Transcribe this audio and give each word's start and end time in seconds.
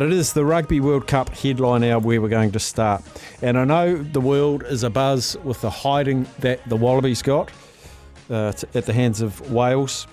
It 0.00 0.12
is 0.12 0.32
the 0.32 0.44
Rugby 0.44 0.78
World 0.78 1.08
Cup 1.08 1.30
headline 1.30 1.82
hour 1.82 1.98
where 1.98 2.22
we're 2.22 2.28
going 2.28 2.52
to 2.52 2.60
start. 2.60 3.02
And 3.42 3.58
I 3.58 3.64
know 3.64 4.00
the 4.00 4.20
world 4.20 4.62
is 4.62 4.84
abuzz 4.84 5.34
with 5.42 5.60
the 5.60 5.70
hiding 5.70 6.24
that 6.38 6.60
the 6.68 6.76
Wallabies 6.76 7.20
got 7.20 7.50
uh, 8.30 8.52
at 8.74 8.86
the 8.86 8.92
hands 8.92 9.20
of 9.20 9.50
Wales. 9.50 10.06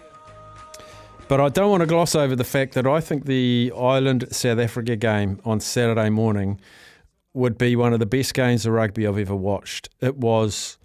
But 1.28 1.40
I 1.40 1.50
don't 1.50 1.70
want 1.70 1.82
to 1.82 1.86
gloss 1.86 2.16
over 2.16 2.36
the 2.36 2.44
fact 2.44 2.74
that 2.74 2.88
I 2.88 3.00
think 3.00 3.26
the 3.26 3.71
Ireland 3.78 4.28
South 4.32 4.58
Africa 4.58 4.96
game 4.96 5.40
on 5.46 5.60
Saturday 5.60 6.10
morning 6.10 6.60
would 7.36 7.56
be 7.56 7.76
one 7.76 7.94
of 7.94 7.99
the 7.99 8.08
best 8.08 8.33
games 8.33 8.65
of 8.65 8.74
rugby 8.74 9.06
I've 9.06 9.20
ever 9.20 9.36
watched. 9.36 9.90
It 10.02 10.17
was 10.17 10.79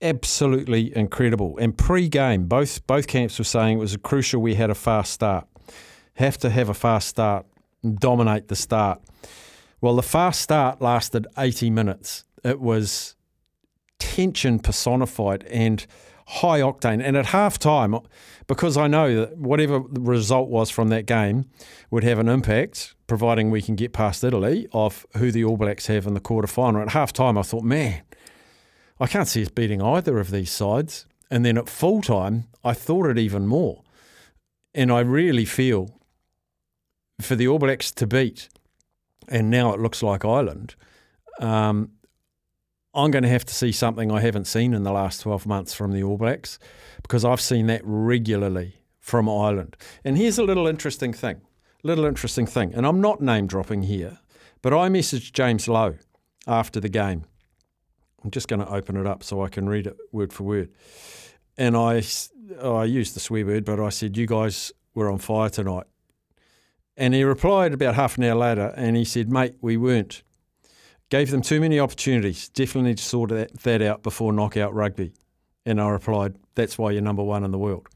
absolutely 0.00 0.96
incredible. 0.96 1.58
And 1.58 1.76
pre 1.76 2.08
game, 2.08 2.46
both, 2.46 2.86
both 2.86 3.08
camps 3.08 3.38
were 3.38 3.44
saying 3.44 3.76
it 3.76 3.80
was 3.80 3.94
crucial 3.98 4.40
we 4.40 4.54
had 4.54 4.70
a 4.70 4.74
fast 4.74 5.12
start. 5.12 5.46
Have 6.14 6.38
to 6.38 6.48
have 6.48 6.70
a 6.70 6.74
fast 6.74 7.08
start 7.08 7.44
dominate 7.98 8.48
the 8.48 8.56
start. 8.56 9.00
Well, 9.80 9.96
the 9.96 10.02
fast 10.02 10.40
start 10.40 10.80
lasted 10.82 11.26
80 11.36 11.70
minutes. 11.70 12.24
It 12.44 12.60
was 12.60 13.14
tension 13.98 14.58
personified 14.58 15.44
and 15.44 15.86
high 16.26 16.60
octane. 16.60 17.02
And 17.02 17.16
at 17.16 17.26
half 17.26 17.58
time, 17.58 17.96
because 18.46 18.76
I 18.76 18.86
know 18.86 19.20
that 19.20 19.38
whatever 19.38 19.80
the 19.90 20.00
result 20.00 20.48
was 20.48 20.70
from 20.70 20.88
that 20.88 21.06
game 21.06 21.46
would 21.90 22.04
have 22.04 22.18
an 22.18 22.28
impact, 22.28 22.94
providing 23.06 23.50
we 23.50 23.62
can 23.62 23.76
get 23.76 23.92
past 23.92 24.22
Italy, 24.22 24.68
of 24.72 25.06
who 25.16 25.30
the 25.30 25.44
All 25.44 25.56
Blacks 25.56 25.86
have 25.86 26.06
in 26.06 26.14
the 26.14 26.20
quarter 26.20 26.48
final. 26.48 26.82
At 26.82 26.90
half 26.90 27.12
time, 27.12 27.38
I 27.38 27.42
thought, 27.42 27.64
man, 27.64 28.02
I 29.00 29.06
can't 29.06 29.28
see 29.28 29.42
us 29.42 29.48
beating 29.48 29.80
either 29.80 30.18
of 30.18 30.30
these 30.30 30.50
sides. 30.50 31.06
And 31.30 31.44
then 31.44 31.56
at 31.56 31.68
full 31.68 32.02
time, 32.02 32.48
I 32.64 32.74
thought 32.74 33.06
it 33.06 33.18
even 33.18 33.46
more. 33.46 33.82
And 34.74 34.92
I 34.92 35.00
really 35.00 35.44
feel 35.44 35.97
for 37.20 37.34
the 37.34 37.48
All 37.48 37.58
Blacks 37.58 37.90
to 37.92 38.06
beat, 38.06 38.48
and 39.28 39.50
now 39.50 39.72
it 39.72 39.80
looks 39.80 40.02
like 40.02 40.24
Ireland, 40.24 40.74
um, 41.40 41.90
I'm 42.94 43.10
going 43.10 43.22
to 43.22 43.28
have 43.28 43.44
to 43.44 43.54
see 43.54 43.70
something 43.70 44.10
I 44.10 44.20
haven't 44.20 44.46
seen 44.46 44.74
in 44.74 44.82
the 44.82 44.92
last 44.92 45.20
12 45.20 45.46
months 45.46 45.74
from 45.74 45.92
the 45.92 46.02
All 46.02 46.16
Blacks 46.16 46.58
because 47.02 47.24
I've 47.24 47.40
seen 47.40 47.66
that 47.66 47.82
regularly 47.84 48.76
from 48.98 49.28
Ireland. 49.28 49.76
And 50.04 50.16
here's 50.16 50.38
a 50.38 50.42
little 50.42 50.66
interesting 50.66 51.12
thing, 51.12 51.40
little 51.82 52.04
interesting 52.04 52.46
thing, 52.46 52.74
and 52.74 52.86
I'm 52.86 53.00
not 53.00 53.20
name 53.20 53.46
dropping 53.46 53.84
here, 53.84 54.18
but 54.62 54.72
I 54.72 54.88
messaged 54.88 55.32
James 55.32 55.68
Lowe 55.68 55.96
after 56.46 56.80
the 56.80 56.88
game. 56.88 57.24
I'm 58.24 58.30
just 58.30 58.48
going 58.48 58.60
to 58.60 58.68
open 58.68 58.96
it 58.96 59.06
up 59.06 59.22
so 59.22 59.42
I 59.42 59.48
can 59.48 59.68
read 59.68 59.86
it 59.86 59.96
word 60.10 60.32
for 60.32 60.44
word. 60.44 60.70
And 61.56 61.76
I, 61.76 62.02
I 62.62 62.84
used 62.84 63.14
the 63.14 63.20
swear 63.20 63.46
word, 63.46 63.64
but 63.64 63.80
I 63.80 63.90
said, 63.90 64.16
You 64.16 64.26
guys 64.26 64.72
were 64.94 65.10
on 65.10 65.18
fire 65.18 65.50
tonight. 65.50 65.86
And 66.98 67.14
he 67.14 67.22
replied 67.22 67.72
about 67.72 67.94
half 67.94 68.18
an 68.18 68.24
hour 68.24 68.34
later 68.34 68.74
and 68.76 68.96
he 68.96 69.04
said, 69.04 69.30
Mate, 69.30 69.54
we 69.60 69.76
weren't. 69.76 70.24
Gave 71.10 71.30
them 71.30 71.42
too 71.42 71.60
many 71.60 71.78
opportunities. 71.78 72.48
Definitely 72.48 72.90
need 72.90 72.98
to 72.98 73.04
sort 73.04 73.30
that, 73.30 73.82
out 73.82 74.02
before 74.02 74.32
knockout 74.32 74.74
rugby. 74.74 75.12
And 75.64 75.80
I 75.80 75.88
replied, 75.90 76.34
That's 76.56 76.76
why 76.76 76.90
you're 76.90 77.00
number 77.00 77.22
one 77.22 77.44
in 77.44 77.52
the 77.52 77.58
world. 77.58 77.88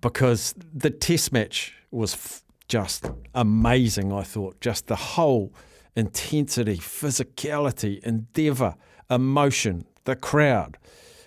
Because 0.00 0.54
the 0.74 0.88
test 0.88 1.32
match 1.32 1.74
was 1.90 2.14
f- 2.14 2.42
just 2.66 3.10
amazing, 3.34 4.10
I 4.10 4.22
thought. 4.22 4.58
Just 4.62 4.86
the 4.86 4.96
whole 4.96 5.52
intensity, 5.94 6.78
physicality, 6.78 8.00
endeavour, 8.04 8.74
emotion, 9.10 9.84
the 10.04 10.16
crowd. 10.16 10.78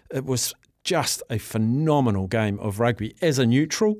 It 0.09 0.25
was 0.25 0.55
just 0.83 1.21
a 1.29 1.37
phenomenal 1.37 2.25
game 2.25 2.59
of 2.59 2.79
rugby. 2.79 3.15
As 3.21 3.37
a 3.37 3.45
neutral, 3.45 3.97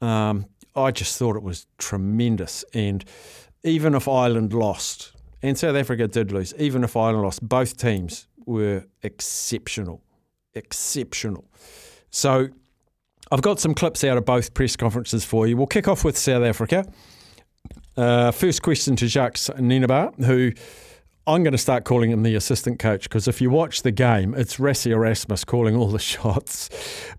um, 0.00 0.46
I 0.78 0.90
just 0.90 1.18
thought 1.18 1.36
it 1.36 1.42
was 1.42 1.66
tremendous. 1.78 2.64
And 2.74 3.04
even 3.64 3.94
if 3.94 4.08
Ireland 4.08 4.52
lost, 4.52 5.12
and 5.42 5.56
South 5.56 5.76
Africa 5.76 6.08
did 6.08 6.32
lose, 6.32 6.54
even 6.58 6.84
if 6.84 6.96
Ireland 6.96 7.22
lost, 7.22 7.46
both 7.46 7.76
teams 7.76 8.26
were 8.46 8.84
exceptional. 9.02 10.02
Exceptional. 10.54 11.44
So 12.10 12.48
I've 13.30 13.42
got 13.42 13.60
some 13.60 13.74
clips 13.74 14.04
out 14.04 14.16
of 14.16 14.24
both 14.24 14.54
press 14.54 14.74
conferences 14.76 15.24
for 15.24 15.46
you. 15.46 15.56
We'll 15.56 15.66
kick 15.66 15.86
off 15.86 16.04
with 16.04 16.16
South 16.16 16.42
Africa. 16.42 16.86
Uh, 17.96 18.30
first 18.30 18.62
question 18.62 18.96
to 18.96 19.06
Jacques 19.06 19.36
Nienaber, 19.36 20.14
who 20.24 20.52
I'm 21.26 21.42
going 21.42 21.52
to 21.52 21.58
start 21.58 21.84
calling 21.84 22.10
him 22.10 22.22
the 22.22 22.36
assistant 22.36 22.78
coach 22.78 23.02
because 23.02 23.28
if 23.28 23.40
you 23.40 23.50
watch 23.50 23.82
the 23.82 23.90
game, 23.90 24.34
it's 24.34 24.56
Rassie 24.56 24.92
Erasmus 24.92 25.44
calling 25.44 25.76
all 25.76 25.88
the 25.88 25.98
shots. 25.98 26.70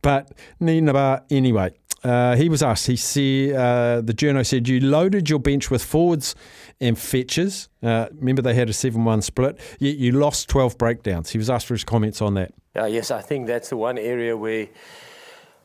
But 0.02 0.32
Nienaber, 0.60 1.22
anyway, 1.30 1.74
uh, 2.04 2.36
he 2.36 2.50
was 2.50 2.64
asked, 2.64 2.88
he 2.88 2.96
said, 2.96 3.56
uh, 3.56 4.02
the 4.02 4.14
journo 4.14 4.46
said, 4.46 4.68
you 4.68 4.80
loaded 4.80 5.30
your 5.30 5.40
bench 5.40 5.70
with 5.70 5.84
forwards 5.84 6.36
and 6.80 6.98
fetchers. 6.98 7.70
Uh, 7.84 8.08
remember, 8.14 8.42
they 8.42 8.54
had 8.54 8.70
a 8.70 8.74
7 8.74 9.04
1 9.04 9.22
split, 9.22 9.60
yet 9.80 9.98
you 9.98 10.12
lost 10.12 10.50
12 10.50 10.78
breakdowns. 10.78 11.32
He 11.32 11.38
was 11.38 11.50
asked 11.50 11.68
for 11.68 11.74
his 11.74 11.84
comments 11.84 12.22
on 12.22 12.36
that. 12.36 12.54
Uh, 12.76 12.86
yes, 12.86 13.12
I 13.12 13.22
think 13.22 13.48
that's 13.48 13.70
the 13.70 13.78
one 13.78 13.98
area 13.98 14.36
where 14.38 14.68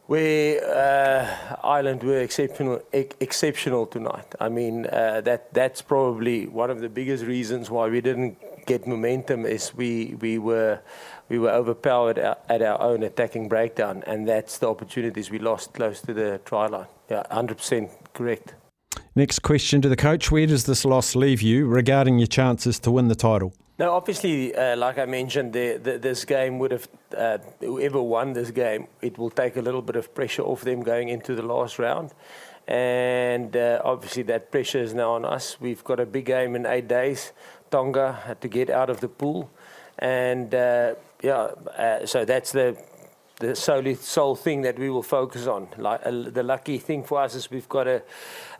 where 0.07 0.61
uh, 0.63 1.57
Ireland 1.65 2.03
were 2.03 2.19
exceptional, 2.19 2.83
ex- 2.93 3.17
exceptional 3.21 3.87
tonight. 3.87 4.35
I 4.39 4.51
mean, 4.51 4.83
that 4.83 5.55
that's 5.55 5.81
probably 5.81 6.47
one 6.47 6.71
of 6.71 6.81
the 6.81 6.91
biggest 6.91 7.25
reasons 7.25 7.71
why 7.71 7.89
we 7.89 8.03
didn't 8.03 8.37
get 8.67 8.87
momentum 8.87 9.47
is 9.47 9.75
we 9.75 10.17
we 10.21 10.39
were 10.39 10.81
we 11.29 11.39
were 11.39 11.51
overpowered 11.51 12.19
at 12.19 12.63
our 12.63 12.81
own 12.81 13.03
attacking 13.03 13.49
breakdown, 13.49 14.03
and 14.07 14.29
that's 14.29 14.59
the 14.59 14.69
opportunities 14.69 15.31
we 15.31 15.39
lost 15.39 15.73
close 15.73 16.01
to 16.03 16.15
the 16.15 16.41
try 16.45 16.67
line. 16.67 16.87
Yeah, 17.11 17.23
100% 17.31 17.91
correct. 18.13 18.55
Next 19.17 19.41
question 19.41 19.81
to 19.83 19.89
the 19.89 19.97
coach 19.97 20.31
Where 20.31 20.47
does 20.47 20.65
this 20.65 20.85
loss 20.85 21.15
leave 21.15 21.41
you 21.43 21.67
regarding 21.67 22.19
your 22.19 22.27
chances 22.27 22.79
to 22.81 22.91
win 22.91 23.09
the 23.09 23.15
title? 23.15 23.53
Now, 23.77 23.93
obviously, 23.93 24.55
uh, 24.55 24.77
like 24.77 24.99
I 24.99 25.05
mentioned, 25.05 25.53
the, 25.53 25.79
the, 25.83 25.99
this 25.99 26.25
game 26.25 26.61
would 26.61 26.71
have, 26.71 26.89
uh, 27.17 27.39
whoever 27.59 28.01
won 28.01 28.33
this 28.33 28.53
game, 28.53 28.87
it 29.03 29.19
will 29.19 29.31
take 29.31 29.57
a 29.57 29.61
little 29.61 29.83
bit 29.83 29.97
of 29.97 30.15
pressure 30.15 30.43
off 30.43 30.63
them 30.63 30.81
going 30.83 31.09
into 31.09 31.35
the 31.35 31.43
last 31.43 31.81
round. 31.81 32.13
And 32.69 33.57
uh, 33.57 33.83
obviously, 33.85 34.23
that 34.25 34.53
pressure 34.53 34.79
is 34.79 34.95
now 34.95 35.13
on 35.15 35.25
us. 35.25 35.61
We've 35.61 35.83
got 35.83 35.99
a 35.99 36.07
big 36.07 36.27
game 36.27 36.55
in 36.55 36.67
eight 36.67 36.87
days. 36.87 37.33
Tonga 37.71 38.13
had 38.27 38.41
to 38.43 38.49
get 38.49 38.71
out 38.71 38.91
of 38.91 39.01
the 39.01 39.09
pool. 39.09 39.51
And 39.99 40.55
uh, 40.55 40.95
yeah, 41.23 41.51
uh, 41.79 42.07
so 42.07 42.25
that's 42.25 42.53
the 42.53 42.77
the 43.41 43.57
solely 43.57 43.95
sole 43.97 44.37
thing 44.37 44.63
that 44.63 44.79
we 44.79 44.89
will 44.89 45.03
focus 45.03 45.47
on. 45.47 45.69
Like 45.77 46.01
uh, 46.05 46.11
the 46.11 46.43
lucky 46.43 46.79
thing 46.79 47.03
for 47.03 47.21
us 47.21 47.35
is 47.35 47.51
we've 47.51 47.69
got 47.69 47.89
a, 47.89 48.03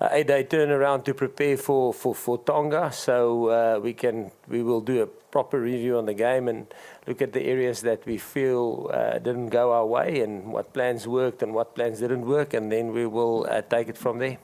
a 0.01 0.09
eight 0.17 0.27
day 0.27 0.45
turnaround 0.45 1.05
to 1.05 1.15
prepare 1.15 1.57
for 1.57 1.95
for, 1.95 2.15
for 2.15 2.39
Tonga, 2.39 2.91
so 2.93 3.49
uh, 3.49 3.81
we 3.81 3.93
can 3.93 4.31
we 4.49 4.63
will 4.63 4.81
do 4.81 5.03
a 5.03 5.07
proper 5.07 5.61
review 5.61 5.99
on 5.99 6.07
the 6.07 6.15
game 6.15 6.49
and 6.49 6.67
look 7.07 7.23
at 7.23 7.33
the 7.33 7.43
areas 7.43 7.83
that 7.83 8.05
we 8.07 8.19
feel 8.19 8.91
uh, 8.93 9.19
didn't 9.19 9.49
go 9.49 9.73
our 9.73 9.87
way 9.87 10.21
and 10.21 10.53
what 10.53 10.73
plans 10.73 11.07
worked 11.07 11.43
and 11.43 11.55
what 11.55 11.75
plans 11.75 12.01
didn't 12.01 12.27
work, 12.27 12.55
and 12.55 12.71
then 12.71 12.93
we 12.93 13.07
will 13.07 13.47
uh, 13.49 13.63
take 13.63 13.89
it 13.89 13.99
from 13.99 14.19
there. 14.19 14.39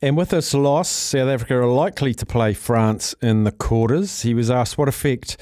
And 0.00 0.16
with 0.16 0.30
this 0.30 0.54
loss, 0.54 0.88
South 0.88 1.28
Africa 1.28 1.56
are 1.56 1.66
likely 1.66 2.14
to 2.14 2.24
play 2.24 2.54
France 2.54 3.14
in 3.20 3.44
the 3.44 3.52
quarters. 3.52 4.22
He 4.22 4.32
was 4.32 4.50
asked 4.50 4.78
what 4.78 4.88
effect 4.88 5.36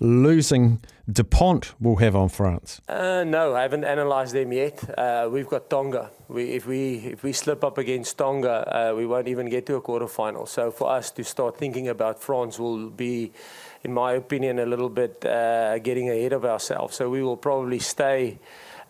losing 0.00 0.80
Dupont 1.08 1.72
will 1.80 1.96
have 1.96 2.16
on 2.16 2.28
France? 2.28 2.80
Uh, 2.88 3.22
no, 3.24 3.54
I 3.54 3.62
haven't 3.62 3.84
analysed 3.84 4.32
them 4.32 4.52
yet. 4.52 4.98
Uh, 4.98 5.28
we've 5.30 5.46
got 5.46 5.70
Tonga. 5.70 6.10
We, 6.26 6.50
if 6.50 6.66
we 6.66 6.96
if 6.96 7.22
we 7.22 7.32
slip 7.32 7.62
up 7.62 7.78
against 7.78 8.18
Tonga, 8.18 8.90
uh, 8.90 8.94
we 8.96 9.06
won't 9.06 9.28
even 9.28 9.48
get 9.48 9.66
to 9.66 9.76
a 9.76 9.80
quarter 9.80 10.08
final. 10.08 10.46
So 10.46 10.72
for 10.72 10.90
us 10.90 11.12
to 11.12 11.22
start 11.22 11.58
thinking 11.58 11.86
about 11.88 12.20
France 12.20 12.58
will 12.58 12.90
be, 12.90 13.32
in 13.84 13.94
my 13.94 14.14
opinion, 14.14 14.58
a 14.58 14.66
little 14.66 14.88
bit 14.88 15.24
uh, 15.24 15.78
getting 15.78 16.10
ahead 16.10 16.32
of 16.32 16.44
ourselves. 16.44 16.96
So 16.96 17.08
we 17.08 17.22
will 17.22 17.36
probably 17.36 17.78
stay, 17.78 18.40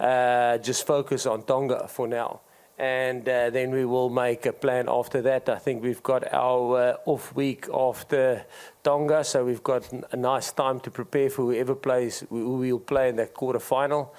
uh, 0.00 0.56
just 0.56 0.86
focus 0.86 1.26
on 1.26 1.42
Tonga 1.42 1.86
for 1.86 2.08
now 2.08 2.40
and 2.78 3.26
uh, 3.26 3.50
then 3.50 3.70
we 3.70 3.84
will 3.84 4.10
make 4.10 4.44
a 4.44 4.52
plan 4.52 4.86
after 4.88 5.22
that. 5.22 5.48
I 5.48 5.56
think 5.56 5.82
we've 5.82 6.02
got 6.02 6.30
our 6.32 6.98
off 7.06 7.34
week 7.34 7.66
after 7.72 8.44
Tonga, 8.86 9.24
so 9.24 9.44
we've 9.44 9.64
got 9.64 9.82
a 10.12 10.16
nice 10.16 10.52
time 10.52 10.78
to 10.78 10.92
prepare 10.92 11.28
for 11.28 11.42
whoever 11.42 11.74
plays, 11.74 12.22
who 12.30 12.58
we'll 12.58 12.78
play 12.78 13.08
in 13.08 13.16
that 13.16 13.34
quarter 13.34 13.58
final. 13.58 14.14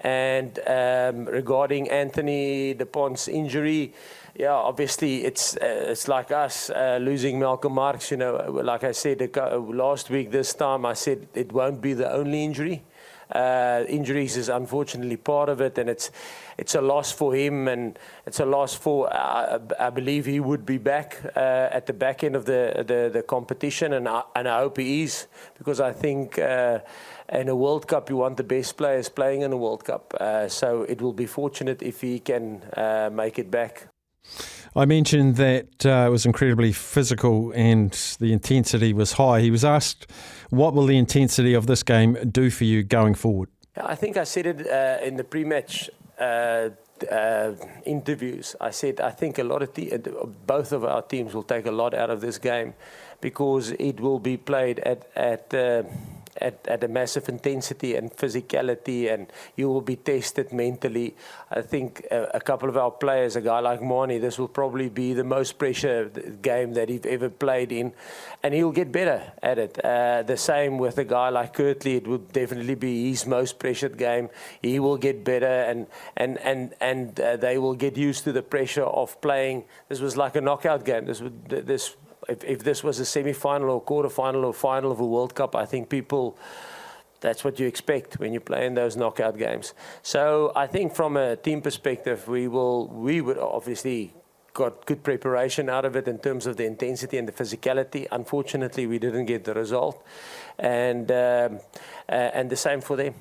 And 0.00 0.58
um, 0.66 1.26
regarding 1.26 1.90
Anthony 1.90 2.74
Dupont's 2.74 3.28
injury, 3.28 3.92
yeah, 4.34 4.54
obviously 4.54 5.26
it's 5.26 5.58
uh, 5.58 5.90
it's 5.92 6.08
like 6.08 6.30
us 6.30 6.70
uh, 6.70 6.98
losing 6.98 7.38
Malcolm 7.38 7.74
Marx. 7.74 8.10
You 8.10 8.16
know, 8.16 8.36
like 8.64 8.84
I 8.84 8.92
said 8.92 9.36
last 9.36 10.08
week, 10.08 10.30
this 10.30 10.54
time 10.54 10.86
I 10.86 10.94
said 10.94 11.28
it 11.34 11.52
won't 11.52 11.82
be 11.82 11.92
the 11.92 12.10
only 12.10 12.42
injury. 12.42 12.84
Uh, 13.30 13.84
injuries 13.88 14.36
is 14.36 14.48
unfortunately 14.48 15.16
part 15.16 15.48
of 15.48 15.60
it, 15.60 15.78
and 15.78 15.90
it's 15.90 16.10
it's 16.58 16.74
a 16.74 16.80
loss 16.80 17.12
for 17.12 17.34
him, 17.34 17.68
and 17.68 17.98
it's 18.26 18.40
a 18.40 18.46
loss 18.46 18.74
for. 18.74 19.12
Uh, 19.12 19.58
I 19.78 19.90
believe 19.90 20.26
he 20.26 20.40
would 20.40 20.64
be 20.64 20.78
back 20.78 21.20
uh, 21.36 21.68
at 21.70 21.86
the 21.86 21.92
back 21.92 22.22
end 22.22 22.36
of 22.36 22.44
the 22.44 22.84
the, 22.86 23.10
the 23.12 23.22
competition, 23.22 23.92
and 23.92 24.08
I, 24.08 24.22
and 24.34 24.48
I 24.48 24.60
hope 24.60 24.78
he 24.78 25.02
is 25.02 25.26
because 25.58 25.80
I 25.80 25.92
think. 25.92 26.38
Uh, 26.38 26.80
in 27.28 27.48
a 27.48 27.56
World 27.56 27.88
Cup, 27.88 28.08
you 28.08 28.16
want 28.16 28.36
the 28.36 28.44
best 28.44 28.76
players 28.76 29.08
playing 29.08 29.42
in 29.42 29.52
a 29.52 29.56
World 29.56 29.84
Cup. 29.84 30.14
Uh, 30.20 30.48
so 30.48 30.82
it 30.82 31.02
will 31.02 31.12
be 31.12 31.26
fortunate 31.26 31.82
if 31.82 32.00
he 32.00 32.20
can 32.20 32.62
uh, 32.76 33.10
make 33.12 33.40
it 33.40 33.50
back. 33.50 33.88
I 34.74 34.84
mentioned 34.84 35.36
that 35.36 35.86
uh, 35.86 36.06
it 36.06 36.10
was 36.10 36.26
incredibly 36.26 36.72
physical 36.72 37.50
and 37.52 37.92
the 38.20 38.32
intensity 38.32 38.92
was 38.92 39.12
high. 39.12 39.40
He 39.40 39.50
was 39.50 39.64
asked, 39.64 40.10
What 40.50 40.74
will 40.74 40.84
the 40.84 40.98
intensity 40.98 41.54
of 41.54 41.66
this 41.66 41.82
game 41.82 42.18
do 42.30 42.50
for 42.50 42.64
you 42.64 42.82
going 42.82 43.14
forward? 43.14 43.48
I 43.82 43.94
think 43.94 44.16
I 44.16 44.24
said 44.24 44.46
it 44.46 44.66
uh, 44.66 45.04
in 45.04 45.16
the 45.16 45.24
pre 45.24 45.44
match. 45.44 45.90
Uh, 46.18 46.70
uh, 47.10 47.52
interviews, 47.84 48.56
I 48.58 48.70
said 48.70 49.00
I 49.00 49.10
think 49.10 49.38
a 49.38 49.44
lot 49.44 49.62
of 49.62 50.46
both 50.46 50.72
of 50.72 50.82
our 50.84 51.02
teams 51.02 51.34
will 51.34 51.42
take 51.42 51.66
a 51.66 51.70
lot 51.70 51.92
out 51.92 52.08
of 52.08 52.22
this 52.22 52.38
game 52.38 52.72
because 53.20 53.72
it 53.72 54.00
will 54.00 54.18
be 54.18 54.38
played 54.38 54.78
at 54.78 55.06
at 55.14 55.52
uh, 55.52 55.82
at, 56.40 56.66
at 56.66 56.84
a 56.84 56.88
massive 56.88 57.28
intensity 57.28 57.96
and 57.96 58.12
physicality, 58.12 59.12
and 59.12 59.26
you 59.56 59.68
will 59.68 59.80
be 59.80 59.96
tested 59.96 60.52
mentally. 60.52 61.14
I 61.50 61.62
think 61.62 62.06
a, 62.10 62.30
a 62.34 62.40
couple 62.40 62.68
of 62.68 62.76
our 62.76 62.90
players, 62.90 63.36
a 63.36 63.40
guy 63.40 63.60
like 63.60 63.82
Manie, 63.82 64.18
this 64.18 64.38
will 64.38 64.48
probably 64.48 64.88
be 64.88 65.14
the 65.14 65.24
most 65.24 65.58
pressure 65.58 66.10
game 66.42 66.74
that 66.74 66.88
he's 66.88 67.06
ever 67.06 67.28
played 67.28 67.72
in, 67.72 67.92
and 68.42 68.54
he'll 68.54 68.72
get 68.72 68.92
better 68.92 69.32
at 69.42 69.58
it. 69.58 69.78
Uh, 69.84 70.22
the 70.22 70.36
same 70.36 70.78
with 70.78 70.98
a 70.98 71.04
guy 71.04 71.28
like 71.28 71.54
Kurt-Lee, 71.54 71.96
it 71.96 72.06
would 72.06 72.32
definitely 72.32 72.74
be 72.74 73.10
his 73.10 73.26
most 73.26 73.58
pressured 73.58 73.96
game. 73.98 74.28
He 74.62 74.78
will 74.78 74.96
get 74.96 75.24
better, 75.24 75.46
and 75.46 75.86
and 76.16 76.38
and 76.38 76.74
and 76.80 77.20
uh, 77.20 77.36
they 77.36 77.58
will 77.58 77.74
get 77.74 77.96
used 77.96 78.24
to 78.24 78.32
the 78.32 78.42
pressure 78.42 78.84
of 78.84 79.20
playing. 79.20 79.64
This 79.88 80.00
was 80.00 80.16
like 80.16 80.36
a 80.36 80.40
knockout 80.40 80.84
game. 80.84 81.06
This 81.06 81.22
this 81.48 81.96
if, 82.28 82.44
if 82.44 82.64
this 82.64 82.82
was 82.82 82.98
a 83.00 83.04
semi-final 83.04 83.70
or 83.70 83.80
quarter-final 83.80 84.44
or 84.44 84.52
final 84.52 84.92
of 84.92 85.00
a 85.00 85.06
World 85.06 85.34
Cup, 85.34 85.54
I 85.54 85.66
think 85.66 85.88
people 85.88 86.36
that's 87.20 87.42
what 87.44 87.58
you 87.58 87.66
expect 87.66 88.18
when 88.18 88.32
you 88.32 88.40
play 88.40 88.66
in 88.66 88.74
those 88.74 88.96
knockout 88.96 89.38
games. 89.38 89.74
So 90.02 90.52
I 90.54 90.66
think 90.66 90.94
from 90.94 91.16
a 91.16 91.36
team 91.36 91.62
perspective, 91.62 92.28
we 92.28 92.46
will 92.48 92.88
we 92.88 93.20
would 93.20 93.38
obviously 93.38 94.12
got 94.52 94.86
good 94.86 95.02
preparation 95.02 95.68
out 95.68 95.84
of 95.84 95.96
it 95.96 96.08
in 96.08 96.18
terms 96.18 96.46
of 96.46 96.56
the 96.56 96.64
intensity 96.64 97.18
and 97.18 97.28
the 97.28 97.32
physicality. 97.32 98.06
Unfortunately, 98.10 98.86
we 98.86 98.98
didn't 98.98 99.26
get 99.26 99.44
the 99.44 99.54
result, 99.54 100.02
and 100.58 101.10
um, 101.10 101.60
uh, 102.08 102.12
and 102.12 102.50
the 102.50 102.56
same 102.56 102.80
for 102.80 102.96
them. 102.96 103.14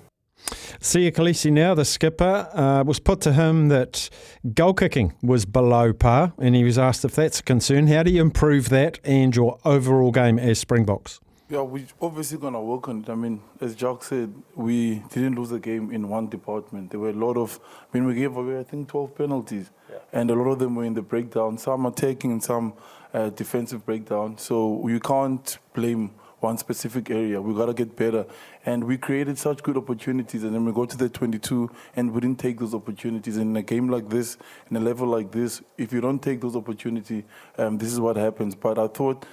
Siya 0.80 1.12
Kolisi 1.12 1.52
now, 1.52 1.74
the 1.74 1.86
skipper, 1.86 2.50
uh, 2.54 2.84
was 2.86 3.00
put 3.00 3.22
to 3.22 3.34
him 3.34 3.70
that 3.70 4.10
goal 4.54 4.74
kicking 4.74 5.14
was 5.24 5.46
below 5.46 5.94
par, 5.94 6.34
and 6.38 6.56
he 6.56 6.64
was 6.64 6.78
asked 6.78 7.04
if 7.06 7.16
that's 7.16 7.40
a 7.40 7.44
concern. 7.44 7.88
How 7.88 8.04
do 8.04 8.12
you 8.12 8.22
improve 8.22 8.70
that 8.70 9.00
and 9.04 9.36
your 9.36 9.58
overall 9.66 10.12
game 10.12 10.38
as 10.38 10.60
Springboks? 10.60 11.20
Yeah, 11.48 11.62
we're 11.62 11.86
obviously 12.02 12.40
going 12.40 12.54
to 12.54 12.60
work 12.60 12.90
on 12.90 13.02
it. 13.02 13.10
I 13.10 13.14
mean, 13.14 13.40
as 13.62 13.76
Jock 13.76 14.04
said, 14.04 14.34
we 14.56 15.04
didn't 15.12 15.36
lose 15.36 15.50
the 15.50 15.60
game 15.60 15.92
in 15.92 16.10
one 16.10 16.28
department. 16.28 16.90
There 16.90 17.00
were 17.00 17.12
a 17.12 17.14
lot 17.14 17.38
of, 17.38 17.60
I 17.94 17.98
mean, 17.98 18.08
we 18.08 18.16
gave 18.16 18.36
away, 18.36 18.60
I 18.60 18.64
think, 18.64 18.88
12 18.88 19.16
penalties, 19.16 19.70
yeah. 19.88 19.98
and 20.12 20.32
a 20.32 20.34
lot 20.34 20.50
of 20.50 20.60
them 20.60 20.74
were 20.74 20.86
in 20.86 20.96
the 20.96 21.04
breakdown. 21.04 21.60
Some 21.60 21.86
attacking 21.86 22.32
and 22.32 22.44
some 22.44 22.74
uh, 23.14 23.30
defensive 23.30 23.86
breakdown. 23.86 24.40
So 24.40 24.88
you 24.88 25.00
can't 25.00 25.58
blame 25.76 26.12
one 26.46 26.58
specific 26.58 27.10
area. 27.10 27.42
We 27.42 27.54
got 27.56 27.66
to 27.66 27.74
get 27.74 27.96
better. 27.96 28.26
And 28.66 28.84
we 28.84 28.98
created 28.98 29.38
such 29.38 29.64
good 29.64 29.78
opportunities, 29.78 30.44
and 30.44 30.54
then 30.54 30.64
we 30.64 30.72
go 30.72 30.86
to 30.86 30.98
the 30.98 31.10
22, 31.10 31.70
and 31.96 32.14
we 32.14 32.22
didn't 32.22 32.40
take 32.40 32.60
those 32.60 32.74
opportunities. 32.74 33.38
And 33.38 33.48
in 33.52 33.58
a 33.58 33.64
game 33.64 33.90
like 33.90 34.10
this, 34.10 34.38
in 34.70 34.78
a 34.78 34.80
level 34.80 35.08
like 35.08 35.32
this, 35.32 35.62
if 35.78 35.92
you 35.92 36.02
don't 36.02 36.22
take 36.22 36.42
those 36.42 36.56
opportunities, 36.56 37.24
um, 37.58 37.78
this 37.78 37.92
is 37.92 38.00
what 38.00 38.16
happens. 38.16 38.56
But 38.56 38.78
I 38.80 38.88
thought. 38.88 39.26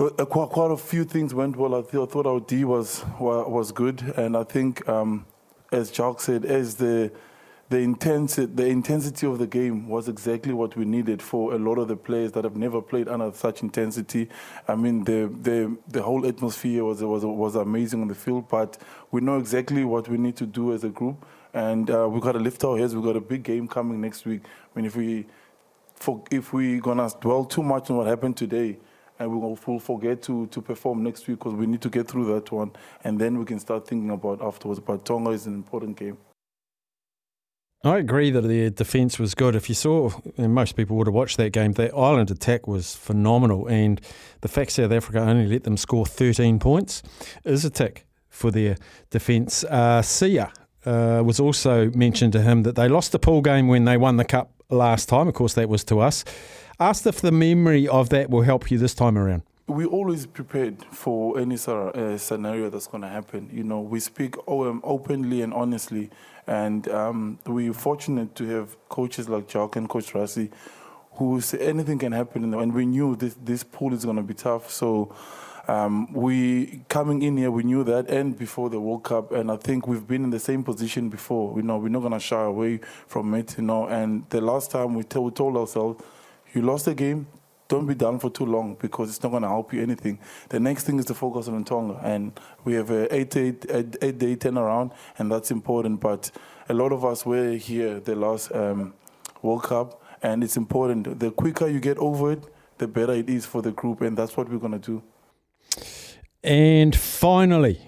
Uh, 0.00 0.24
quite, 0.24 0.70
a 0.70 0.76
few 0.76 1.02
things 1.02 1.34
went 1.34 1.56
well. 1.56 1.74
I, 1.74 1.82
th- 1.82 2.00
I 2.04 2.06
thought 2.06 2.24
our 2.24 2.38
D 2.38 2.64
was 2.64 3.04
was 3.18 3.72
good, 3.72 4.00
and 4.16 4.36
I 4.36 4.44
think, 4.44 4.88
um, 4.88 5.26
as 5.72 5.90
Jock 5.90 6.20
said, 6.20 6.44
as 6.44 6.76
the 6.76 7.10
the 7.70 7.78
intensity, 7.78 8.46
the 8.46 8.66
intensity 8.66 9.26
of 9.26 9.38
the 9.38 9.46
game 9.46 9.88
was 9.88 10.08
exactly 10.08 10.54
what 10.54 10.74
we 10.74 10.86
needed 10.86 11.20
for 11.20 11.52
a 11.52 11.58
lot 11.58 11.76
of 11.78 11.88
the 11.88 11.96
players 11.96 12.32
that 12.32 12.44
have 12.44 12.56
never 12.56 12.80
played 12.80 13.08
under 13.08 13.30
such 13.32 13.62
intensity. 13.62 14.28
I 14.66 14.74
mean, 14.74 15.04
the 15.04 15.30
the 15.42 15.76
the 15.86 16.02
whole 16.02 16.26
atmosphere 16.26 16.82
was 16.84 17.02
was 17.02 17.26
was 17.26 17.56
amazing 17.56 18.00
on 18.00 18.08
the 18.08 18.14
field, 18.14 18.48
but 18.48 18.78
we 19.10 19.20
know 19.20 19.38
exactly 19.38 19.84
what 19.84 20.08
we 20.08 20.16
need 20.16 20.36
to 20.36 20.46
do 20.46 20.72
as 20.72 20.82
a 20.84 20.88
group, 20.88 21.26
and 21.52 21.90
uh, 21.90 22.08
we 22.08 22.20
got 22.20 22.32
to 22.32 22.38
lift 22.38 22.64
our 22.64 22.78
heads. 22.78 22.94
We've 22.94 23.04
got 23.04 23.16
a 23.16 23.20
big 23.20 23.42
game 23.42 23.68
coming 23.68 24.00
next 24.00 24.24
week. 24.24 24.42
I 24.46 24.78
mean, 24.78 24.86
if 24.86 24.96
we 24.96 25.26
for, 25.94 26.24
if 26.30 26.54
we're 26.54 26.80
gonna 26.80 27.10
dwell 27.20 27.44
too 27.44 27.62
much 27.62 27.90
on 27.90 27.98
what 27.98 28.06
happened 28.06 28.38
today, 28.38 28.78
and 29.18 29.30
we 29.30 29.36
will 29.36 29.56
forget 29.56 30.22
to, 30.22 30.46
to 30.46 30.62
perform 30.62 31.02
next 31.02 31.26
week 31.28 31.38
because 31.38 31.54
we 31.54 31.66
need 31.66 31.82
to 31.82 31.90
get 31.90 32.08
through 32.08 32.32
that 32.34 32.50
one, 32.50 32.70
and 33.04 33.18
then 33.18 33.38
we 33.38 33.44
can 33.44 33.58
start 33.58 33.86
thinking 33.86 34.10
about 34.10 34.40
afterwards. 34.40 34.80
But 34.80 35.04
Tonga 35.04 35.30
is 35.30 35.46
an 35.46 35.54
important 35.54 35.98
game. 35.98 36.16
I 37.84 37.98
agree 37.98 38.32
that 38.32 38.40
their 38.40 38.70
defence 38.70 39.20
was 39.20 39.36
good. 39.36 39.54
If 39.54 39.68
you 39.68 39.74
saw, 39.74 40.10
and 40.36 40.52
most 40.52 40.74
people 40.74 40.96
would 40.96 41.06
have 41.06 41.14
watched 41.14 41.36
that 41.36 41.52
game, 41.52 41.72
the 41.72 41.94
Ireland 41.94 42.30
attack 42.30 42.66
was 42.66 42.96
phenomenal. 42.96 43.68
And 43.68 44.00
the 44.40 44.48
fact 44.48 44.72
South 44.72 44.90
Africa 44.90 45.20
only 45.20 45.46
let 45.46 45.62
them 45.62 45.76
score 45.76 46.04
13 46.04 46.58
points 46.58 47.04
is 47.44 47.64
a 47.64 47.70
tick 47.70 48.04
for 48.28 48.50
their 48.50 48.76
defence. 49.10 49.62
Uh, 49.62 50.02
Siya 50.02 50.50
uh, 50.86 51.22
was 51.22 51.38
also 51.38 51.90
mentioned 51.92 52.32
to 52.32 52.42
him 52.42 52.64
that 52.64 52.74
they 52.74 52.88
lost 52.88 53.12
the 53.12 53.18
pool 53.20 53.42
game 53.42 53.68
when 53.68 53.84
they 53.84 53.96
won 53.96 54.16
the 54.16 54.24
cup 54.24 54.50
last 54.70 55.08
time. 55.08 55.28
Of 55.28 55.34
course, 55.34 55.54
that 55.54 55.68
was 55.68 55.84
to 55.84 56.00
us. 56.00 56.24
Asked 56.80 57.06
if 57.06 57.20
the 57.20 57.32
memory 57.32 57.86
of 57.86 58.08
that 58.08 58.28
will 58.28 58.42
help 58.42 58.72
you 58.72 58.78
this 58.78 58.94
time 58.94 59.16
around 59.16 59.42
we 59.68 59.84
always 59.84 60.26
prepared 60.26 60.82
for 60.90 61.38
any 61.38 61.56
sort 61.56 61.94
of 61.94 62.02
uh, 62.02 62.18
scenario 62.18 62.70
that's 62.70 62.86
going 62.86 63.02
to 63.02 63.08
happen. 63.08 63.50
You 63.52 63.64
know, 63.64 63.80
we 63.80 64.00
speak 64.00 64.34
um, 64.48 64.80
openly 64.82 65.42
and 65.42 65.52
honestly, 65.52 66.10
and 66.46 66.88
um, 66.88 67.38
we're 67.46 67.74
fortunate 67.74 68.34
to 68.36 68.48
have 68.48 68.88
coaches 68.88 69.28
like 69.28 69.46
Jock 69.46 69.76
and 69.76 69.88
Coach 69.88 70.12
Rassie 70.14 70.50
who 71.12 71.40
say 71.40 71.58
anything 71.58 71.98
can 71.98 72.12
happen, 72.12 72.54
and 72.54 72.72
we 72.72 72.86
knew 72.86 73.16
this 73.16 73.36
this 73.44 73.62
pool 73.62 73.92
is 73.92 74.04
going 74.04 74.16
to 74.16 74.22
be 74.22 74.34
tough. 74.34 74.70
So. 74.70 75.14
Um, 75.70 76.10
we 76.14 76.80
coming 76.88 77.20
in 77.20 77.36
here, 77.36 77.50
we 77.50 77.62
knew 77.62 77.84
that, 77.84 78.08
and 78.08 78.38
before 78.38 78.70
the 78.70 78.80
World 78.80 79.04
Cup, 79.04 79.32
and 79.32 79.50
I 79.50 79.58
think 79.58 79.86
we've 79.86 80.06
been 80.06 80.24
in 80.24 80.30
the 80.30 80.38
same 80.38 80.64
position 80.64 81.10
before. 81.10 81.54
You 81.58 81.62
know, 81.62 81.76
we're 81.76 81.90
not 81.90 82.00
gonna 82.00 82.18
shy 82.18 82.42
away 82.42 82.80
from 83.06 83.34
it. 83.34 83.58
You 83.58 83.64
know, 83.64 83.86
and 83.86 84.24
the 84.30 84.40
last 84.40 84.70
time 84.70 84.94
we, 84.94 85.02
t- 85.02 85.18
we 85.18 85.30
told 85.30 85.58
ourselves, 85.58 86.02
you 86.54 86.62
lost 86.62 86.86
the 86.86 86.94
game, 86.94 87.26
don't 87.68 87.86
be 87.86 87.94
down 87.94 88.18
for 88.18 88.30
too 88.30 88.46
long 88.46 88.76
because 88.80 89.10
it's 89.10 89.22
not 89.22 89.30
going 89.30 89.42
to 89.42 89.48
help 89.48 89.72
you 89.72 89.82
anything. 89.82 90.18
The 90.48 90.58
next 90.58 90.84
thing 90.84 90.98
is 90.98 91.04
to 91.06 91.14
focus 91.14 91.48
on 91.48 91.64
Tonga, 91.64 92.00
and 92.02 92.38
we 92.64 92.74
have 92.74 92.90
a 92.90 93.14
eight, 93.14 93.36
eight, 93.36 93.66
eight, 93.70 93.96
eight 94.00 94.18
day 94.18 94.36
turnaround, 94.36 94.92
and 95.18 95.30
that's 95.30 95.50
important. 95.50 96.00
But 96.00 96.30
a 96.68 96.74
lot 96.74 96.92
of 96.92 97.04
us 97.04 97.26
were 97.26 97.52
here 97.52 98.00
the 98.00 98.16
last 98.16 98.54
um, 98.54 98.94
World 99.42 99.64
Cup, 99.64 100.02
and 100.22 100.42
it's 100.42 100.56
important. 100.56 101.20
The 101.20 101.30
quicker 101.30 101.68
you 101.68 101.80
get 101.80 101.98
over 101.98 102.32
it, 102.32 102.44
the 102.78 102.88
better 102.88 103.12
it 103.12 103.28
is 103.28 103.44
for 103.44 103.60
the 103.60 103.72
group, 103.72 104.00
and 104.00 104.16
that's 104.16 104.36
what 104.36 104.48
we're 104.48 104.58
going 104.58 104.80
to 104.80 105.00
do. 105.00 105.02
And 106.42 106.96
finally, 106.96 107.80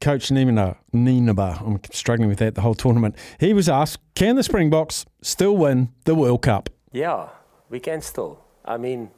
Coach 0.00 0.28
Nienaber, 0.30 0.76
Nienaber, 0.92 1.60
I'm 1.64 1.78
struggling 1.92 2.28
with 2.28 2.38
that 2.38 2.54
the 2.54 2.62
whole 2.62 2.74
tournament. 2.74 3.16
He 3.38 3.52
was 3.52 3.68
asked, 3.68 3.98
can 4.14 4.36
the 4.36 4.42
Springboks 4.42 5.06
still 5.22 5.56
win 5.56 5.92
the 6.04 6.14
World 6.14 6.42
Cup? 6.42 6.70
Yeah, 6.90 7.28
we 7.68 7.78
can 7.78 8.00
still. 8.00 8.40
I 8.64 8.76
mean, 8.76 9.10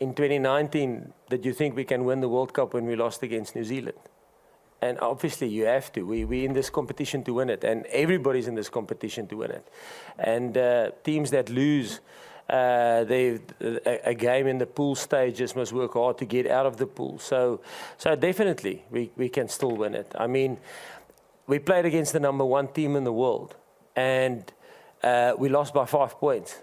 in 0.00 0.14
2019 0.14 1.12
did 1.28 1.44
you 1.44 1.52
think 1.52 1.76
we 1.76 1.84
can 1.84 2.04
win 2.04 2.20
the 2.20 2.28
World 2.28 2.52
Cup 2.52 2.74
when 2.74 2.86
we 2.86 2.96
lost 2.96 3.22
against 3.22 3.54
New 3.56 3.64
Zealand? 3.64 3.98
And 4.80 4.98
obviously, 5.00 5.48
you 5.48 5.64
have 5.64 5.90
to. 5.92 6.02
We, 6.02 6.24
we're 6.24 6.44
in 6.44 6.52
this 6.52 6.68
competition 6.68 7.24
to 7.24 7.32
win 7.32 7.48
it, 7.48 7.64
and 7.64 7.86
everybody's 7.86 8.48
in 8.48 8.54
this 8.54 8.68
competition 8.68 9.26
to 9.28 9.36
win 9.36 9.50
it. 9.50 9.66
And 10.18 10.58
uh, 10.58 10.90
teams 11.02 11.30
that 11.30 11.48
lose 11.48 12.00
uh, 12.50 13.04
they, 13.04 13.40
a, 13.62 14.10
a, 14.10 14.14
game 14.14 14.46
in 14.46 14.58
the 14.58 14.66
pool 14.66 14.94
stages 14.94 15.56
must 15.56 15.72
work 15.72 15.94
hard 15.94 16.18
to 16.18 16.26
get 16.26 16.46
out 16.46 16.66
of 16.66 16.76
the 16.76 16.86
pool. 16.86 17.18
So, 17.18 17.62
so 17.96 18.14
definitely, 18.14 18.84
we, 18.90 19.10
we 19.16 19.30
can 19.30 19.48
still 19.48 19.74
win 19.74 19.94
it. 19.94 20.12
I 20.18 20.26
mean, 20.26 20.58
we 21.46 21.58
played 21.58 21.86
against 21.86 22.12
the 22.12 22.20
number 22.20 22.44
one 22.44 22.68
team 22.68 22.96
in 22.96 23.04
the 23.04 23.12
world, 23.12 23.56
and 23.96 24.52
uh, 25.02 25.32
we 25.38 25.48
lost 25.48 25.72
by 25.72 25.86
five 25.86 26.18
points 26.20 26.60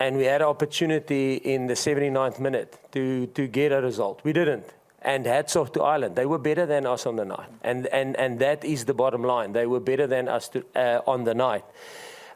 and 0.00 0.16
we 0.16 0.24
had 0.24 0.40
an 0.40 0.48
opportunity 0.48 1.34
in 1.34 1.66
the 1.66 1.74
79th 1.74 2.38
minute 2.38 2.78
to, 2.92 3.26
to 3.28 3.46
get 3.46 3.72
a 3.72 3.80
result. 3.80 4.20
We 4.24 4.32
didn't. 4.32 4.66
And 5.02 5.26
hats 5.26 5.56
off 5.56 5.72
to 5.72 5.82
Ireland. 5.82 6.16
They 6.16 6.26
were 6.26 6.38
better 6.38 6.66
than 6.66 6.86
us 6.86 7.06
on 7.06 7.16
the 7.16 7.24
night. 7.24 7.48
And, 7.62 7.86
and, 7.88 8.16
and 8.16 8.38
that 8.40 8.64
is 8.64 8.84
the 8.84 8.94
bottom 8.94 9.22
line. 9.22 9.52
They 9.52 9.66
were 9.66 9.80
better 9.80 10.06
than 10.06 10.28
us 10.28 10.48
to, 10.50 10.64
uh, 10.74 11.00
on 11.06 11.24
the 11.24 11.34
night. 11.34 11.64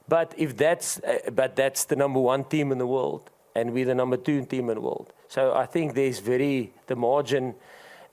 But, 0.08 0.34
if 0.36 0.56
that's, 0.56 0.98
uh, 1.00 1.30
but 1.32 1.56
that's 1.56 1.84
the 1.84 1.96
number 1.96 2.20
one 2.20 2.44
team 2.44 2.72
in 2.72 2.78
the 2.78 2.86
world, 2.86 3.30
and 3.54 3.72
we're 3.72 3.84
the 3.84 3.94
number 3.94 4.16
two 4.16 4.44
team 4.44 4.68
in 4.68 4.76
the 4.76 4.80
world. 4.80 5.12
So 5.28 5.54
I 5.54 5.66
think 5.66 5.94
there's 5.94 6.18
very, 6.18 6.72
the 6.86 6.96
margin 6.96 7.54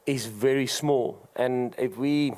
is 0.05 0.25
very 0.25 0.67
small. 0.67 1.27
And 1.35 1.75
if 1.77 1.97
we, 1.97 2.33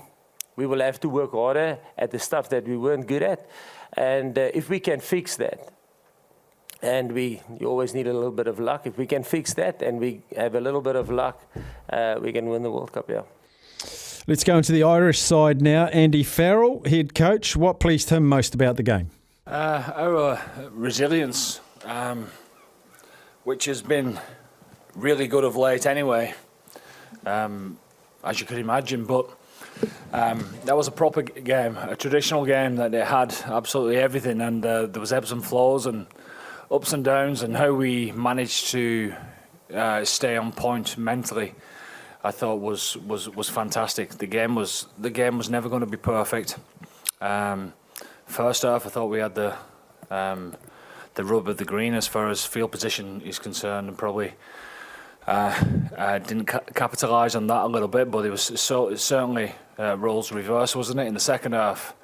we 0.55 0.65
will 0.65 0.81
have 0.81 0.99
to 1.01 1.09
work 1.09 1.31
harder 1.31 1.77
at 1.97 2.11
the 2.11 2.19
stuff 2.19 2.49
that 2.49 2.67
we 2.67 2.77
weren't 2.77 3.07
good 3.07 3.23
at. 3.23 3.49
And 3.93 4.37
uh, 4.37 4.49
if 4.53 4.69
we 4.69 4.79
can 4.79 4.99
fix 4.99 5.35
that, 5.37 5.71
and 6.81 7.11
we 7.11 7.41
you 7.59 7.67
always 7.67 7.93
need 7.93 8.07
a 8.07 8.13
little 8.13 8.31
bit 8.31 8.47
of 8.47 8.59
luck. 8.59 8.85
If 8.85 8.97
we 8.97 9.05
can 9.05 9.23
fix 9.23 9.53
that 9.55 9.81
and 9.81 9.99
we 9.99 10.21
have 10.35 10.55
a 10.55 10.61
little 10.61 10.81
bit 10.81 10.95
of 10.95 11.09
luck, 11.09 11.41
uh, 11.89 12.17
we 12.21 12.31
can 12.31 12.49
win 12.49 12.63
the 12.63 12.71
World 12.71 12.91
Cup. 12.91 13.09
Yeah. 13.09 13.23
Let's 14.27 14.43
go 14.43 14.57
into 14.57 14.71
the 14.71 14.83
Irish 14.83 15.19
side 15.19 15.61
now. 15.61 15.85
Andy 15.87 16.23
Farrell, 16.23 16.83
head 16.85 17.15
coach. 17.15 17.55
What 17.55 17.79
pleased 17.79 18.09
him 18.09 18.27
most 18.27 18.53
about 18.53 18.77
the 18.77 18.83
game? 18.83 19.09
Uh, 19.47 19.91
our 19.95 20.17
uh, 20.17 20.41
resilience 20.71 21.59
um, 21.85 22.27
which 23.43 23.65
has 23.65 23.81
been 23.81 24.19
really 24.95 25.27
good 25.27 25.43
of 25.43 25.55
late 25.55 25.85
anyway, 25.85 26.33
um, 27.25 27.77
as 28.23 28.39
you 28.39 28.45
could 28.45 28.57
imagine. 28.57 29.05
But 29.05 29.29
um, 30.13 30.47
that 30.65 30.75
was 30.75 30.87
a 30.87 30.91
proper 30.91 31.21
game, 31.21 31.77
a 31.77 31.95
traditional 31.95 32.45
game 32.45 32.75
that 32.75 32.93
it 32.93 33.05
had 33.05 33.35
absolutely 33.45 33.97
everything, 33.97 34.41
and 34.41 34.65
uh, 34.65 34.85
there 34.85 34.99
was 34.99 35.11
ebbs 35.11 35.31
and 35.31 35.43
flows 35.43 35.85
and 35.85 36.07
ups 36.71 36.93
and 36.93 37.03
downs, 37.03 37.43
and 37.43 37.55
how 37.57 37.73
we 37.73 38.11
managed 38.13 38.67
to 38.71 39.13
uh, 39.73 40.05
stay 40.05 40.37
on 40.37 40.51
point 40.51 40.97
mentally. 40.97 41.53
I 42.23 42.31
thought 42.31 42.59
was, 42.59 42.95
was, 42.97 43.29
was 43.29 43.49
fantastic. 43.49 44.11
The 44.11 44.27
game 44.27 44.55
was 44.55 44.87
the 44.97 45.09
game 45.09 45.37
was 45.37 45.49
never 45.49 45.69
going 45.69 45.81
to 45.81 45.87
be 45.87 45.97
perfect. 45.97 46.57
Um, 47.19 47.73
first 48.25 48.61
half, 48.61 48.85
I 48.85 48.89
thought 48.89 49.07
we 49.07 49.19
had 49.19 49.35
the 49.35 49.55
um, 50.09 50.55
the 51.15 51.23
rub 51.23 51.47
of 51.47 51.57
the 51.57 51.65
green 51.65 51.93
as 51.93 52.07
far 52.07 52.29
as 52.29 52.45
field 52.45 52.71
position 52.71 53.21
is 53.21 53.39
concerned, 53.39 53.87
and 53.87 53.97
probably 53.97 54.33
uh, 55.27 55.63
uh, 55.97 56.19
didn't 56.19 56.45
ca- 56.45 56.59
capitalise 56.73 57.35
on 57.35 57.47
that 57.47 57.63
a 57.63 57.67
little 57.67 57.87
bit. 57.87 58.11
But 58.11 58.25
it 58.25 58.29
was 58.29 58.43
so 58.43 58.95
certainly 58.95 59.53
uh, 59.79 59.97
roles 59.97 60.31
reversed, 60.31 60.75
wasn't 60.75 60.99
it, 60.99 61.07
in 61.07 61.13
the 61.15 61.19
second 61.19 61.53
half? 61.53 61.95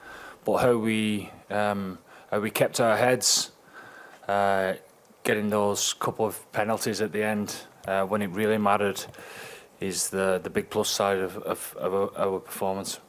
But 0.45 0.57
how 0.57 0.77
we 0.77 1.29
um, 1.51 1.99
how 2.31 2.39
we 2.39 2.49
kept 2.49 2.79
our 2.79 2.97
heads, 2.97 3.51
uh, 4.27 4.73
getting 5.23 5.49
those 5.49 5.93
couple 5.93 6.25
of 6.25 6.51
penalties 6.51 7.01
at 7.01 7.11
the 7.11 7.23
end 7.23 7.55
uh, 7.87 8.03
when 8.03 8.21
it 8.21 8.29
really 8.31 8.57
mattered, 8.57 9.05
is 9.79 10.09
the 10.09 10.39
the 10.43 10.49
big 10.49 10.69
plus 10.69 10.89
side 10.89 11.19
of 11.19 11.37
of, 11.37 11.75
of 11.79 11.93
our, 11.93 12.17
our 12.17 12.39
performance. 12.39 12.99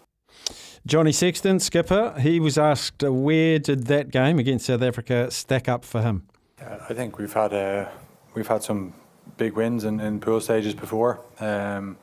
Johnny 0.87 1.13
Sexton, 1.13 1.61
skipper, 1.61 2.15
he 2.19 2.41
was 2.41 2.57
asked 2.57 3.05
uh, 3.05 3.13
where 3.13 3.59
did 3.59 3.89
that 3.89 4.11
game 4.11 4.39
against 4.39 4.67
South 4.67 4.83
Africa 4.83 5.31
stack 5.31 5.69
up 5.69 5.85
for 5.85 6.01
him? 6.01 6.27
I 6.61 6.95
think 6.95 7.19
we've 7.19 7.33
had 7.33 7.53
uh, 7.53 7.89
we've 8.35 8.49
had 8.49 8.63
some 8.63 8.95
big 9.37 9.55
wins 9.55 9.85
in, 9.85 10.01
in 10.01 10.21
pool 10.21 10.41
stages 10.41 10.75
before. 10.75 11.21
Um, 11.41 11.99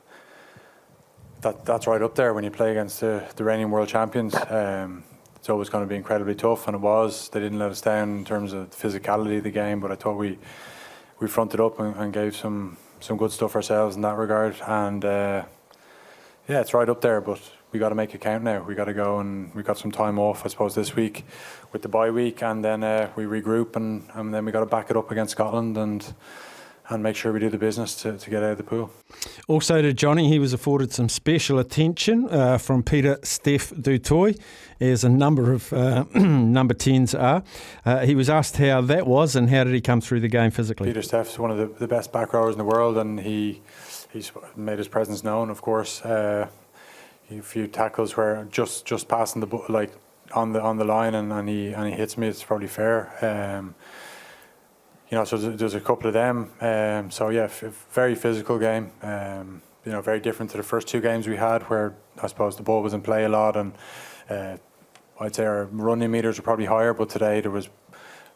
that 1.40 1.64
that's 1.64 1.86
right 1.86 2.02
up 2.02 2.14
there 2.14 2.32
when 2.32 2.44
you 2.44 2.50
play 2.50 2.70
against 2.70 3.00
the, 3.00 3.22
the 3.36 3.44
reigning 3.44 3.70
world 3.70 3.88
champions. 3.88 4.34
Um, 4.48 5.04
it's 5.46 5.50
always 5.50 5.68
going 5.68 5.84
to 5.84 5.88
be 5.88 5.94
incredibly 5.94 6.34
tough, 6.34 6.66
and 6.66 6.74
it 6.74 6.80
was. 6.80 7.28
They 7.28 7.38
didn't 7.38 7.60
let 7.60 7.70
us 7.70 7.80
down 7.80 8.18
in 8.18 8.24
terms 8.24 8.52
of 8.52 8.68
the 8.68 8.76
physicality 8.76 9.38
of 9.38 9.44
the 9.44 9.52
game, 9.52 9.78
but 9.78 9.92
I 9.92 9.94
thought 9.94 10.16
we 10.16 10.40
we 11.20 11.28
fronted 11.28 11.60
up 11.60 11.78
and, 11.78 11.94
and 11.94 12.12
gave 12.12 12.34
some 12.34 12.78
some 12.98 13.16
good 13.16 13.30
stuff 13.30 13.54
ourselves 13.54 13.94
in 13.94 14.02
that 14.02 14.16
regard. 14.16 14.56
And 14.66 15.04
uh, 15.04 15.44
yeah, 16.48 16.60
it's 16.60 16.74
right 16.74 16.88
up 16.88 17.00
there, 17.00 17.20
but 17.20 17.40
we 17.70 17.78
got 17.78 17.90
to 17.90 17.94
make 17.94 18.12
it 18.12 18.20
count 18.20 18.42
now. 18.42 18.64
We 18.64 18.74
got 18.74 18.86
to 18.86 18.92
go 18.92 19.20
and 19.20 19.54
we 19.54 19.62
got 19.62 19.78
some 19.78 19.92
time 19.92 20.18
off, 20.18 20.44
I 20.44 20.48
suppose, 20.48 20.74
this 20.74 20.96
week 20.96 21.24
with 21.70 21.82
the 21.82 21.88
bye 21.88 22.10
week, 22.10 22.42
and 22.42 22.64
then 22.64 22.82
uh, 22.82 23.12
we 23.14 23.22
regroup 23.22 23.76
and, 23.76 24.02
and 24.14 24.34
then 24.34 24.44
we 24.46 24.50
got 24.50 24.60
to 24.60 24.66
back 24.66 24.90
it 24.90 24.96
up 24.96 25.12
against 25.12 25.30
Scotland 25.30 25.78
and 25.78 26.12
and 26.88 27.02
make 27.02 27.16
sure 27.16 27.32
we 27.32 27.40
do 27.40 27.50
the 27.50 27.58
business 27.58 27.94
to, 28.02 28.16
to 28.16 28.30
get 28.30 28.42
out 28.42 28.52
of 28.52 28.56
the 28.58 28.62
pool. 28.62 28.90
Also 29.48 29.82
to 29.82 29.92
Johnny, 29.92 30.28
he 30.28 30.38
was 30.38 30.52
afforded 30.52 30.92
some 30.92 31.08
special 31.08 31.58
attention 31.58 32.28
uh, 32.30 32.58
from 32.58 32.82
Pieter-Steph 32.82 33.72
du 33.80 33.98
Toit, 33.98 34.36
as 34.80 35.04
a 35.04 35.08
number 35.08 35.52
of 35.52 35.72
uh, 35.72 36.04
number 36.14 36.74
10s 36.74 37.18
are. 37.18 37.42
Uh, 37.84 38.04
he 38.04 38.14
was 38.14 38.28
asked 38.28 38.56
how 38.58 38.80
that 38.82 39.06
was 39.06 39.34
and 39.34 39.50
how 39.50 39.64
did 39.64 39.72
he 39.72 39.80
come 39.80 40.00
through 40.00 40.20
the 40.20 40.28
game 40.28 40.50
physically. 40.50 40.88
Peter 40.88 41.02
Steph's 41.02 41.38
one 41.38 41.50
of 41.50 41.56
the, 41.56 41.66
the 41.66 41.88
best 41.88 42.12
back 42.12 42.32
rowers 42.32 42.54
in 42.54 42.58
the 42.58 42.64
world 42.64 42.96
and 42.98 43.20
he 43.20 43.62
he's 44.12 44.32
made 44.54 44.78
his 44.78 44.88
presence 44.88 45.24
known, 45.24 45.50
of 45.50 45.62
course. 45.62 46.02
Uh, 46.02 46.48
a 47.30 47.42
few 47.42 47.66
tackles 47.66 48.16
where 48.16 48.46
just 48.50 48.86
just 48.86 49.08
passing 49.08 49.40
the 49.40 49.64
like 49.68 49.92
on 50.32 50.52
the 50.52 50.60
on 50.60 50.76
the 50.76 50.84
line 50.84 51.14
and, 51.14 51.32
and 51.32 51.48
he 51.48 51.72
and 51.72 51.88
he 51.88 51.92
hits 51.92 52.16
me. 52.16 52.28
It's 52.28 52.42
probably 52.42 52.68
fair. 52.68 53.12
Um, 53.22 53.74
you 55.10 55.16
know, 55.16 55.24
so 55.24 55.36
there's, 55.36 55.74
a 55.74 55.80
couple 55.80 56.08
of 56.08 56.14
them. 56.14 56.50
Um, 56.60 57.10
so 57.10 57.28
yeah, 57.28 57.48
very 57.92 58.14
physical 58.14 58.58
game. 58.58 58.90
Um, 59.02 59.62
you 59.84 59.92
know, 59.92 60.00
very 60.00 60.18
different 60.18 60.50
to 60.50 60.56
the 60.56 60.64
first 60.64 60.88
two 60.88 61.00
games 61.00 61.28
we 61.28 61.36
had, 61.36 61.62
where 61.64 61.94
I 62.20 62.26
suppose 62.26 62.56
the 62.56 62.64
ball 62.64 62.82
was 62.82 62.92
in 62.92 63.02
play 63.02 63.24
a 63.24 63.28
lot, 63.28 63.56
and 63.56 63.72
uh, 64.28 64.56
I'd 65.20 65.34
say 65.34 65.44
our 65.44 65.66
running 65.66 66.10
meters 66.10 66.38
were 66.38 66.42
probably 66.42 66.64
higher. 66.64 66.92
But 66.92 67.08
today 67.08 67.40
there 67.40 67.52
was 67.52 67.68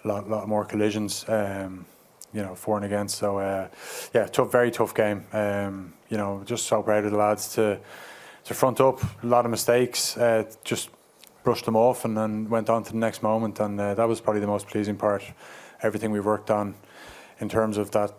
a 0.04 0.08
lot, 0.08 0.30
lot 0.30 0.48
more 0.48 0.64
collisions. 0.64 1.24
Um, 1.28 1.86
you 2.32 2.42
know, 2.42 2.54
for 2.54 2.76
and 2.76 2.86
against. 2.86 3.18
So 3.18 3.38
uh, 3.38 3.68
yeah, 4.14 4.26
tough, 4.26 4.52
very 4.52 4.70
tough 4.70 4.94
game. 4.94 5.26
Um, 5.32 5.94
you 6.08 6.16
know, 6.16 6.42
just 6.44 6.66
so 6.66 6.82
proud 6.82 7.04
of 7.04 7.10
the 7.10 7.18
lads 7.18 7.54
to 7.54 7.80
to 8.44 8.54
front 8.54 8.80
up 8.80 9.02
a 9.22 9.26
lot 9.26 9.44
of 9.44 9.50
mistakes, 9.50 10.16
uh, 10.16 10.50
just 10.64 10.90
brushed 11.42 11.64
them 11.64 11.76
off 11.76 12.04
and 12.04 12.16
then 12.16 12.48
went 12.48 12.70
on 12.70 12.82
to 12.84 12.92
the 12.92 12.98
next 12.98 13.22
moment. 13.22 13.60
And 13.60 13.78
uh, 13.80 13.94
that 13.94 14.08
was 14.08 14.20
probably 14.20 14.40
the 14.40 14.46
most 14.46 14.66
pleasing 14.66 14.96
part. 14.96 15.22
Everything 15.82 16.10
we've 16.10 16.26
worked 16.26 16.50
on 16.50 16.74
in 17.38 17.48
terms 17.48 17.78
of 17.78 17.90
that 17.92 18.12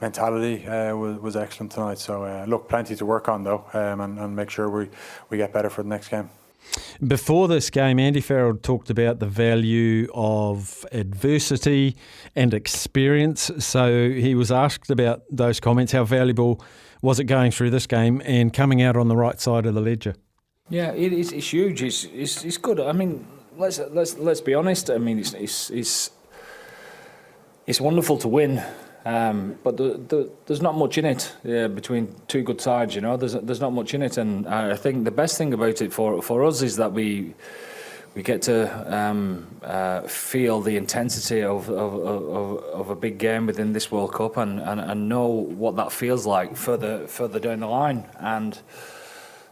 mentality 0.00 0.66
uh, 0.66 0.96
was, 0.96 1.18
was 1.18 1.36
excellent 1.36 1.72
tonight. 1.72 1.98
So 1.98 2.24
uh, 2.24 2.44
look, 2.46 2.68
plenty 2.68 2.96
to 2.96 3.06
work 3.06 3.28
on 3.28 3.44
though, 3.44 3.64
um, 3.72 4.00
and, 4.00 4.18
and 4.18 4.34
make 4.34 4.50
sure 4.50 4.68
we, 4.68 4.88
we 5.28 5.36
get 5.36 5.52
better 5.52 5.70
for 5.70 5.82
the 5.82 5.88
next 5.88 6.08
game. 6.08 6.30
Before 7.06 7.48
this 7.48 7.70
game, 7.70 7.98
Andy 7.98 8.20
Farrell 8.20 8.56
talked 8.56 8.90
about 8.90 9.18
the 9.18 9.26
value 9.26 10.08
of 10.12 10.84
adversity 10.92 11.96
and 12.36 12.52
experience. 12.52 13.50
So 13.58 14.10
he 14.10 14.34
was 14.34 14.52
asked 14.52 14.90
about 14.90 15.22
those 15.30 15.58
comments. 15.58 15.92
How 15.92 16.04
valuable 16.04 16.62
was 17.00 17.18
it 17.18 17.24
going 17.24 17.50
through 17.50 17.70
this 17.70 17.86
game 17.86 18.20
and 18.24 18.52
coming 18.52 18.82
out 18.82 18.96
on 18.96 19.08
the 19.08 19.16
right 19.16 19.40
side 19.40 19.64
of 19.64 19.74
the 19.74 19.80
ledger? 19.80 20.14
Yeah, 20.68 20.92
it 20.92 21.12
is. 21.12 21.32
It's 21.32 21.52
huge. 21.52 21.82
It's, 21.82 22.04
it's, 22.04 22.44
it's 22.44 22.58
good. 22.58 22.78
I 22.78 22.92
mean, 22.92 23.26
let's 23.56 23.78
let's 23.78 24.16
let's 24.18 24.40
be 24.40 24.54
honest. 24.54 24.90
I 24.90 24.98
mean, 24.98 25.18
it's 25.18 25.32
it's 25.32 25.70
it's, 25.70 26.10
it's 27.70 27.80
wonderful 27.80 28.18
to 28.18 28.28
win. 28.28 28.62
Um, 29.04 29.56
but 29.62 29.76
the, 29.76 29.98
the, 30.08 30.30
there's 30.46 30.60
not 30.60 30.76
much 30.76 30.98
in 30.98 31.04
it 31.04 31.32
uh, 31.48 31.68
between 31.68 32.14
two 32.26 32.42
good 32.42 32.60
sides, 32.60 32.94
you 32.94 33.00
know. 33.00 33.16
There's 33.16 33.32
there's 33.32 33.60
not 33.60 33.72
much 33.72 33.94
in 33.94 34.02
it, 34.02 34.18
and 34.18 34.46
I 34.46 34.76
think 34.76 35.04
the 35.04 35.10
best 35.10 35.38
thing 35.38 35.54
about 35.54 35.80
it 35.80 35.92
for 35.92 36.20
for 36.20 36.44
us 36.44 36.60
is 36.60 36.76
that 36.76 36.92
we 36.92 37.34
we 38.14 38.22
get 38.22 38.42
to 38.42 38.94
um, 38.94 39.46
uh, 39.62 40.00
feel 40.02 40.60
the 40.60 40.76
intensity 40.76 41.44
of, 41.44 41.70
of, 41.70 41.94
of, 41.94 42.64
of, 42.64 42.90
a 42.90 42.96
big 42.96 43.18
game 43.18 43.46
within 43.46 43.72
this 43.72 43.92
World 43.92 44.12
Cup, 44.12 44.36
and, 44.36 44.58
and, 44.58 44.80
and 44.80 45.08
know 45.08 45.28
what 45.28 45.76
that 45.76 45.92
feels 45.92 46.26
like 46.26 46.56
further 46.56 47.06
further 47.06 47.38
down 47.38 47.60
the 47.60 47.68
line, 47.68 48.04
and 48.18 48.58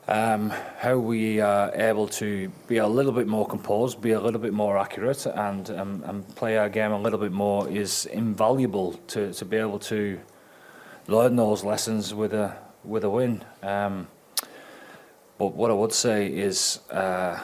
um, 0.08 0.48
how 0.78 0.96
we 0.96 1.40
are 1.40 1.70
able 1.74 2.08
to 2.08 2.48
be 2.66 2.78
a 2.78 2.86
little 2.86 3.12
bit 3.12 3.28
more 3.28 3.46
composed, 3.46 4.00
be 4.00 4.12
a 4.12 4.20
little 4.20 4.40
bit 4.40 4.54
more 4.54 4.78
accurate, 4.78 5.26
and 5.26 5.70
um, 5.70 6.02
and 6.06 6.34
play 6.34 6.56
our 6.56 6.70
game 6.70 6.92
a 6.92 7.00
little 7.00 7.18
bit 7.18 7.30
more 7.30 7.68
is 7.68 8.06
invaluable 8.06 8.94
to, 9.08 9.32
to 9.34 9.44
be 9.44 9.58
able 9.58 9.78
to 9.78 10.18
learn 11.06 11.36
those 11.36 11.62
lessons 11.62 12.14
with 12.14 12.32
a 12.32 12.56
with 12.84 13.04
a 13.04 13.10
win. 13.10 13.44
Um, 13.62 14.08
but 15.38 15.54
what 15.54 15.70
I 15.70 15.74
would 15.74 15.92
say 15.92 16.26
is, 16.26 16.80
uh, 16.90 17.38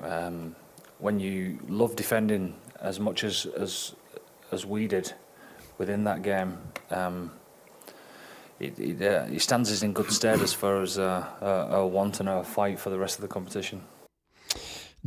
um, 0.00 0.56
when 0.98 1.20
you 1.20 1.60
love 1.68 1.94
defending 1.94 2.56
as 2.80 2.98
much 2.98 3.22
as 3.22 3.46
as 3.56 3.94
as 4.50 4.66
we 4.66 4.88
did 4.88 5.12
within 5.78 6.04
that 6.04 6.22
game. 6.22 6.58
It, 8.62 8.78
it, 8.78 9.02
uh, 9.02 9.26
it 9.28 9.40
stands 9.40 9.72
us 9.72 9.82
in 9.82 9.92
good 9.92 10.12
stead 10.12 10.40
as 10.40 10.52
far 10.52 10.82
as 10.82 10.96
uh, 10.96 11.26
a, 11.40 11.76
a 11.78 11.86
want 11.86 12.20
and 12.20 12.28
a 12.28 12.44
fight 12.44 12.78
for 12.78 12.90
the 12.90 12.98
rest 12.98 13.16
of 13.16 13.22
the 13.22 13.28
competition. 13.28 13.82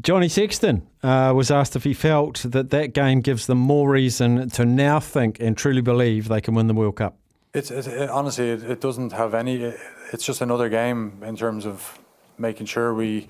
Johnny 0.02 0.28
Sexton 0.28 0.86
uh, 1.04 1.32
was 1.34 1.50
asked 1.50 1.78
if 1.78 1.86
he 1.86 1.94
felt 1.94 2.44
that 2.44 2.70
that 2.72 2.94
game 2.94 3.22
gives 3.22 3.48
them 3.48 3.58
more 3.58 3.90
reason 3.90 4.50
to 4.50 4.66
now 4.66 5.00
think 5.00 5.40
and 5.40 5.56
truly 5.56 5.80
believe 5.80 6.28
they 6.28 6.42
can 6.42 6.54
win 6.54 6.68
the 6.68 6.74
World 6.74 6.98
Cup. 6.98 7.18
It's, 7.54 7.72
it, 7.72 7.88
it, 7.88 8.10
honestly, 8.10 8.50
it, 8.50 8.64
it, 8.64 8.82
doesn't 8.82 9.14
have 9.14 9.34
any. 9.34 9.74
it's 10.12 10.26
just 10.26 10.42
another 10.42 10.68
game 10.68 11.24
in 11.24 11.38
terms 11.38 11.66
of 11.66 11.98
making 12.38 12.66
sure 12.66 12.94
we, 12.94 13.30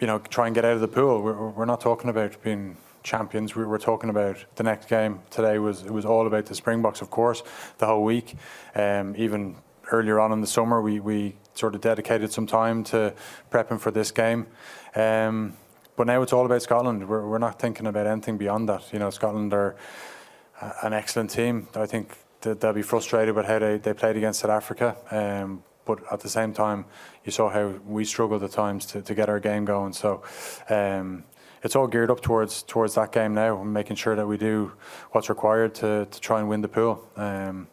you 0.00 0.06
know, 0.06 0.18
try 0.18 0.46
and 0.46 0.54
get 0.54 0.64
out 0.64 0.72
of 0.72 0.80
the 0.80 0.88
pool. 0.88 1.20
We're, 1.20 1.50
we're 1.50 1.66
not 1.66 1.82
talking 1.82 2.08
about 2.08 2.42
being 2.42 2.78
champions. 3.08 3.56
We 3.56 3.64
were 3.64 3.78
talking 3.78 4.10
about 4.10 4.44
the 4.56 4.62
next 4.62 4.88
game 4.88 5.20
today 5.30 5.58
was 5.58 5.84
it 5.84 5.90
was 5.90 6.04
all 6.04 6.26
about 6.26 6.46
the 6.46 6.54
Springboks, 6.54 7.00
of 7.00 7.10
course, 7.10 7.42
the 7.78 7.86
whole 7.86 8.04
week. 8.04 8.36
Um, 8.74 9.14
even 9.16 9.56
earlier 9.90 10.20
on 10.20 10.32
in 10.32 10.40
the 10.40 10.46
summer, 10.46 10.80
we, 10.82 11.00
we 11.00 11.36
sort 11.54 11.74
of 11.74 11.80
dedicated 11.80 12.30
some 12.32 12.46
time 12.46 12.84
to 12.84 13.14
prepping 13.50 13.80
for 13.80 13.90
this 13.90 14.10
game. 14.10 14.46
Um, 14.94 15.56
but 15.96 16.06
now 16.06 16.22
it's 16.22 16.32
all 16.32 16.46
about 16.46 16.62
Scotland. 16.62 17.08
We're, 17.08 17.26
we're 17.26 17.38
not 17.38 17.58
thinking 17.58 17.86
about 17.86 18.06
anything 18.06 18.38
beyond 18.38 18.68
that. 18.68 18.92
You 18.92 18.98
know, 18.98 19.10
Scotland 19.10 19.52
are 19.52 19.74
an 20.82 20.92
excellent 20.92 21.30
team. 21.30 21.68
I 21.74 21.86
think 21.86 22.16
they'll 22.42 22.72
be 22.72 22.82
frustrated 22.82 23.34
with 23.34 23.46
how 23.46 23.58
they, 23.58 23.78
they 23.78 23.94
played 23.94 24.16
against 24.16 24.40
South 24.40 24.50
Africa. 24.50 24.96
Um, 25.10 25.64
but 25.84 26.00
at 26.12 26.20
the 26.20 26.28
same 26.28 26.52
time, 26.52 26.84
you 27.24 27.32
saw 27.32 27.48
how 27.48 27.68
we 27.86 28.04
struggled 28.04 28.42
at 28.42 28.50
times 28.50 28.84
to, 28.86 29.00
to 29.00 29.14
get 29.14 29.30
our 29.30 29.40
game 29.40 29.64
going. 29.64 29.94
So 29.94 30.22
um, 30.68 31.24
it's 31.62 31.76
all 31.76 31.86
geared 31.86 32.10
up 32.10 32.20
towards 32.20 32.62
towards 32.62 32.94
that 32.94 33.12
game 33.12 33.34
now, 33.34 33.62
making 33.62 33.96
sure 33.96 34.16
that 34.16 34.26
we 34.26 34.36
do 34.36 34.72
what's 35.12 35.28
required 35.28 35.74
to, 35.76 36.06
to 36.10 36.20
try 36.20 36.40
and 36.40 36.48
win 36.48 36.60
the 36.60 36.68
pool. 36.68 37.08
Um, 37.16 37.68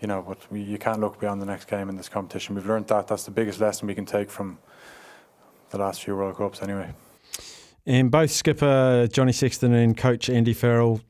you 0.00 0.08
know, 0.08 0.22
but 0.22 0.38
we, 0.50 0.60
you 0.60 0.78
can't 0.78 1.00
look 1.00 1.18
beyond 1.18 1.40
the 1.40 1.46
next 1.46 1.66
game 1.66 1.88
in 1.88 1.96
this 1.96 2.08
competition. 2.08 2.54
We've 2.54 2.66
learned 2.66 2.88
that. 2.88 3.06
That's 3.08 3.24
the 3.24 3.30
biggest 3.30 3.60
lesson 3.60 3.86
we 3.86 3.94
can 3.94 4.04
take 4.04 4.30
from 4.30 4.58
the 5.70 5.78
last 5.78 6.04
few 6.04 6.14
World 6.14 6.36
Cups, 6.36 6.62
anyway. 6.62 6.92
And 7.86 8.10
both 8.10 8.30
skipper 8.30 9.08
Johnny 9.10 9.32
Sexton 9.32 9.72
and 9.72 9.96
coach 9.96 10.28
Andy 10.28 10.52
Farrell 10.52 11.00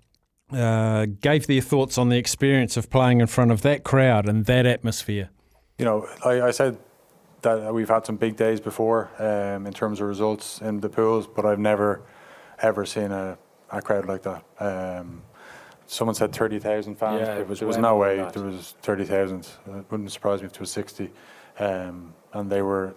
uh, 0.53 1.07
gave 1.07 1.47
their 1.47 1.61
thoughts 1.61 1.99
on 1.99 2.09
the 2.09 2.17
experience 2.17 2.77
of 2.77 2.91
playing 2.91 3.21
in 3.21 3.27
front 3.27 3.51
of 3.51 3.63
that 3.63 3.85
crowd 3.85 4.29
and 4.29 4.47
that 4.47 4.67
atmosphere. 4.67 5.31
You 5.79 5.85
know, 5.85 6.09
I, 6.25 6.43
I 6.43 6.51
said 6.51 6.77
that 7.45 7.73
we've 7.73 7.89
had 7.89 8.05
some 8.05 8.17
big 8.17 8.37
days 8.37 8.61
before 8.61 9.11
um, 9.19 9.67
in 9.67 9.73
terms 9.73 10.01
of 10.01 10.09
results 10.09 10.61
in 10.61 10.81
the 10.81 10.89
pools, 10.89 11.27
but 11.27 11.47
I've 11.47 11.59
never 11.59 12.03
ever 12.61 12.85
seen 12.87 13.11
a, 13.13 13.39
a 13.71 13.83
crowd 13.83 14.07
like 14.07 14.23
that. 14.23 14.45
Um, 14.61 15.23
someone 15.87 16.15
said 16.15 16.33
30,000 16.33 16.97
fans. 16.97 17.21
Yeah, 17.21 17.37
it 17.37 17.49
was 17.49 17.59
there 17.61 17.69
was 17.69 17.79
no 17.79 17.97
way 17.97 18.17
there 18.33 18.43
was 18.43 18.75
30,000. 18.83 19.47
It 19.67 19.85
wouldn't 19.91 20.11
surprise 20.13 20.41
me 20.41 20.47
if 20.47 20.53
it 20.53 20.61
was 20.61 20.71
60. 20.71 21.11
Um, 21.59 22.15
and 22.33 22.51
they 22.51 22.63
were 22.63 22.95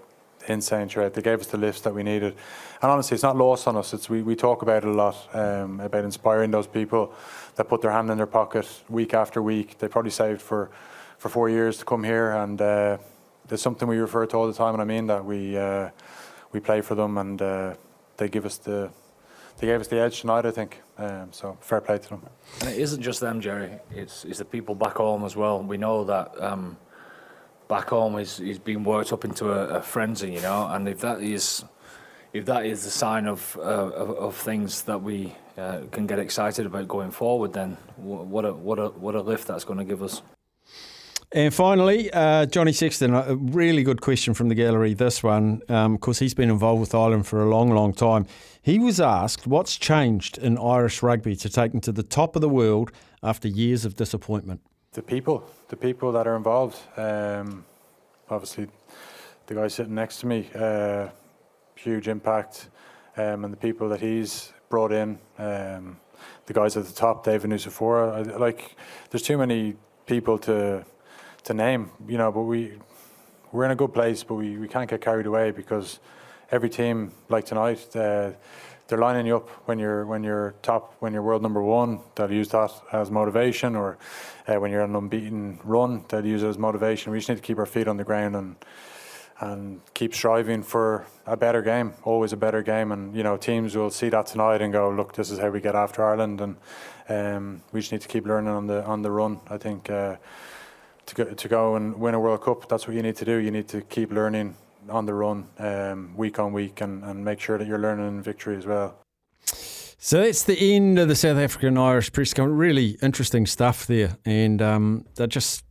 insane 0.47 0.87
throughout. 0.89 1.13
They 1.13 1.21
gave 1.21 1.39
us 1.39 1.47
the 1.47 1.57
lifts 1.57 1.81
that 1.81 1.93
we 1.93 2.03
needed. 2.03 2.35
And 2.81 2.91
honestly, 2.91 3.15
it's 3.15 3.23
not 3.23 3.35
lost 3.35 3.67
on 3.67 3.75
us. 3.75 3.93
It's 3.93 4.09
we, 4.09 4.21
we 4.21 4.35
talk 4.35 4.61
about 4.61 4.83
it 4.83 4.89
a 4.89 4.91
lot 4.91 5.27
um, 5.33 5.79
about 5.79 6.03
inspiring 6.03 6.51
those 6.51 6.67
people 6.67 7.13
that 7.55 7.65
put 7.65 7.81
their 7.81 7.91
hand 7.91 8.09
in 8.09 8.17
their 8.17 8.27
pocket 8.27 8.67
week 8.89 9.13
after 9.13 9.41
week. 9.41 9.77
They 9.77 9.87
probably 9.87 10.11
saved 10.11 10.41
for, 10.41 10.69
for 11.17 11.29
four 11.29 11.49
years 11.49 11.77
to 11.79 11.85
come 11.85 12.03
here, 12.03 12.31
and 12.31 12.61
uh, 12.61 12.97
there's 13.47 13.61
something 13.61 13.87
we 13.87 13.97
refer 13.97 14.25
to 14.25 14.37
all 14.37 14.47
the 14.47 14.53
time, 14.53 14.73
and 14.73 14.81
I 14.81 14.85
mean 14.85 15.07
that 15.07 15.23
we 15.23 15.57
uh, 15.57 15.89
we 16.51 16.59
play 16.59 16.81
for 16.81 16.95
them, 16.95 17.17
and 17.17 17.41
uh, 17.41 17.75
they 18.17 18.29
give 18.29 18.45
us 18.45 18.57
the 18.57 18.89
they 19.59 19.67
gave 19.67 19.81
us 19.81 19.87
the 19.87 19.99
edge 19.99 20.21
tonight. 20.21 20.45
I 20.45 20.51
think 20.51 20.81
um, 20.97 21.29
so. 21.31 21.57
Fair 21.61 21.81
play 21.81 21.97
to 21.97 22.09
them. 22.09 22.25
And 22.61 22.69
it 22.69 22.77
isn't 22.77 23.01
just 23.01 23.19
them, 23.19 23.41
Jerry. 23.41 23.79
It's 23.91 24.25
it's 24.25 24.39
the 24.39 24.45
people 24.45 24.75
back 24.75 24.97
home 24.97 25.23
as 25.23 25.35
well. 25.35 25.61
We 25.61 25.77
know 25.77 26.03
that 26.03 26.31
um, 26.41 26.77
back 27.67 27.89
home 27.89 28.17
is 28.17 28.39
is 28.39 28.59
being 28.59 28.83
worked 28.83 29.11
up 29.13 29.25
into 29.25 29.51
a, 29.51 29.79
a 29.79 29.81
frenzy, 29.81 30.33
you 30.33 30.41
know. 30.41 30.67
And 30.67 30.87
if 30.87 30.99
that 31.01 31.21
is 31.21 31.65
if 32.33 32.45
that 32.45 32.65
is 32.65 32.83
the 32.83 32.91
sign 32.91 33.27
of 33.27 33.57
uh, 33.57 33.61
of, 33.61 34.09
of 34.17 34.35
things 34.35 34.83
that 34.83 35.01
we 35.01 35.35
uh, 35.57 35.81
can 35.91 36.05
get 36.05 36.19
excited 36.19 36.65
about 36.65 36.87
going 36.87 37.11
forward, 37.11 37.53
then 37.53 37.77
what 37.95 38.45
a 38.45 38.53
what 38.53 38.79
a 38.79 38.89
what 38.89 39.15
a 39.15 39.21
lift 39.21 39.47
that's 39.47 39.63
going 39.63 39.79
to 39.79 39.85
give 39.85 40.03
us. 40.03 40.21
And 41.33 41.53
finally, 41.53 42.09
uh, 42.13 42.45
Johnny 42.45 42.71
Sexton, 42.71 43.13
a 43.13 43.35
really 43.35 43.83
good 43.83 43.99
question 43.99 44.33
from 44.33 44.47
the 44.47 44.55
gallery. 44.55 44.93
This 44.93 45.21
one, 45.21 45.61
because 45.67 46.19
he's 46.19 46.33
been 46.33 46.49
involved 46.49 46.79
with 46.79 46.95
Ireland 46.95 47.27
for 47.27 47.43
a 47.43 47.49
long, 47.49 47.69
long 47.71 47.93
time. 47.93 48.25
He 48.61 48.79
was 48.79 49.01
asked 49.01 49.45
what's 49.45 49.75
changed 49.75 50.37
in 50.37 50.57
Irish 50.57 51.03
rugby 51.03 51.35
to 51.35 51.49
take 51.49 51.73
them 51.73 51.81
to 51.81 51.91
the 51.91 52.03
top 52.03 52.37
of 52.37 52.41
the 52.41 52.47
world 52.49 52.93
after 53.21 53.49
years 53.49 53.83
of 53.83 53.97
disappointment. 53.97 54.61
The 54.93 55.01
people, 55.01 55.49
the 55.67 55.75
people 55.75 56.13
that 56.13 56.27
are 56.27 56.37
involved. 56.37 56.77
Um, 56.95 57.65
obviously, 58.29 58.69
the 59.47 59.55
guy 59.55 59.67
sitting 59.67 59.95
next 59.95 60.21
to 60.21 60.27
me, 60.27 60.49
uh, 60.55 61.09
huge 61.75 62.07
impact, 62.07 62.69
um, 63.17 63.43
and 63.43 63.51
the 63.51 63.57
people 63.57 63.89
that 63.89 63.99
he's 63.99 64.53
brought 64.69 64.93
in. 64.93 65.19
Um, 65.37 65.99
the 66.45 66.53
guys 66.53 66.77
at 66.77 66.85
the 66.85 66.93
top, 66.93 67.25
David 67.25 67.51
Nucifora. 67.51 68.39
Like, 68.39 68.77
there's 69.09 69.23
too 69.23 69.37
many 69.37 69.75
people 70.05 70.37
to 70.39 70.85
to 71.47 71.53
name, 71.53 71.91
you 72.07 72.17
know. 72.17 72.31
But 72.31 72.43
we 72.43 72.73
we're 73.51 73.65
in 73.65 73.71
a 73.71 73.75
good 73.75 73.93
place, 73.93 74.23
but 74.23 74.35
we, 74.35 74.57
we 74.57 74.67
can't 74.67 74.89
get 74.89 75.01
carried 75.01 75.25
away 75.25 75.51
because 75.51 75.99
every 76.51 76.69
team, 76.69 77.11
like 77.29 77.45
tonight, 77.45 77.95
uh, 77.95 78.31
they're 78.87 78.97
lining 78.97 79.25
you 79.25 79.37
up 79.37 79.49
when 79.67 79.79
you're 79.79 80.05
when 80.05 80.23
you're 80.23 80.55
top, 80.61 80.95
when 80.99 81.13
you're 81.13 81.21
world 81.21 81.41
number 81.41 81.61
one. 81.61 81.99
They'll 82.15 82.31
use 82.31 82.49
that 82.49 82.71
as 82.91 83.11
motivation, 83.11 83.75
or 83.75 83.97
uh, 84.47 84.55
when 84.55 84.71
you're 84.71 84.83
on 84.83 84.91
an 84.91 84.95
unbeaten 84.95 85.59
run, 85.63 86.05
they'll 86.07 86.25
use 86.25 86.43
it 86.43 86.47
as 86.47 86.57
motivation. 86.57 87.11
We 87.11 87.19
just 87.19 87.29
need 87.29 87.35
to 87.35 87.41
keep 87.41 87.57
our 87.57 87.65
feet 87.65 87.87
on 87.87 87.97
the 87.97 88.03
ground 88.03 88.35
and 88.35 88.55
and 89.39 89.81
keep 89.93 90.15
striving 90.15 90.63
for 90.63 91.05
a 91.27 91.37
better 91.37 91.61
game, 91.61 91.93
always 92.03 92.33
a 92.33 92.37
better 92.37 92.63
game. 92.63 92.91
And 92.91 93.15
you 93.15 93.23
know, 93.23 93.37
teams 93.37 93.75
will 93.75 93.91
see 93.91 94.09
that 94.09 94.27
tonight 94.27 94.61
and 94.61 94.73
go, 94.73 94.89
"Look, 94.89 95.13
this 95.13 95.31
is 95.31 95.39
how 95.39 95.49
we 95.49 95.61
get 95.61 95.75
after 95.75 96.03
Ireland." 96.03 96.41
And 96.41 96.55
um, 97.09 97.61
we 97.71 97.81
just 97.81 97.91
need 97.91 98.01
to 98.01 98.07
keep 98.07 98.25
learning 98.25 98.49
on 98.49 98.67
the 98.67 98.83
on 98.85 99.01
the 99.01 99.11
run. 99.11 99.39
I 99.49 99.57
think 99.57 99.89
uh, 99.89 100.15
to 101.07 101.15
go 101.15 101.25
to 101.25 101.47
go 101.47 101.75
and 101.75 101.99
win 101.99 102.13
a 102.13 102.19
World 102.19 102.41
Cup, 102.41 102.69
that's 102.69 102.87
what 102.87 102.95
you 102.95 103.01
need 103.01 103.15
to 103.17 103.25
do. 103.25 103.37
You 103.37 103.51
need 103.51 103.67
to 103.69 103.81
keep 103.81 104.11
learning 104.11 104.55
on 104.89 105.05
the 105.05 105.13
run, 105.13 105.47
um, 105.57 106.15
week 106.15 106.39
on 106.39 106.53
week, 106.53 106.81
and, 106.81 107.03
and 107.03 107.25
make 107.25 107.39
sure 107.39 107.57
that 107.57 107.67
you're 107.67 107.79
learning 107.79 108.07
in 108.07 108.21
victory 108.21 108.55
as 108.55 108.65
well. 108.65 108.95
So 109.99 110.21
that's 110.21 110.43
the 110.43 110.75
end 110.75 110.99
of 110.99 111.07
the 111.07 111.15
South 111.15 111.37
African 111.37 111.77
Irish 111.77 112.11
press 112.13 112.33
conference. 112.33 112.59
Really 112.59 112.97
interesting 113.01 113.45
stuff 113.45 113.87
there, 113.87 114.17
and 114.25 114.61
um, 114.61 115.05
they're 115.15 115.27
just 115.27 115.63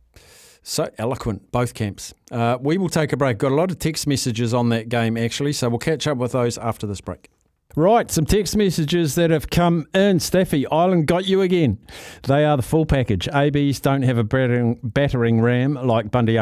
so 0.63 0.89
eloquent, 0.97 1.49
both 1.51 1.73
camps. 1.73 2.13
Uh, 2.29 2.57
we 2.59 2.77
will 2.77 2.89
take 2.89 3.13
a 3.13 3.17
break. 3.17 3.37
Got 3.37 3.53
a 3.53 3.55
lot 3.55 3.71
of 3.71 3.79
text 3.79 4.05
messages 4.05 4.53
on 4.53 4.69
that 4.69 4.89
game, 4.89 5.17
actually, 5.17 5.53
so 5.53 5.69
we'll 5.69 5.79
catch 5.79 6.05
up 6.07 6.17
with 6.17 6.33
those 6.33 6.57
after 6.57 6.85
this 6.85 6.99
break. 6.99 7.29
Right, 7.75 8.09
some 8.09 8.25
text 8.25 8.57
messages 8.57 9.13
that 9.15 9.29
have 9.29 9.51
come 9.51 9.85
in. 9.93 10.19
Staffy, 10.19 10.65
Ireland 10.65 11.05
got 11.05 11.27
you 11.27 11.41
again. 11.41 11.77
They 12.23 12.43
are 12.43 12.57
the 12.57 12.63
full 12.63 12.87
package. 12.87 13.27
ABs 13.27 13.79
don't 13.81 14.01
have 14.01 14.17
a 14.17 14.23
battering, 14.23 14.79
battering 14.81 15.41
ram 15.41 15.75
like 15.75 16.09
Bundee. 16.09 16.39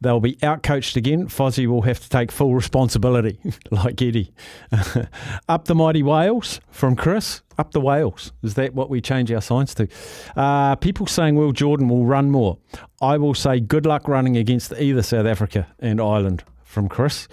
They'll 0.00 0.20
be 0.20 0.36
outcoached 0.36 0.96
again. 0.96 1.26
Fozzie 1.28 1.66
will 1.66 1.82
have 1.82 2.00
to 2.00 2.08
take 2.08 2.32
full 2.32 2.54
responsibility, 2.54 3.38
like 3.70 4.00
Eddie. 4.00 4.32
Up 5.48 5.66
the 5.66 5.74
mighty 5.74 6.02
Wales 6.02 6.60
from 6.70 6.96
Chris. 6.96 7.42
Up 7.58 7.72
the 7.72 7.80
Wales. 7.80 8.32
Is 8.42 8.54
that 8.54 8.72
what 8.72 8.88
we 8.88 9.02
change 9.02 9.30
our 9.30 9.42
signs 9.42 9.74
to? 9.74 9.88
Uh, 10.36 10.74
people 10.76 11.06
saying 11.06 11.34
Will 11.34 11.52
Jordan 11.52 11.88
will 11.90 12.06
run 12.06 12.30
more. 12.30 12.56
I 13.02 13.18
will 13.18 13.34
say 13.34 13.60
good 13.60 13.84
luck 13.84 14.08
running 14.08 14.38
against 14.38 14.72
either 14.72 15.02
South 15.02 15.26
Africa 15.26 15.66
and 15.80 16.00
Ireland 16.00 16.44
from 16.66 16.88
Chris. 16.88 17.26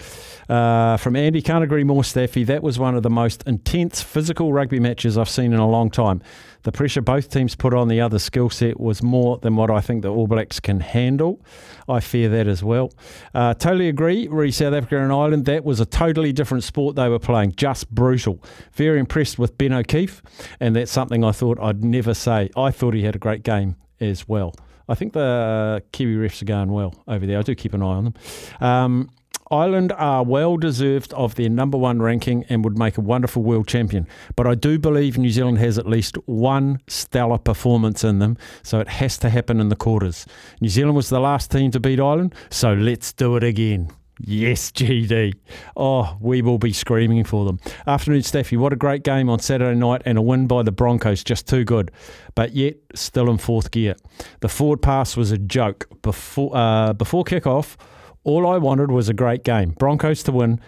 Uh, 0.47 0.95
from 0.95 1.15
Andy, 1.15 1.41
can't 1.41 1.63
agree 1.63 1.83
more, 1.83 2.03
Staffy. 2.03 2.45
That 2.45 2.63
was 2.63 2.79
one 2.79 2.95
of 2.95 3.03
the 3.03 3.09
most 3.09 3.43
intense 3.45 4.01
physical 4.01 4.53
rugby 4.53 4.79
matches 4.79 5.17
I've 5.17 5.27
seen 5.27 5.51
in 5.51 5.59
a 5.59 5.67
long 5.67 5.89
time. 5.89 6.21
The 6.61 6.71
pressure 6.71 7.01
both 7.01 7.29
teams 7.29 7.55
put 7.55 7.73
on 7.73 7.89
the 7.89 7.99
other 7.99 8.19
skill 8.19 8.49
set 8.49 8.79
was 8.79 9.03
more 9.03 9.37
than 9.39 9.57
what 9.57 9.69
I 9.69 9.81
think 9.81 10.01
the 10.01 10.09
All 10.09 10.27
Blacks 10.27 10.61
can 10.61 10.79
handle. 10.79 11.41
I 11.89 11.99
fear 11.99 12.29
that 12.29 12.47
as 12.47 12.63
well. 12.63 12.93
Uh, 13.33 13.53
totally 13.53 13.89
agree. 13.89 14.29
Re 14.29 14.49
South 14.49 14.73
Africa 14.73 15.01
and 15.01 15.11
Ireland, 15.11 15.45
that 15.45 15.65
was 15.65 15.81
a 15.81 15.85
totally 15.85 16.31
different 16.31 16.63
sport 16.63 16.95
they 16.95 17.09
were 17.09 17.19
playing. 17.19 17.55
Just 17.57 17.89
brutal. 17.93 18.41
Very 18.73 18.99
impressed 18.99 19.37
with 19.37 19.57
Ben 19.57 19.73
O'Keeffe, 19.73 20.21
and 20.61 20.73
that's 20.75 20.91
something 20.91 21.23
I 21.23 21.33
thought 21.33 21.59
I'd 21.59 21.83
never 21.83 22.13
say. 22.13 22.49
I 22.55 22.71
thought 22.71 22.93
he 22.93 23.03
had 23.03 23.15
a 23.15 23.19
great 23.19 23.43
game 23.43 23.75
as 23.99 24.27
well. 24.27 24.53
I 24.87 24.95
think 24.95 25.13
the 25.13 25.81
Kiwi 25.91 26.15
refs 26.15 26.41
are 26.41 26.45
going 26.45 26.71
well 26.71 26.93
over 27.07 27.25
there. 27.25 27.39
I 27.39 27.41
do 27.41 27.55
keep 27.55 27.73
an 27.73 27.81
eye 27.81 27.85
on 27.85 28.03
them. 28.05 28.13
Um, 28.59 29.09
Ireland 29.51 29.91
are 29.93 30.23
well 30.23 30.57
deserved 30.57 31.13
of 31.13 31.35
their 31.35 31.49
number 31.49 31.77
one 31.77 32.01
ranking 32.01 32.45
and 32.49 32.63
would 32.63 32.77
make 32.77 32.97
a 32.97 33.01
wonderful 33.01 33.43
world 33.43 33.67
champion. 33.67 34.07
But 34.35 34.47
I 34.47 34.55
do 34.55 34.79
believe 34.79 35.17
New 35.17 35.29
Zealand 35.29 35.59
has 35.59 35.77
at 35.77 35.87
least 35.87 36.17
one 36.25 36.79
stellar 36.87 37.37
performance 37.37 38.03
in 38.03 38.19
them, 38.19 38.37
so 38.63 38.79
it 38.79 38.87
has 38.87 39.17
to 39.19 39.29
happen 39.29 39.59
in 39.59 39.69
the 39.69 39.75
quarters. 39.75 40.25
New 40.61 40.69
Zealand 40.69 40.95
was 40.95 41.09
the 41.09 41.19
last 41.19 41.51
team 41.51 41.71
to 41.71 41.79
beat 41.79 41.99
Ireland, 41.99 42.33
so 42.49 42.73
let's 42.73 43.13
do 43.13 43.35
it 43.35 43.43
again. 43.43 43.89
Yes, 44.19 44.71
GD. 44.71 45.33
Oh, 45.75 46.17
we 46.21 46.41
will 46.41 46.59
be 46.59 46.71
screaming 46.71 47.23
for 47.23 47.45
them. 47.45 47.59
Afternoon, 47.87 48.21
Staffy. 48.21 48.55
What 48.57 48.71
a 48.71 48.75
great 48.75 49.03
game 49.03 49.27
on 49.29 49.39
Saturday 49.39 49.77
night 49.77 50.03
and 50.05 50.17
a 50.17 50.21
win 50.21 50.47
by 50.47 50.63
the 50.63 50.71
Broncos. 50.71 51.23
Just 51.23 51.47
too 51.47 51.63
good. 51.63 51.91
But 52.35 52.53
yet, 52.53 52.75
still 52.93 53.29
in 53.29 53.37
fourth 53.37 53.71
gear. 53.71 53.95
The 54.41 54.49
forward 54.49 54.81
pass 54.81 55.17
was 55.17 55.31
a 55.31 55.37
joke. 55.37 55.89
Before, 56.03 56.55
uh, 56.55 56.93
before 56.93 57.23
kick-off, 57.23 57.75
all 58.23 58.47
I 58.47 58.57
wanted 58.57 58.91
was 58.91 59.09
a 59.09 59.13
great 59.13 59.43
game. 59.43 59.71
Broncos 59.71 60.23
to 60.23 60.31
win, 60.31 60.59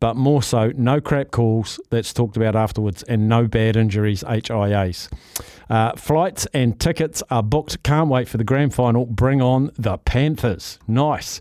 but 0.00 0.16
more 0.16 0.42
so, 0.42 0.72
no 0.76 1.00
crap 1.00 1.30
calls 1.30 1.80
that's 1.90 2.12
talked 2.12 2.36
about 2.36 2.54
afterwards 2.56 3.02
and 3.04 3.28
no 3.28 3.46
bad 3.46 3.76
injuries, 3.76 4.22
HIAs. 4.24 5.10
Uh, 5.70 5.92
flights 5.96 6.46
and 6.52 6.78
tickets 6.78 7.22
are 7.30 7.42
booked. 7.42 7.82
Can't 7.82 8.08
wait 8.08 8.28
for 8.28 8.36
the 8.36 8.44
grand 8.44 8.74
final. 8.74 9.06
Bring 9.06 9.40
on 9.40 9.70
the 9.78 9.98
Panthers. 9.98 10.78
Nice. 10.86 11.40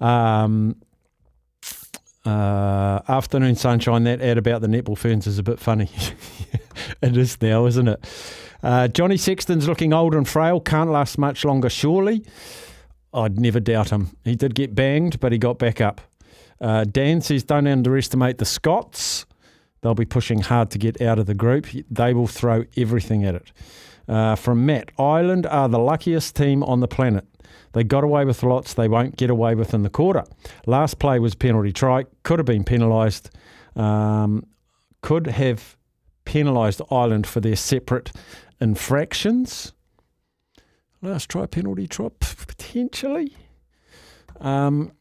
Um, 0.00 0.76
uh, 2.26 3.00
afternoon 3.08 3.54
sunshine. 3.54 4.04
That 4.04 4.20
ad 4.20 4.38
about 4.38 4.60
the 4.60 4.66
netball 4.66 4.98
ferns 4.98 5.26
is 5.26 5.38
a 5.38 5.42
bit 5.42 5.58
funny. 5.58 5.90
it 7.02 7.16
is 7.16 7.40
now, 7.40 7.66
isn't 7.66 7.88
it? 7.88 8.04
Uh, 8.62 8.88
Johnny 8.88 9.16
Sexton's 9.16 9.68
looking 9.68 9.92
old 9.92 10.14
and 10.14 10.26
frail. 10.26 10.60
Can't 10.60 10.90
last 10.90 11.18
much 11.18 11.44
longer, 11.44 11.68
surely. 11.68 12.24
I'd 13.14 13.38
never 13.38 13.60
doubt 13.60 13.90
him. 13.90 14.16
He 14.24 14.34
did 14.34 14.54
get 14.54 14.74
banged, 14.74 15.20
but 15.20 15.32
he 15.32 15.38
got 15.38 15.58
back 15.58 15.80
up. 15.80 16.00
Uh, 16.60 16.84
Dan 16.84 17.20
says, 17.20 17.44
don't 17.44 17.66
underestimate 17.66 18.38
the 18.38 18.44
Scots. 18.44 19.26
They'll 19.82 19.94
be 19.94 20.04
pushing 20.04 20.40
hard 20.40 20.70
to 20.70 20.78
get 20.78 21.00
out 21.00 21.18
of 21.18 21.26
the 21.26 21.34
group. 21.34 21.66
They 21.90 22.14
will 22.14 22.26
throw 22.26 22.64
everything 22.76 23.24
at 23.24 23.34
it. 23.34 23.52
Uh, 24.08 24.34
from 24.34 24.66
Matt, 24.66 24.90
Ireland 24.98 25.46
are 25.46 25.68
the 25.68 25.78
luckiest 25.78 26.36
team 26.36 26.62
on 26.62 26.80
the 26.80 26.88
planet. 26.88 27.26
They 27.72 27.84
got 27.84 28.04
away 28.04 28.24
with 28.24 28.42
lots 28.42 28.74
they 28.74 28.88
won't 28.88 29.16
get 29.16 29.30
away 29.30 29.54
with 29.54 29.74
in 29.74 29.82
the 29.82 29.90
quarter. 29.90 30.24
Last 30.66 30.98
play 30.98 31.18
was 31.18 31.34
penalty 31.34 31.72
try, 31.72 32.04
could 32.22 32.38
have 32.38 32.46
been 32.46 32.64
penalised, 32.64 33.30
um, 33.76 34.46
could 35.02 35.26
have 35.26 35.76
penalised 36.24 36.80
Ireland 36.90 37.26
for 37.26 37.40
their 37.40 37.56
separate 37.56 38.12
infractions. 38.60 39.72
Last 41.04 41.28
try 41.28 41.44
penalty 41.44 41.86
try, 41.86 42.08
potentially. 42.18 43.36
Um, 44.40 44.92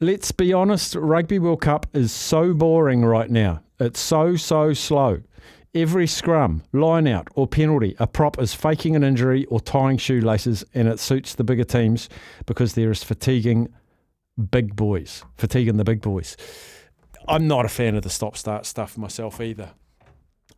let's 0.00 0.32
be 0.32 0.54
honest, 0.54 0.94
Rugby 0.94 1.38
World 1.38 1.60
Cup 1.60 1.86
is 1.92 2.12
so 2.12 2.54
boring 2.54 3.04
right 3.04 3.30
now. 3.30 3.60
It's 3.78 4.00
so, 4.00 4.36
so 4.36 4.72
slow. 4.72 5.20
Every 5.74 6.06
scrum, 6.06 6.62
line 6.72 7.06
out, 7.06 7.28
or 7.34 7.46
penalty, 7.46 7.94
a 7.98 8.06
prop 8.06 8.40
is 8.40 8.54
faking 8.54 8.96
an 8.96 9.04
injury 9.04 9.44
or 9.46 9.60
tying 9.60 9.98
shoelaces, 9.98 10.64
and 10.72 10.88
it 10.88 10.98
suits 10.98 11.34
the 11.34 11.44
bigger 11.44 11.64
teams 11.64 12.08
because 12.46 12.72
there 12.72 12.90
is 12.90 13.04
fatiguing 13.04 13.68
big 14.50 14.74
boys, 14.76 15.24
fatiguing 15.36 15.76
the 15.76 15.84
big 15.84 16.00
boys. 16.00 16.38
I'm 17.28 17.46
not 17.46 17.66
a 17.66 17.68
fan 17.68 17.96
of 17.96 18.02
the 18.02 18.08
stop 18.08 18.34
start 18.34 18.64
stuff 18.64 18.96
myself 18.96 19.42
either. 19.42 19.72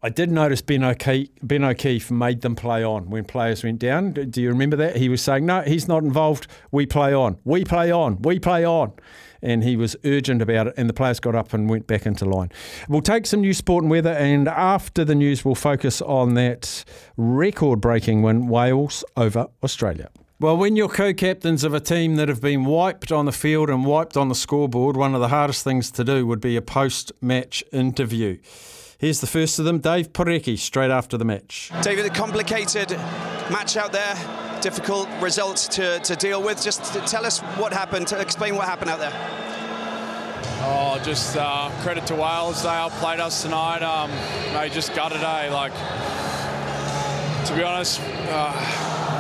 I 0.03 0.09
did 0.09 0.31
notice 0.31 0.63
Ben 0.63 0.83
O'Keeffe, 0.83 1.29
ben 1.43 1.63
O'Keeffe 1.63 2.11
made 2.11 2.41
them 2.41 2.57
play 2.57 2.83
on 2.83 3.11
when 3.11 3.25
players 3.27 3.63
went 3.63 3.81
down. 3.81 4.13
Do 4.13 4.41
you 4.41 4.49
remember 4.49 4.77
that? 4.77 4.97
He 4.97 5.11
was 5.11 5.21
saying, 5.21 5.45
no, 5.45 5.61
he's 5.61 5.89
not 5.89 6.03
involved. 6.03 6.47
We 6.71 6.87
play 6.87 7.13
on. 7.13 7.37
We 7.45 7.67
play 7.67 7.93
on. 7.93 8.23
We 8.23 8.39
play 8.39 8.65
on. 8.65 8.95
And 9.43 9.63
he 9.63 9.77
was 9.77 9.97
urgent 10.05 10.41
about 10.41 10.69
it, 10.69 10.75
and 10.79 10.89
the 10.89 10.95
players 10.95 11.21
got 11.21 11.35
up 11.35 11.53
and 11.53 11.69
went 11.69 11.87
back 11.87 12.07
into 12.07 12.25
line. 12.25 12.51
We'll 12.89 13.03
take 13.03 13.27
some 13.27 13.43
news, 13.43 13.59
sport 13.59 13.85
and 13.85 13.91
weather, 13.91 14.13
and 14.13 14.49
after 14.49 15.05
the 15.05 15.15
news, 15.15 15.45
we'll 15.45 15.55
focus 15.55 16.01
on 16.01 16.33
that 16.35 16.83
record 17.19 17.83
breaking 17.83 18.23
win 18.23 18.49
Wales 18.49 19.05
over 19.19 19.49
Australia. 19.63 20.09
Well, 20.41 20.57
when 20.57 20.77
you're 20.77 20.89
co 20.89 21.13
captains 21.13 21.63
of 21.63 21.75
a 21.75 21.81
team 21.81 22.17
that 22.17 22.29
have 22.29 22.41
been 22.41 22.65
wiped 22.65 23.13
on 23.13 23.27
the 23.27 23.33
field 23.33 23.69
and 23.69 23.85
wiped 23.85 24.17
on 24.17 24.31
the 24.31 24.35
scoreboard, 24.35 24.97
one 24.97 25.15
of 25.15 25.21
the 25.21 25.29
hardest 25.29 25.63
things 25.63 25.91
to 25.93 26.05
do 26.05 26.27
would 26.27 26.41
be 26.41 26.57
a 26.57 26.63
post 26.63 27.13
match 27.21 27.63
interview. 27.73 28.39
Here's 29.01 29.23
the 29.23 29.27
first 29.27 29.59
of 29.59 29.65
them, 29.65 29.79
Dave 29.79 30.13
Porecki, 30.13 30.59
straight 30.59 30.91
after 30.91 31.17
the 31.17 31.25
match. 31.25 31.73
David, 31.81 32.05
a 32.05 32.11
complicated 32.11 32.91
match 33.51 33.79
out 33.79 33.93
there, 33.93 34.15
difficult 34.61 35.09
results 35.23 35.67
to, 35.69 36.01
to 36.01 36.15
deal 36.17 36.43
with. 36.43 36.63
Just 36.63 36.85
tell 37.09 37.25
us 37.25 37.41
what 37.57 37.73
happened, 37.73 38.13
explain 38.13 38.57
what 38.57 38.67
happened 38.67 38.91
out 38.91 38.99
there. 38.99 39.13
Oh, 40.65 41.01
just 41.03 41.35
uh, 41.39 41.71
credit 41.81 42.07
to 42.09 42.15
Wales. 42.15 42.63
They 42.63 42.69
outplayed 42.69 43.21
us 43.21 43.41
tonight. 43.41 43.83
Um, 43.83 44.11
they 44.53 44.69
just 44.69 44.95
gutted, 44.95 45.23
eh? 45.23 45.51
Like, 45.51 45.73
to 47.47 47.57
be 47.57 47.63
honest, 47.63 48.03
uh, 48.29 48.53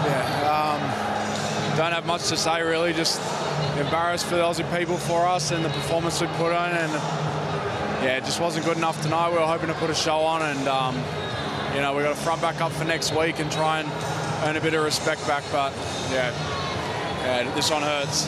yeah, 0.04 0.76
um, 0.76 1.78
don't 1.78 1.92
have 1.92 2.04
much 2.04 2.28
to 2.28 2.36
say 2.36 2.60
really. 2.60 2.92
Just 2.92 3.18
embarrassed 3.78 4.26
for 4.26 4.36
the 4.36 4.42
Aussie 4.42 4.78
people 4.78 4.98
for 4.98 5.26
us 5.26 5.52
and 5.52 5.64
the 5.64 5.70
performance 5.70 6.20
we 6.20 6.26
put 6.36 6.52
on. 6.52 6.72
And 6.72 7.39
yeah, 8.02 8.16
it 8.16 8.24
just 8.24 8.40
wasn't 8.40 8.64
good 8.64 8.78
enough 8.78 9.00
tonight. 9.02 9.30
We 9.30 9.36
were 9.36 9.46
hoping 9.46 9.68
to 9.68 9.74
put 9.74 9.90
a 9.90 9.94
show 9.94 10.20
on, 10.20 10.42
and 10.42 10.68
um, 10.68 10.96
you 11.74 11.82
know 11.82 11.94
we 11.94 12.02
got 12.02 12.14
to 12.14 12.22
front 12.22 12.40
back 12.40 12.60
up 12.60 12.72
for 12.72 12.84
next 12.84 13.14
week 13.14 13.38
and 13.40 13.52
try 13.52 13.80
and 13.80 13.88
earn 14.44 14.56
a 14.56 14.60
bit 14.60 14.72
of 14.72 14.82
respect 14.82 15.26
back. 15.26 15.44
But 15.52 15.72
yeah, 16.10 16.32
yeah 17.22 17.54
this 17.54 17.70
one 17.70 17.82
hurts. 17.82 18.26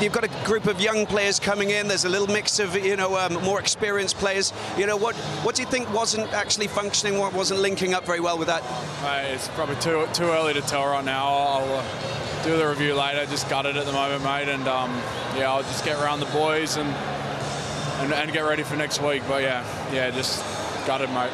You've 0.00 0.12
got 0.12 0.24
a 0.24 0.44
group 0.44 0.66
of 0.66 0.80
young 0.80 1.06
players 1.06 1.40
coming 1.40 1.70
in. 1.70 1.88
There's 1.88 2.04
a 2.04 2.08
little 2.08 2.28
mix 2.28 2.60
of 2.60 2.76
you 2.76 2.96
know 2.96 3.16
um, 3.16 3.42
more 3.42 3.58
experienced 3.58 4.16
players. 4.18 4.52
You 4.78 4.86
know 4.86 4.96
what? 4.96 5.16
What 5.42 5.56
do 5.56 5.62
you 5.62 5.68
think 5.68 5.92
wasn't 5.92 6.32
actually 6.32 6.68
functioning? 6.68 7.18
What 7.18 7.32
wasn't 7.32 7.58
linking 7.58 7.92
up 7.92 8.04
very 8.04 8.20
well 8.20 8.38
with 8.38 8.46
that? 8.46 8.62
Uh, 9.02 9.24
it's 9.32 9.48
probably 9.48 9.76
too 9.76 10.06
too 10.12 10.26
early 10.26 10.54
to 10.54 10.60
tell 10.60 10.86
right 10.86 11.04
now. 11.04 11.26
I'll 11.26 11.78
uh, 11.80 12.44
do 12.44 12.56
the 12.56 12.68
review 12.68 12.94
later. 12.94 13.26
Just 13.26 13.50
got 13.50 13.66
it 13.66 13.74
at 13.76 13.84
the 13.84 13.92
moment, 13.92 14.22
mate. 14.22 14.48
And 14.48 14.68
um, 14.68 14.90
yeah, 15.36 15.50
I'll 15.50 15.64
just 15.64 15.84
get 15.84 15.98
around 16.00 16.20
the 16.20 16.26
boys 16.26 16.76
and 16.76 16.94
and, 17.98 18.12
and 18.12 18.32
get 18.32 18.40
ready 18.40 18.62
for 18.62 18.76
next 18.76 19.02
week. 19.02 19.22
But 19.28 19.42
yeah, 19.42 19.64
yeah, 19.92 20.10
just 20.10 20.42
got 20.86 21.00
it, 21.00 21.10
mate. 21.10 21.30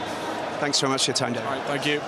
Thanks 0.60 0.78
so 0.78 0.88
much 0.88 1.04
for 1.04 1.10
your 1.10 1.16
time, 1.16 1.32
Dave. 1.32 1.44
Right, 1.44 1.62
thank 1.64 1.86
you. 1.86 2.00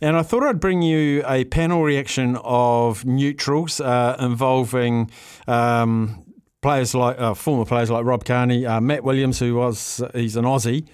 And 0.00 0.16
I 0.16 0.22
thought 0.22 0.42
I'd 0.42 0.60
bring 0.60 0.80
you 0.80 1.22
a 1.26 1.44
panel 1.44 1.82
reaction 1.82 2.36
of 2.42 3.04
neutrals 3.04 3.80
uh, 3.80 4.16
involving 4.18 5.10
um, 5.46 6.24
players 6.62 6.94
like 6.94 7.20
uh, 7.20 7.34
former 7.34 7.66
players 7.66 7.90
like 7.90 8.06
Rob 8.06 8.24
Kearney, 8.24 8.64
uh, 8.64 8.80
Matt 8.80 9.04
Williams, 9.04 9.38
who 9.38 9.56
was 9.56 10.02
he's 10.14 10.36
an 10.36 10.44
Aussie. 10.44 10.86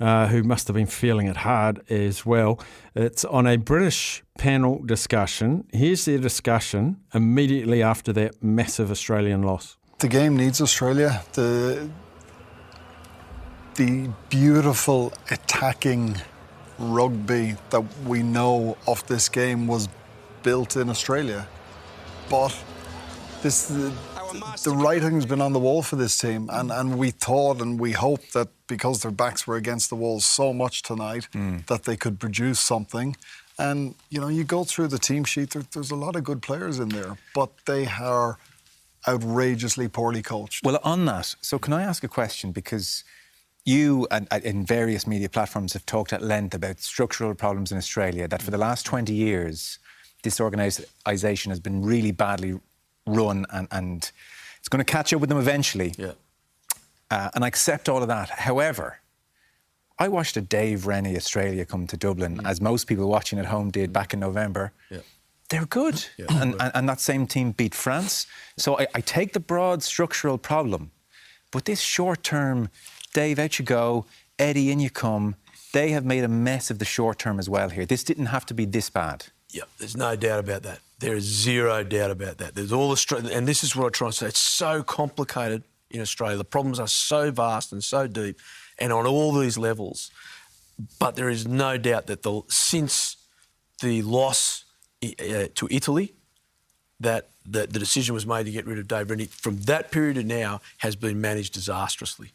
Uh, 0.00 0.26
who 0.26 0.42
must 0.42 0.66
have 0.66 0.74
been 0.74 0.86
feeling 0.86 1.28
it 1.28 1.36
hard 1.36 1.88
as 1.88 2.26
well. 2.26 2.58
It's 2.96 3.24
on 3.24 3.46
a 3.46 3.56
British 3.56 4.24
panel 4.36 4.82
discussion. 4.82 5.64
Here's 5.72 6.06
their 6.06 6.18
discussion 6.18 6.96
immediately 7.14 7.84
after 7.84 8.12
that 8.14 8.42
massive 8.42 8.90
Australian 8.90 9.42
loss 9.42 9.76
the 10.02 10.08
game 10.08 10.36
needs 10.36 10.60
Australia. 10.60 11.22
The 11.32 11.88
the 13.76 14.10
beautiful 14.28 15.12
attacking 15.30 16.20
rugby 16.78 17.54
that 17.70 17.84
we 18.04 18.22
know 18.22 18.76
of 18.86 19.06
this 19.06 19.28
game 19.28 19.66
was 19.66 19.88
built 20.42 20.76
in 20.76 20.90
Australia, 20.90 21.46
but 22.28 22.52
this 23.42 23.66
the, 23.68 23.92
the 24.64 24.72
writing's 24.72 25.24
been 25.24 25.40
on 25.40 25.52
the 25.52 25.60
wall 25.60 25.82
for 25.82 25.96
this 25.96 26.18
team, 26.18 26.50
and, 26.52 26.72
and 26.72 26.98
we 26.98 27.12
thought 27.12 27.62
and 27.62 27.78
we 27.78 27.92
hoped 27.92 28.32
that 28.32 28.48
because 28.66 29.02
their 29.02 29.12
backs 29.12 29.46
were 29.46 29.56
against 29.56 29.88
the 29.88 29.96
wall 29.96 30.18
so 30.18 30.52
much 30.52 30.82
tonight 30.82 31.28
mm. 31.32 31.64
that 31.66 31.84
they 31.84 31.96
could 31.96 32.18
produce 32.18 32.58
something. 32.58 33.16
And 33.56 33.94
you 34.10 34.20
know, 34.20 34.28
you 34.28 34.42
go 34.42 34.64
through 34.64 34.88
the 34.88 34.98
team 34.98 35.22
sheet. 35.22 35.50
There, 35.50 35.64
there's 35.72 35.92
a 35.92 36.00
lot 36.06 36.16
of 36.16 36.24
good 36.24 36.42
players 36.42 36.80
in 36.80 36.88
there, 36.88 37.16
but 37.34 37.50
they 37.66 37.86
are 37.86 38.38
outrageously 39.06 39.88
poorly 39.88 40.22
coached. 40.22 40.64
Well, 40.64 40.78
on 40.84 41.04
that, 41.06 41.34
so 41.40 41.58
can 41.58 41.72
I 41.72 41.82
ask 41.82 42.04
a 42.04 42.08
question? 42.08 42.52
Because 42.52 43.04
you 43.64 44.06
and 44.10 44.28
in 44.44 44.64
various 44.64 45.06
media 45.06 45.28
platforms 45.28 45.72
have 45.72 45.86
talked 45.86 46.12
at 46.12 46.22
length 46.22 46.54
about 46.54 46.80
structural 46.80 47.34
problems 47.34 47.72
in 47.72 47.78
Australia, 47.78 48.26
that 48.28 48.42
for 48.42 48.50
the 48.50 48.58
last 48.58 48.84
20 48.86 49.12
years, 49.12 49.78
this 50.22 50.40
organisation 50.40 51.50
has 51.50 51.60
been 51.60 51.82
really 51.82 52.10
badly 52.10 52.58
run 53.06 53.46
and, 53.52 53.68
and 53.70 54.10
it's 54.58 54.68
going 54.68 54.84
to 54.84 54.90
catch 54.90 55.12
up 55.12 55.20
with 55.20 55.28
them 55.28 55.38
eventually. 55.38 55.94
Yeah. 55.96 56.12
Uh, 57.10 57.30
and 57.34 57.44
I 57.44 57.48
accept 57.48 57.88
all 57.88 58.02
of 58.02 58.08
that. 58.08 58.30
However, 58.30 58.98
I 59.98 60.08
watched 60.08 60.36
a 60.36 60.40
Dave 60.40 60.86
Rennie 60.86 61.16
Australia 61.16 61.64
come 61.64 61.86
to 61.88 61.96
Dublin, 61.96 62.38
mm. 62.38 62.48
as 62.48 62.60
most 62.60 62.86
people 62.86 63.08
watching 63.08 63.38
at 63.38 63.46
home 63.46 63.70
did 63.70 63.92
back 63.92 64.14
in 64.14 64.20
November. 64.20 64.72
Yeah 64.90 65.00
they're 65.52 65.66
good. 65.66 66.04
Yeah, 66.18 66.26
and, 66.30 66.54
and, 66.60 66.72
and, 66.74 66.88
that 66.88 67.00
same 67.00 67.26
team 67.26 67.52
beat 67.52 67.74
France. 67.74 68.26
So 68.56 68.78
I, 68.78 68.86
I, 68.94 69.00
take 69.00 69.32
the 69.32 69.40
broad 69.40 69.82
structural 69.82 70.38
problem, 70.38 70.90
but 71.50 71.64
this 71.64 71.80
short 71.80 72.22
term, 72.22 72.68
Dave, 73.12 73.38
out 73.38 73.58
you 73.58 73.64
go, 73.64 74.06
Eddie, 74.38 74.70
in 74.70 74.80
you 74.80 74.90
come. 74.90 75.36
They 75.72 75.90
have 75.90 76.04
made 76.04 76.24
a 76.24 76.28
mess 76.28 76.70
of 76.70 76.78
the 76.78 76.84
short 76.84 77.18
term 77.18 77.38
as 77.38 77.48
well 77.48 77.70
here. 77.70 77.86
This 77.86 78.04
didn't 78.04 78.26
have 78.26 78.44
to 78.46 78.54
be 78.54 78.66
this 78.66 78.90
bad. 78.90 79.26
Yeah, 79.50 79.62
there's 79.78 79.96
no 79.96 80.16
doubt 80.16 80.40
about 80.40 80.62
that. 80.64 80.80
There 80.98 81.16
is 81.16 81.24
zero 81.24 81.82
doubt 81.82 82.10
about 82.10 82.38
that. 82.38 82.54
There's 82.54 82.72
all 82.72 82.90
Australia, 82.90 83.30
and 83.32 83.46
this 83.46 83.64
is 83.64 83.74
what 83.74 83.86
I 83.86 83.90
try 83.90 84.08
to 84.08 84.12
say. 84.12 84.26
It's 84.26 84.38
so 84.38 84.82
complicated 84.82 85.62
in 85.90 86.00
Australia. 86.00 86.36
The 86.36 86.44
problems 86.44 86.78
are 86.78 86.88
so 86.88 87.30
vast 87.30 87.72
and 87.72 87.82
so 87.82 88.06
deep, 88.06 88.38
and 88.78 88.92
on 88.92 89.06
all 89.06 89.32
these 89.32 89.58
levels. 89.58 90.10
But 90.98 91.16
there 91.16 91.28
is 91.28 91.46
no 91.46 91.78
doubt 91.78 92.06
that 92.06 92.22
the 92.22 92.42
since 92.48 93.16
the 93.80 94.02
loss 94.02 94.64
uh, 95.02 95.48
to 95.54 95.68
Italy 95.70 96.14
that 97.00 97.30
the, 97.44 97.66
decision 97.66 98.14
was 98.14 98.26
made 98.26 98.44
to 98.44 98.52
get 98.52 98.66
rid 98.66 98.78
of 98.78 98.86
Dave 98.86 99.10
Rennie 99.10 99.26
from 99.26 99.60
that 99.62 99.90
period 99.90 100.14
to 100.14 100.22
now 100.22 100.60
has 100.78 100.94
been 100.96 101.20
managed 101.20 101.54
disastrously. 101.54 102.32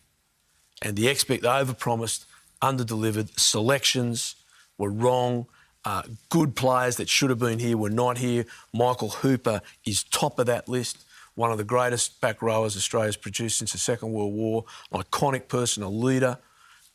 And 0.81 0.95
the 0.95 1.07
expect 1.07 1.43
they 1.43 1.47
overpromised, 1.47 2.25
underdelivered. 2.61 3.39
Selections 3.39 4.35
were 4.77 4.89
wrong. 4.89 5.47
Uh, 5.85 6.03
good 6.29 6.55
players 6.55 6.97
that 6.97 7.07
should 7.07 7.29
have 7.29 7.39
been 7.39 7.59
here 7.59 7.77
were 7.77 7.89
not 7.89 8.17
here. 8.17 8.45
Michael 8.73 9.09
Hooper 9.09 9.61
is 9.85 10.03
top 10.03 10.37
of 10.37 10.45
that 10.47 10.67
list. 10.67 11.05
One 11.35 11.51
of 11.51 11.57
the 11.57 11.63
greatest 11.63 12.19
back 12.19 12.41
rowers 12.41 12.75
Australia's 12.75 13.15
produced 13.15 13.59
since 13.59 13.71
the 13.71 13.77
Second 13.77 14.11
World 14.11 14.33
War. 14.33 14.65
An 14.91 15.01
iconic 15.01 15.47
person, 15.47 15.83
a 15.83 15.89
leader. 15.89 16.39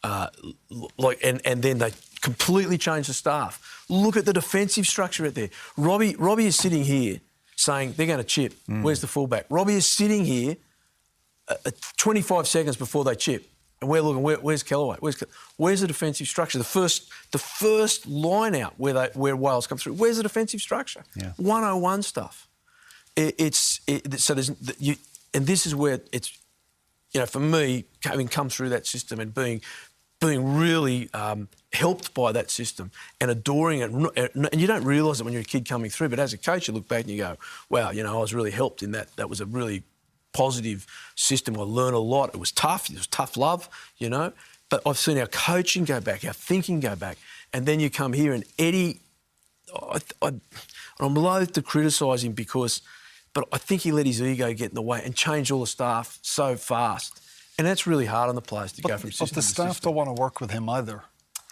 Uh, 0.04 0.26
like, 0.98 1.20
and, 1.22 1.40
and 1.46 1.62
then 1.62 1.78
they 1.78 1.92
completely 2.22 2.78
changed 2.78 3.10
the 3.10 3.14
staff. 3.14 3.84
Look 3.88 4.16
at 4.16 4.24
the 4.24 4.32
defensive 4.32 4.86
structure 4.86 5.26
out 5.26 5.34
there. 5.34 5.50
Robbie, 5.76 6.16
Robbie 6.16 6.46
is 6.46 6.56
sitting 6.56 6.84
here 6.84 7.20
saying 7.56 7.94
they're 7.96 8.06
going 8.06 8.18
to 8.18 8.24
chip. 8.24 8.54
Mm. 8.68 8.82
Where's 8.82 9.00
the 9.00 9.06
fullback? 9.06 9.46
Robbie 9.50 9.74
is 9.74 9.86
sitting 9.86 10.24
here 10.24 10.56
uh, 11.48 11.56
uh 11.66 11.70
25 11.98 12.46
seconds 12.46 12.76
before 12.76 13.04
they 13.04 13.14
chip. 13.14 13.48
And 13.80 13.90
we're 13.90 14.00
looking, 14.00 14.22
where, 14.22 14.36
where's 14.36 14.62
Kellaway? 14.62 14.98
Where's, 15.00 15.22
where's 15.56 15.80
the 15.80 15.88
defensive 15.88 16.28
structure? 16.28 16.56
The 16.56 16.64
first, 16.64 17.10
the 17.32 17.38
first 17.38 18.06
line 18.06 18.54
out 18.54 18.74
where, 18.76 18.92
they, 18.92 19.08
where 19.14 19.34
Wales 19.34 19.66
come 19.66 19.76
through, 19.76 19.94
where's 19.94 20.18
the 20.18 20.22
defensive 20.22 20.60
structure? 20.60 21.02
Yeah. 21.16 21.32
101 21.36 22.02
stuff. 22.02 22.48
It, 23.16 23.34
it's, 23.38 23.80
it, 23.88 24.20
so 24.20 24.34
there's, 24.34 24.52
you, 24.78 24.94
and 25.34 25.48
this 25.48 25.66
is 25.66 25.74
where 25.74 26.00
it's, 26.12 26.38
you 27.10 27.20
know, 27.20 27.26
for 27.26 27.40
me, 27.40 27.84
having 28.04 28.28
come 28.28 28.48
through 28.48 28.68
that 28.68 28.86
system 28.86 29.18
and 29.18 29.34
being 29.34 29.60
being 30.22 30.56
really 30.56 31.10
um, 31.12 31.48
helped 31.72 32.14
by 32.14 32.30
that 32.32 32.50
system 32.50 32.92
and 33.20 33.30
adoring 33.30 33.80
it. 33.80 34.34
And 34.34 34.60
you 34.60 34.68
don't 34.68 34.84
realise 34.84 35.20
it 35.20 35.24
when 35.24 35.32
you're 35.32 35.42
a 35.42 35.44
kid 35.44 35.68
coming 35.68 35.90
through, 35.90 36.10
but 36.10 36.20
as 36.20 36.32
a 36.32 36.38
coach, 36.38 36.68
you 36.68 36.74
look 36.74 36.86
back 36.86 37.02
and 37.02 37.10
you 37.10 37.18
go, 37.18 37.36
wow, 37.68 37.90
you 37.90 38.04
know, 38.04 38.16
I 38.16 38.20
was 38.20 38.32
really 38.32 38.52
helped 38.52 38.82
in 38.82 38.92
that. 38.92 39.14
That 39.16 39.28
was 39.28 39.40
a 39.40 39.46
really 39.46 39.82
positive 40.32 40.86
system. 41.16 41.58
I 41.58 41.62
learned 41.62 41.96
a 41.96 41.98
lot. 41.98 42.30
It 42.30 42.38
was 42.38 42.52
tough. 42.52 42.88
It 42.88 42.96
was 42.96 43.08
tough 43.08 43.36
love, 43.36 43.68
you 43.98 44.08
know. 44.08 44.32
But 44.70 44.82
I've 44.86 44.96
seen 44.96 45.18
our 45.18 45.26
coaching 45.26 45.84
go 45.84 46.00
back, 46.00 46.24
our 46.24 46.32
thinking 46.32 46.78
go 46.78 46.94
back. 46.94 47.18
And 47.52 47.66
then 47.66 47.80
you 47.80 47.90
come 47.90 48.12
here 48.12 48.32
and 48.32 48.44
Eddie, 48.58 49.00
I, 49.74 49.98
I, 50.22 50.32
I'm 51.00 51.14
loath 51.14 51.52
to 51.54 51.62
criticise 51.62 52.22
him 52.22 52.32
because, 52.32 52.80
but 53.34 53.48
I 53.52 53.58
think 53.58 53.82
he 53.82 53.92
let 53.92 54.06
his 54.06 54.22
ego 54.22 54.52
get 54.54 54.70
in 54.70 54.74
the 54.74 54.82
way 54.82 55.02
and 55.04 55.16
change 55.16 55.50
all 55.50 55.60
the 55.60 55.66
staff 55.66 56.18
so 56.22 56.56
fast 56.56 57.21
And 57.58 57.66
that's 57.66 57.86
really 57.86 58.06
hard 58.06 58.28
on 58.28 58.34
the 58.34 58.40
players 58.42 58.72
to 58.72 58.82
but, 58.82 58.88
go 58.88 58.98
from 58.98 59.10
But 59.10 59.14
system 59.16 59.34
the 59.34 59.40
to 59.42 59.46
staff 59.46 59.68
system. 59.74 59.88
don't 59.90 59.94
want 59.96 60.16
to 60.16 60.20
work 60.20 60.40
with 60.40 60.50
him 60.50 60.68
either. 60.68 61.02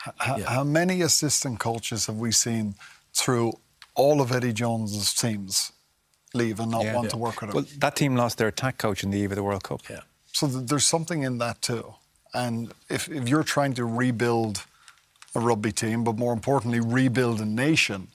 H- 0.06 0.12
Yeah. 0.38 0.50
How 0.50 0.64
many 0.64 1.02
assistant 1.02 1.58
coaches 1.60 2.06
have 2.06 2.16
we 2.16 2.32
seen 2.32 2.74
through 3.14 3.52
all 3.94 4.20
of 4.20 4.32
Eddie 4.32 4.52
Jones's 4.54 5.12
teams 5.12 5.72
leave 6.32 6.58
and 6.60 6.70
not 6.70 6.84
Yeah. 6.84 6.94
want 6.94 7.04
Yeah. 7.06 7.10
to 7.10 7.16
work 7.18 7.40
with 7.40 7.50
him? 7.50 7.54
Well, 7.56 7.66
that 7.78 7.96
team 7.96 8.16
lost 8.16 8.38
their 8.38 8.48
attack 8.48 8.78
coach 8.78 9.04
in 9.04 9.10
the 9.10 9.18
eve 9.18 9.32
of 9.32 9.36
the 9.36 9.42
World 9.42 9.62
Cup. 9.64 9.82
Yeah. 9.90 10.00
So 10.32 10.48
th- 10.48 10.66
there's 10.68 10.86
something 10.86 11.22
in 11.22 11.38
that 11.38 11.60
too. 11.60 11.94
And 12.32 12.72
if, 12.88 13.08
if 13.08 13.28
you're 13.28 13.42
trying 13.42 13.74
to 13.74 13.84
rebuild 13.84 14.64
a 15.34 15.40
rugby 15.40 15.72
team, 15.72 16.02
but 16.04 16.16
more 16.16 16.32
importantly, 16.32 16.80
rebuild 16.80 17.40
a 17.40 17.44
nation, 17.44 18.08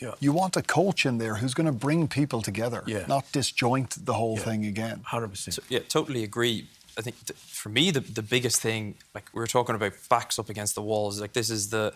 Yeah. 0.00 0.12
you 0.20 0.32
want 0.32 0.56
a 0.56 0.62
coach 0.62 1.06
in 1.06 1.18
there 1.18 1.36
who's 1.36 1.54
going 1.54 1.66
to 1.66 1.72
bring 1.86 2.06
people 2.08 2.42
together, 2.42 2.82
Yeah. 2.86 3.06
not 3.06 3.30
disjoint 3.32 4.04
the 4.04 4.14
whole 4.14 4.36
thing 4.36 4.66
again. 4.66 5.02
100%. 5.04 5.54
So, 5.54 5.62
yeah, 5.68 5.80
totally 5.88 6.22
agree. 6.24 6.68
I 6.98 7.02
think 7.02 7.16
th- 7.26 7.38
for 7.38 7.68
me, 7.68 7.90
the, 7.90 8.00
the 8.00 8.22
biggest 8.22 8.60
thing, 8.60 8.94
like 9.14 9.24
we 9.34 9.40
were 9.40 9.46
talking 9.46 9.74
about 9.74 9.92
backs 10.08 10.38
up 10.38 10.48
against 10.50 10.74
the 10.74 10.82
walls, 10.82 11.20
like 11.20 11.32
this 11.32 11.50
is 11.50 11.70
the 11.70 11.92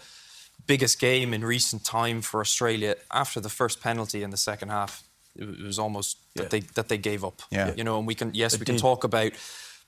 biggest 0.67 0.99
game 1.01 1.35
in 1.35 1.45
recent 1.45 1.85
time 1.85 2.23
for 2.23 2.41
Australia. 2.41 2.97
After 3.13 3.41
the 3.41 3.49
first 3.49 3.81
penalty 3.83 4.23
in 4.23 4.31
the 4.31 4.37
second 4.37 4.69
half, 4.71 5.03
it 5.37 5.47
was- 5.65 5.79
almost 5.79 6.19
Yeah. 6.35 6.43
that 6.43 6.51
they 6.51 6.61
that 6.75 6.89
they 6.89 6.99
gave 6.99 7.25
up. 7.25 7.43
Yeah. 7.51 7.75
You 7.77 7.85
know, 7.85 7.99
and 7.99 8.07
we 8.07 8.15
can 8.15 8.31
yes, 8.35 8.53
They 8.53 8.59
we 8.61 8.65
can 8.67 8.77
did. 8.77 8.83
talk 8.83 9.05
about 9.05 9.33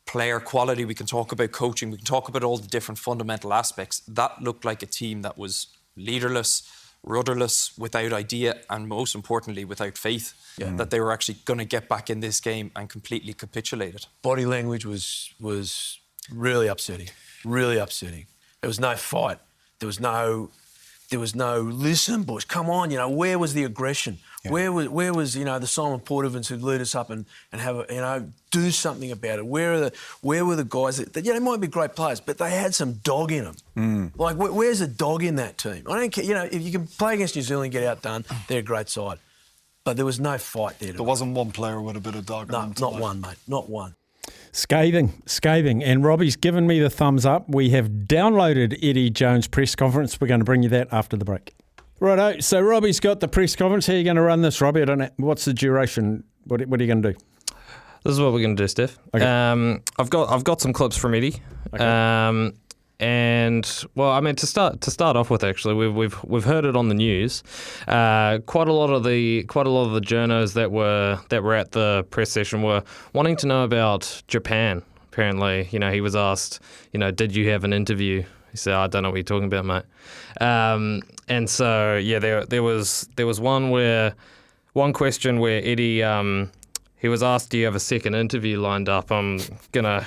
player 0.07 0.41
quality, 0.41 0.85
we 0.85 0.95
can 0.95 1.07
talk 1.07 1.33
about 1.33 1.51
coaching, 1.53 1.91
we 1.91 1.97
can 1.97 2.07
talk 2.07 2.29
about 2.29 2.45
all 2.45 2.59
the 2.59 2.69
different 2.69 2.99
fundamental 2.99 3.53
aspects. 3.53 4.03
That 4.09 4.43
looked 4.43 4.65
like 4.65 4.83
a 4.83 4.87
team 4.87 5.23
that 5.23 5.37
was 5.37 5.67
leaderless, 5.97 6.63
rudderless, 7.07 7.79
without 7.79 8.13
idea, 8.13 8.61
and 8.69 8.89
most 8.89 9.15
importantly, 9.15 9.65
without 9.65 9.97
faith 9.97 10.35
that 10.77 10.91
they 10.91 11.01
were 11.01 11.13
actually 11.13 11.39
going 11.45 11.59
to 11.59 11.65
get 11.65 11.89
back 11.89 12.11
in 12.11 12.21
this 12.21 12.41
game 12.41 12.71
and 12.75 12.91
completely 12.91 13.33
capitulated. 13.33 14.07
Body 14.23 14.45
language 14.45 14.85
was 14.85 15.33
was 15.41 15.99
really 16.31 16.67
upsetting. 16.67 17.09
Really 17.45 17.79
upsetting. 17.79 18.27
There 18.61 18.69
was 18.69 18.81
no 18.81 18.97
fight. 18.97 19.39
There 19.79 19.87
was 19.87 20.01
no 20.01 20.51
there 21.11 21.21
was 21.21 21.35
no 21.35 21.61
listen, 21.61 22.25
boys, 22.25 22.45
come 22.45 22.69
on, 22.69 22.91
you 22.91 22.97
know, 22.97 23.09
where 23.09 23.39
was 23.39 23.55
the 23.55 23.65
aggression? 23.65 24.19
Where 24.51 24.73
was 24.73 24.89
where 24.89 25.13
was, 25.13 25.37
you 25.37 25.45
know, 25.45 25.59
the 25.59 25.67
Simon 25.67 26.01
Poidevin 26.01 26.47
who'd 26.47 26.63
lead 26.63 26.81
us 26.81 26.95
up 26.95 27.11
and, 27.11 27.27
and 27.53 27.61
have 27.61 27.77
a, 27.77 27.87
you 27.89 28.01
know, 28.01 28.33
do 28.51 28.71
something 28.71 29.11
about 29.11 29.39
it? 29.39 29.47
Where 29.47 29.75
are 29.75 29.81
the 29.81 29.93
where 30.21 30.45
were 30.45 30.57
the 30.57 30.65
guys 30.65 30.99
that, 30.99 31.13
that 31.15 31.25
yeah, 31.25 31.33
they 31.35 31.39
might 31.39 31.61
be 31.61 31.67
great 31.67 31.95
players, 31.95 32.21
but 32.21 32.39
they 32.39 32.51
had 32.51 32.75
some 32.75 32.95
dog 32.95 33.33
in 33.33 33.45
them. 33.45 33.57
Mm. 33.77 34.19
Like 34.19 34.37
where, 34.37 34.53
where's 34.53 34.81
the 34.81 34.87
dog 34.87 35.23
in 35.23 35.37
that 35.37 35.59
team? 35.59 35.85
I 35.89 35.99
don't 35.99 36.11
care, 36.11 36.25
you 36.25 36.35
know, 36.35 36.49
if 36.51 36.63
you 36.63 36.73
can 36.73 36.87
play 36.87 37.15
against 37.15 37.37
New 37.37 37.43
Zealand 37.43 37.67
and 37.67 37.73
get 37.73 37.85
outdone, 37.85 38.25
they're 38.49 38.61
a 38.61 38.63
great 38.63 38.89
side. 38.89 39.19
But 39.85 39.97
there 39.97 40.07
was 40.07 40.19
no 40.19 40.37
fight 40.37 40.81
there. 40.81 40.93
There 40.93 41.05
wasn't 41.05 41.35
one 41.35 41.53
player 41.53 41.81
with 41.81 41.97
a 41.97 42.01
bit 42.01 42.17
of 42.17 42.27
dog 42.27 42.51
no, 42.51 42.67
not 42.67 42.77
tonight. 42.77 43.01
one, 43.01 43.21
mate. 43.21 43.37
Not 43.47 43.69
one. 43.69 43.95
Scathing, 44.51 45.23
scathing. 45.27 45.85
And 45.85 46.05
Robbie's 46.05 46.35
given 46.35 46.67
me 46.67 46.81
the 46.81 46.91
thumbs 46.91 47.25
up. 47.25 47.49
We 47.49 47.71
have 47.71 47.89
downloaded 47.89 48.79
Eddie 48.83 49.11
Jones' 49.11 49.47
press 49.47 49.75
conference. 49.75 50.21
We're 50.21 50.27
going 50.27 50.41
to 50.41 50.45
bring 50.45 50.63
you 50.63 50.69
that 50.71 50.89
after 50.91 51.17
the 51.17 51.25
break. 51.25 51.55
Righto. 51.99 52.41
So 52.41 52.61
Robbie's 52.61 53.01
got 53.01 53.21
the 53.21 53.29
press 53.29 53.57
conference. 53.57 53.87
How 53.87 53.95
are 53.95 53.97
you 53.97 54.05
going 54.05 54.17
to 54.17 54.23
run 54.23 54.43
this, 54.43 54.61
Robbie? 54.61 54.83
I 54.83 54.85
don't 54.85 54.99
know. 54.99 55.09
What's 55.17 55.47
the 55.47 55.55
duration? 55.55 56.25
What, 56.45 56.65
what 56.67 56.81
are 56.81 56.85
you 56.85 56.89
going 56.89 57.03
to 57.03 57.13
do? 57.13 57.19
This 58.05 58.13
is 58.13 58.21
what 58.21 58.33
we're 58.33 58.43
going 58.43 58.55
to 58.55 58.63
do, 58.63 58.69
Steph. 58.69 58.99
Okay. 59.15 59.25
Um, 59.25 59.83
I've 59.99 60.11
got 60.11 60.31
I've 60.31 60.45
got 60.45 60.61
some 60.61 60.73
clips 60.73 60.97
from 60.97 61.15
Eddie. 61.15 61.41
Um, 61.73 62.53
and 63.01 63.85
well, 63.95 64.11
I 64.11 64.21
mean 64.21 64.37
to 64.37 64.47
start 64.47 64.81
to 64.83 64.91
start 64.91 65.17
off 65.17 65.29
with, 65.29 65.43
actually, 65.43 65.75
we've 65.75 65.95
we've 65.95 66.25
we've 66.25 66.45
heard 66.45 66.65
it 66.65 66.77
on 66.77 66.89
the 66.89 66.95
news. 66.95 67.43
Uh, 67.89 68.39
quite 68.47 68.69
a 68.69 68.73
lot 68.73 68.91
of 68.91 69.03
the 69.03 69.43
quite 69.45 69.67
a 69.67 69.71
lot 69.71 69.87
of 69.87 69.93
the 69.93 70.01
journos 70.01 70.55
that 70.55 70.71
were 70.71 71.19
that 71.31 71.43
were 71.43 71.55
at 71.55 71.73
the 71.73 72.07
press 72.11 72.31
session 72.31 72.63
were 72.63 72.83
wanting 73.13 73.37
to 73.39 73.47
know 73.47 73.65
about 73.65 74.23
Japan. 74.29 74.83
Apparently, 75.13 75.69
you 75.73 75.79
know, 75.79 75.91
he 75.91 76.01
was 76.01 76.15
asked, 76.15 76.61
you 76.93 77.01
know, 77.01 77.11
did 77.11 77.35
you 77.35 77.51
have 77.51 77.65
an 77.65 77.73
interview? 77.73 78.23
He 78.51 78.57
said, 78.57 78.75
I 78.75 78.87
don't 78.87 79.03
know 79.03 79.11
what 79.11 79.17
you're 79.17 79.25
talking 79.25 79.53
about, 79.53 79.65
mate. 79.65 79.85
Um, 80.41 81.03
and 81.29 81.49
so 81.49 81.97
yeah, 81.97 82.19
there 82.19 82.45
there 82.45 82.63
was 82.63 83.09
there 83.17 83.27
was 83.27 83.41
one 83.41 83.71
where 83.71 84.15
one 84.73 84.93
question 84.93 85.41
where 85.41 85.61
Eddie 85.65 86.03
um, 86.03 86.51
he 86.99 87.09
was 87.09 87.23
asked, 87.23 87.51
"Do 87.51 87.59
you 87.59 87.65
have 87.65 87.75
a 87.75 87.81
second 87.81 88.15
interview 88.15 88.61
lined 88.61 88.89
up?" 88.89 89.11
I'm 89.11 89.41
gonna 89.73 90.07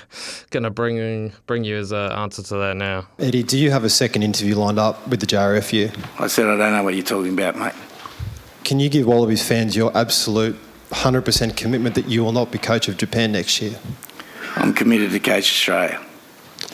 gonna 0.50 0.70
bring 0.70 1.32
bring 1.46 1.64
you 1.64 1.78
as 1.78 1.92
an 1.92 2.12
answer 2.12 2.42
to 2.44 2.56
that 2.56 2.78
now. 2.78 3.08
Eddie, 3.20 3.44
do 3.44 3.58
you 3.58 3.72
have 3.72 3.84
a 3.84 3.90
second 3.90 4.24
interview 4.24 4.56
lined 4.56 4.80
up 4.80 5.08
with 5.08 5.20
the 5.20 5.28
JRFU? 5.28 5.92
I 6.20 6.28
said 6.28 6.48
I 6.48 6.58
don't 6.58 6.74
know 6.74 6.84
what 6.84 6.96
you're 6.96 7.04
talking 7.04 7.34
about, 7.34 7.58
mate. 7.58 7.74
Can 8.64 8.80
you 8.80 8.90
give 8.90 9.08
Wallabies 9.08 9.46
fans 9.46 9.76
your 9.76 9.96
absolute 9.98 10.56
100% 10.92 11.56
commitment 11.56 11.96
that 11.96 12.08
you 12.08 12.24
will 12.24 12.32
not 12.32 12.52
be 12.52 12.58
coach 12.58 12.88
of 12.88 12.98
Japan 12.98 13.32
next 13.32 13.62
year? 13.62 13.80
I'm 14.56 14.74
committed 14.74 15.12
to 15.12 15.20
coach 15.20 15.50
Australia. 15.50 16.00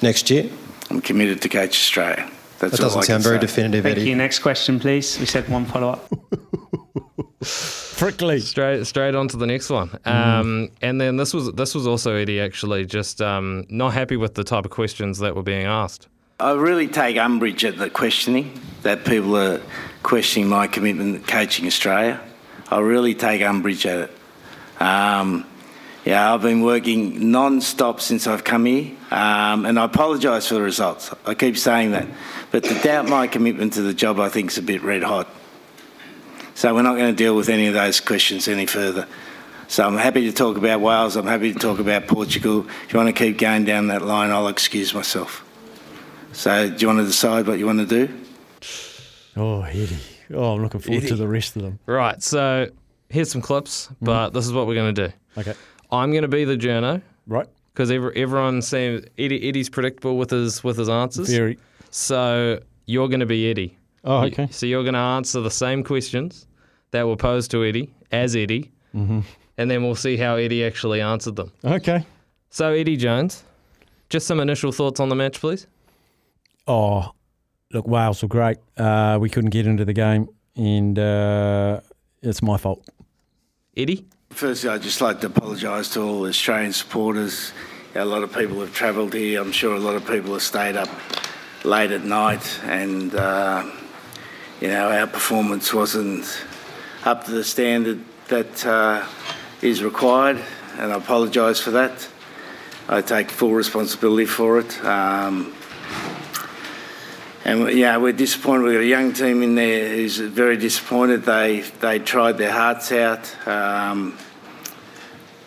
Next 0.01 0.29
year? 0.29 0.49
I'm 0.89 1.01
committed 1.01 1.41
to 1.41 1.49
coach 1.49 1.71
Australia. 1.71 2.29
That's 2.59 2.71
that 2.71 2.81
doesn't 2.83 2.97
all 2.97 3.03
I 3.03 3.05
sound 3.05 3.23
can 3.23 3.31
very 3.31 3.37
say. 3.37 3.47
definitive, 3.47 3.83
Thank 3.83 3.97
Eddie. 3.97 4.09
you. 4.09 4.15
Next 4.15 4.39
question, 4.39 4.79
please. 4.79 5.19
We 5.19 5.25
said 5.25 5.47
one 5.49 5.65
follow 5.65 5.89
up. 5.89 6.09
Prickly. 7.97 8.39
Straight 8.39 8.85
straight 8.85 9.15
on 9.15 9.27
to 9.29 9.37
the 9.37 9.45
next 9.47 9.69
one. 9.69 9.97
Um, 10.05 10.69
and 10.81 10.99
then 10.99 11.17
this 11.17 11.33
was 11.33 11.51
this 11.53 11.75
was 11.75 11.85
also 11.87 12.15
Eddie 12.15 12.39
actually 12.41 12.85
just 12.85 13.21
um, 13.21 13.65
not 13.69 13.93
happy 13.93 14.17
with 14.17 14.33
the 14.35 14.43
type 14.43 14.65
of 14.65 14.71
questions 14.71 15.19
that 15.19 15.35
were 15.35 15.43
being 15.43 15.65
asked. 15.65 16.07
I 16.39 16.51
really 16.51 16.87
take 16.87 17.17
umbrage 17.17 17.63
at 17.63 17.77
the 17.77 17.89
questioning 17.89 18.59
that 18.83 19.05
people 19.05 19.37
are 19.37 19.61
questioning 20.03 20.49
my 20.49 20.67
commitment 20.67 21.25
to 21.25 21.31
coaching 21.31 21.65
Australia. 21.67 22.19
I 22.69 22.79
really 22.79 23.15
take 23.15 23.41
umbrage 23.41 23.85
at 23.85 24.09
it. 24.09 24.81
Um, 24.81 25.45
yeah, 26.05 26.33
I've 26.33 26.41
been 26.41 26.61
working 26.61 27.31
non-stop 27.31 27.99
since 27.99 28.27
I've 28.27 28.43
come 28.43 28.65
here, 28.65 28.95
um, 29.11 29.65
and 29.65 29.79
I 29.79 29.85
apologise 29.85 30.47
for 30.47 30.53
the 30.53 30.61
results. 30.61 31.11
I 31.25 31.33
keep 31.33 31.57
saying 31.57 31.91
that, 31.91 32.07
but 32.51 32.63
to 32.63 32.79
doubt 32.81 33.09
my 33.09 33.27
commitment 33.27 33.73
to 33.73 33.81
the 33.81 33.93
job, 33.93 34.19
I 34.19 34.29
think 34.29 34.51
is 34.51 34.57
a 34.57 34.61
bit 34.61 34.83
red 34.83 35.03
hot. 35.03 35.27
So 36.53 36.73
we're 36.73 36.83
not 36.83 36.95
going 36.95 37.13
to 37.13 37.17
deal 37.17 37.35
with 37.35 37.49
any 37.49 37.67
of 37.67 37.73
those 37.73 37.99
questions 37.99 38.47
any 38.47 38.65
further. 38.65 39.07
So 39.67 39.85
I'm 39.85 39.97
happy 39.97 40.21
to 40.21 40.31
talk 40.31 40.57
about 40.57 40.79
Wales. 40.79 41.15
I'm 41.15 41.25
happy 41.25 41.51
to 41.51 41.59
talk 41.59 41.79
about 41.79 42.07
Portugal. 42.07 42.65
If 42.85 42.93
you 42.93 42.97
want 42.97 43.13
to 43.13 43.13
keep 43.13 43.37
going 43.37 43.65
down 43.65 43.87
that 43.87 44.03
line, 44.03 44.29
I'll 44.29 44.47
excuse 44.47 44.93
myself. 44.93 45.43
So, 46.31 46.69
do 46.69 46.75
you 46.77 46.87
want 46.87 46.99
to 46.99 47.05
decide 47.05 47.47
what 47.47 47.59
you 47.59 47.65
want 47.65 47.79
to 47.79 47.85
do? 48.07 48.13
Oh, 49.37 49.63
Eddie. 49.63 49.97
Oh, 50.33 50.53
I'm 50.53 50.61
looking 50.61 50.79
forward 50.79 51.07
to 51.07 51.15
the 51.15 51.27
rest 51.27 51.55
of 51.55 51.61
them. 51.61 51.79
Right. 51.85 52.21
So 52.21 52.69
here's 53.09 53.31
some 53.31 53.41
clips, 53.41 53.89
but 54.01 54.31
this 54.31 54.45
is 54.45 54.53
what 54.53 54.67
we're 54.67 54.75
gonna 54.75 54.93
do. 54.93 55.11
Okay. 55.37 55.53
I'm 55.91 56.13
gonna 56.13 56.27
be 56.27 56.45
the 56.45 56.57
journo. 56.57 57.01
Right. 57.27 57.47
Because 57.73 57.91
every, 57.91 58.15
everyone 58.15 58.61
seems 58.61 59.03
Eddie, 59.17 59.47
Eddie's 59.49 59.69
predictable 59.69 60.17
with 60.17 60.29
his 60.31 60.63
with 60.63 60.77
his 60.77 60.89
answers. 60.89 61.29
Very. 61.29 61.57
So 61.91 62.59
you're 62.85 63.07
gonna 63.09 63.25
be 63.25 63.49
Eddie. 63.49 63.77
Oh, 64.03 64.23
okay. 64.25 64.47
So 64.51 64.65
you're 64.65 64.83
gonna 64.83 64.97
answer 64.99 65.41
the 65.41 65.51
same 65.51 65.83
questions 65.83 66.47
that 66.91 67.07
were 67.07 67.15
posed 67.17 67.51
to 67.51 67.63
Eddie 67.65 67.93
as 68.11 68.35
Eddie, 68.35 68.71
Mhm. 68.95 69.23
and 69.57 69.69
then 69.71 69.83
we'll 69.83 69.95
see 69.95 70.15
how 70.17 70.35
Eddie 70.35 70.63
actually 70.63 71.01
answered 71.01 71.35
them. 71.35 71.51
Okay. 71.63 72.05
So 72.49 72.71
Eddie 72.71 72.95
Jones, 72.97 73.43
just 74.09 74.27
some 74.27 74.39
initial 74.39 74.71
thoughts 74.71 74.99
on 74.99 75.09
the 75.09 75.15
match, 75.15 75.39
please. 75.41 75.67
Oh, 76.67 77.11
look, 77.73 77.87
Wales 77.87 78.21
were 78.21 78.29
great. 78.29 78.57
Uh, 78.77 79.17
we 79.19 79.29
couldn't 79.29 79.49
get 79.49 79.67
into 79.67 79.83
the 79.85 79.93
game, 79.93 80.29
and 80.55 80.97
uh, 80.97 81.81
it's 82.21 82.41
my 82.41 82.57
fault. 82.57 82.87
Eddie? 83.75 84.05
Firstly, 84.35 84.69
I'd 84.69 84.81
just 84.81 84.99
like 84.99 85.21
to 85.21 85.27
apologise 85.27 85.91
to 85.91 86.01
all 86.01 86.23
the 86.23 86.29
Australian 86.29 86.73
supporters. 86.73 87.53
A 87.95 88.03
lot 88.03 88.21
of 88.21 88.33
people 88.33 88.59
have 88.59 88.73
travelled 88.73 89.13
here. 89.13 89.39
I'm 89.39 89.53
sure 89.53 89.73
a 89.73 89.79
lot 89.79 89.95
of 89.95 90.05
people 90.05 90.33
have 90.33 90.41
stayed 90.41 90.75
up 90.75 90.89
late 91.63 91.91
at 91.91 92.03
night, 92.03 92.59
and 92.65 93.15
uh, 93.15 93.63
you 94.59 94.67
know 94.67 94.91
our 94.91 95.07
performance 95.07 95.73
wasn't 95.73 96.25
up 97.05 97.23
to 97.27 97.31
the 97.31 97.45
standard 97.45 98.03
that 98.27 98.65
uh, 98.65 99.07
is 99.61 99.81
required, 99.81 100.41
and 100.79 100.91
I 100.91 100.97
apologise 100.97 101.61
for 101.61 101.71
that. 101.71 102.05
I 102.89 102.99
take 102.99 103.31
full 103.31 103.53
responsibility 103.53 104.25
for 104.25 104.59
it. 104.59 104.83
Um, 104.83 105.55
and 107.45 107.71
yeah, 107.77 107.97
we're 107.97 108.11
disappointed. 108.11 108.63
We've 108.63 108.73
got 108.73 108.81
a 108.81 108.85
young 108.85 109.13
team 109.13 109.43
in 109.43 109.53
there 109.53 109.95
who's 109.95 110.17
very 110.17 110.57
disappointed. 110.57 111.23
They 111.23 111.61
they 111.79 111.99
tried 111.99 112.39
their 112.39 112.51
hearts 112.51 112.91
out, 112.91 113.47
um, 113.47 114.17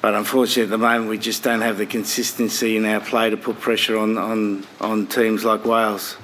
but 0.00 0.14
unfortunately 0.14 0.64
at 0.64 0.70
the 0.70 0.78
moment 0.78 1.08
we 1.10 1.18
just 1.18 1.42
don't 1.42 1.60
have 1.60 1.78
the 1.78 1.86
consistency 1.86 2.76
in 2.76 2.84
our 2.84 3.00
play 3.00 3.30
to 3.30 3.36
put 3.36 3.60
pressure 3.60 3.98
on 3.98 4.16
on, 4.16 4.66
on 4.80 5.06
teams 5.06 5.44
like 5.44 5.64
Wales. 5.64 6.16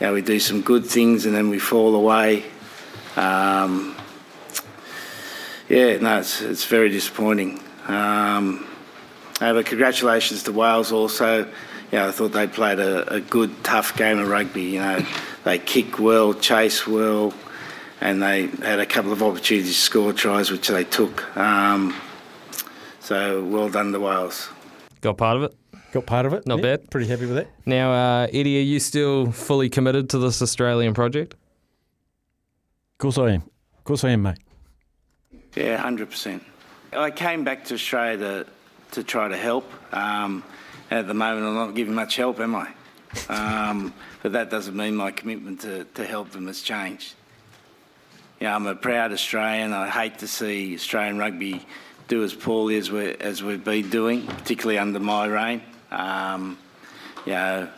You 0.00 0.06
know, 0.06 0.14
we 0.14 0.22
do 0.22 0.40
some 0.40 0.62
good 0.62 0.84
things 0.84 1.24
and 1.24 1.34
then 1.34 1.48
we 1.50 1.58
fall 1.58 1.94
away. 1.94 2.44
Um, 3.16 3.94
yeah, 5.68 5.96
no, 5.98 6.18
it's 6.18 6.42
it's 6.42 6.64
very 6.64 6.90
disappointing. 6.90 7.60
Um, 7.86 8.66
uh, 9.40 9.52
but 9.52 9.66
congratulations 9.66 10.42
to 10.44 10.52
Wales 10.52 10.92
also. 10.92 11.50
Yeah, 11.92 12.08
I 12.08 12.10
thought 12.10 12.32
they 12.32 12.46
played 12.46 12.78
a, 12.80 13.14
a 13.14 13.20
good, 13.20 13.62
tough 13.62 13.96
game 13.96 14.18
of 14.18 14.28
rugby. 14.28 14.62
You 14.62 14.80
know, 14.80 15.06
they 15.44 15.58
kick 15.58 15.98
well, 15.98 16.34
chase 16.34 16.86
well, 16.86 17.32
and 18.00 18.22
they 18.22 18.46
had 18.46 18.80
a 18.80 18.86
couple 18.86 19.12
of 19.12 19.22
opportunities 19.22 19.74
to 19.74 19.80
score 19.80 20.12
tries, 20.12 20.50
which 20.50 20.68
they 20.68 20.84
took. 20.84 21.36
Um, 21.36 21.94
so 23.04 23.44
well 23.44 23.68
done 23.68 23.92
to 23.92 24.00
Wales. 24.00 24.48
Got 25.02 25.18
part 25.18 25.36
of 25.36 25.42
it. 25.44 25.54
Got 25.92 26.06
part 26.06 26.26
of 26.26 26.32
it. 26.32 26.46
Not 26.46 26.58
Yeah, 26.58 26.76
bad. 26.76 26.90
Pretty 26.90 27.06
happy 27.06 27.26
with 27.26 27.38
it. 27.38 27.48
Now, 27.66 27.92
uh, 27.92 28.26
Eddie, 28.32 28.58
are 28.58 28.62
you 28.62 28.80
still 28.80 29.30
fully 29.30 29.68
committed 29.68 30.10
to 30.10 30.18
this 30.18 30.40
Australian 30.42 30.94
project? 30.94 31.34
Of 31.34 32.98
course 32.98 33.18
I 33.18 33.32
am. 33.32 33.42
Of 33.78 33.84
course 33.84 34.02
I 34.04 34.10
am, 34.10 34.22
mate. 34.22 34.38
Yeah, 35.54 35.76
hundred 35.76 36.10
percent. 36.10 36.42
I 36.92 37.10
came 37.10 37.44
back 37.44 37.64
to 37.66 37.74
Australia 37.74 38.18
to, 38.18 38.46
to 38.92 39.04
try 39.04 39.28
to 39.28 39.36
help. 39.36 39.70
Um, 39.92 40.42
at 40.90 41.06
the 41.06 41.14
moment, 41.14 41.46
I'm 41.46 41.54
not 41.54 41.74
giving 41.74 41.94
much 41.94 42.16
help, 42.16 42.40
am 42.40 42.54
I? 42.54 42.68
Um, 43.28 43.92
but 44.22 44.32
that 44.32 44.50
doesn't 44.50 44.76
mean 44.76 44.96
my 44.96 45.10
commitment 45.10 45.60
to, 45.60 45.84
to 45.84 46.04
help 46.04 46.30
them 46.30 46.46
has 46.46 46.62
changed. 46.62 47.14
Yeah, 48.40 48.54
I'm 48.56 48.66
a 48.66 48.74
proud 48.74 49.12
Australian. 49.12 49.72
I 49.72 49.88
hate 49.88 50.18
to 50.18 50.26
see 50.28 50.74
Australian 50.74 51.18
rugby 51.18 51.64
do 52.08 52.22
as 52.22 52.34
poorly 52.34 52.76
as 52.76 52.90
we 52.90 53.14
as 53.14 53.42
we've 53.42 53.64
been 53.64 53.90
doing, 53.90 54.26
particularly 54.26 54.78
under 54.78 55.00
my 55.00 55.26
reign. 55.26 55.62
Um, 55.90 56.58
you 57.24 57.32
know, 57.32 57.68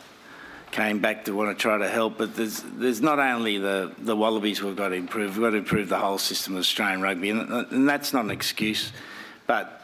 came 0.71 0.99
back 0.99 1.25
to 1.25 1.33
want 1.33 1.57
to 1.57 1.61
try 1.61 1.77
to 1.77 1.87
help, 1.87 2.17
but 2.17 2.35
there's 2.35 2.61
there's 2.61 3.01
not 3.01 3.19
only 3.19 3.57
the, 3.57 3.91
the 3.97 4.15
Wallabies 4.15 4.61
we've 4.61 4.75
got 4.75 4.89
to 4.89 4.95
improve, 4.95 5.37
we've 5.37 5.45
got 5.45 5.51
to 5.51 5.57
improve 5.57 5.89
the 5.89 5.99
whole 5.99 6.17
system 6.17 6.53
of 6.53 6.59
Australian 6.59 7.01
rugby, 7.01 7.29
and, 7.29 7.49
and 7.49 7.89
that's 7.89 8.13
not 8.13 8.25
an 8.25 8.31
excuse, 8.31 8.91
but 9.45 9.81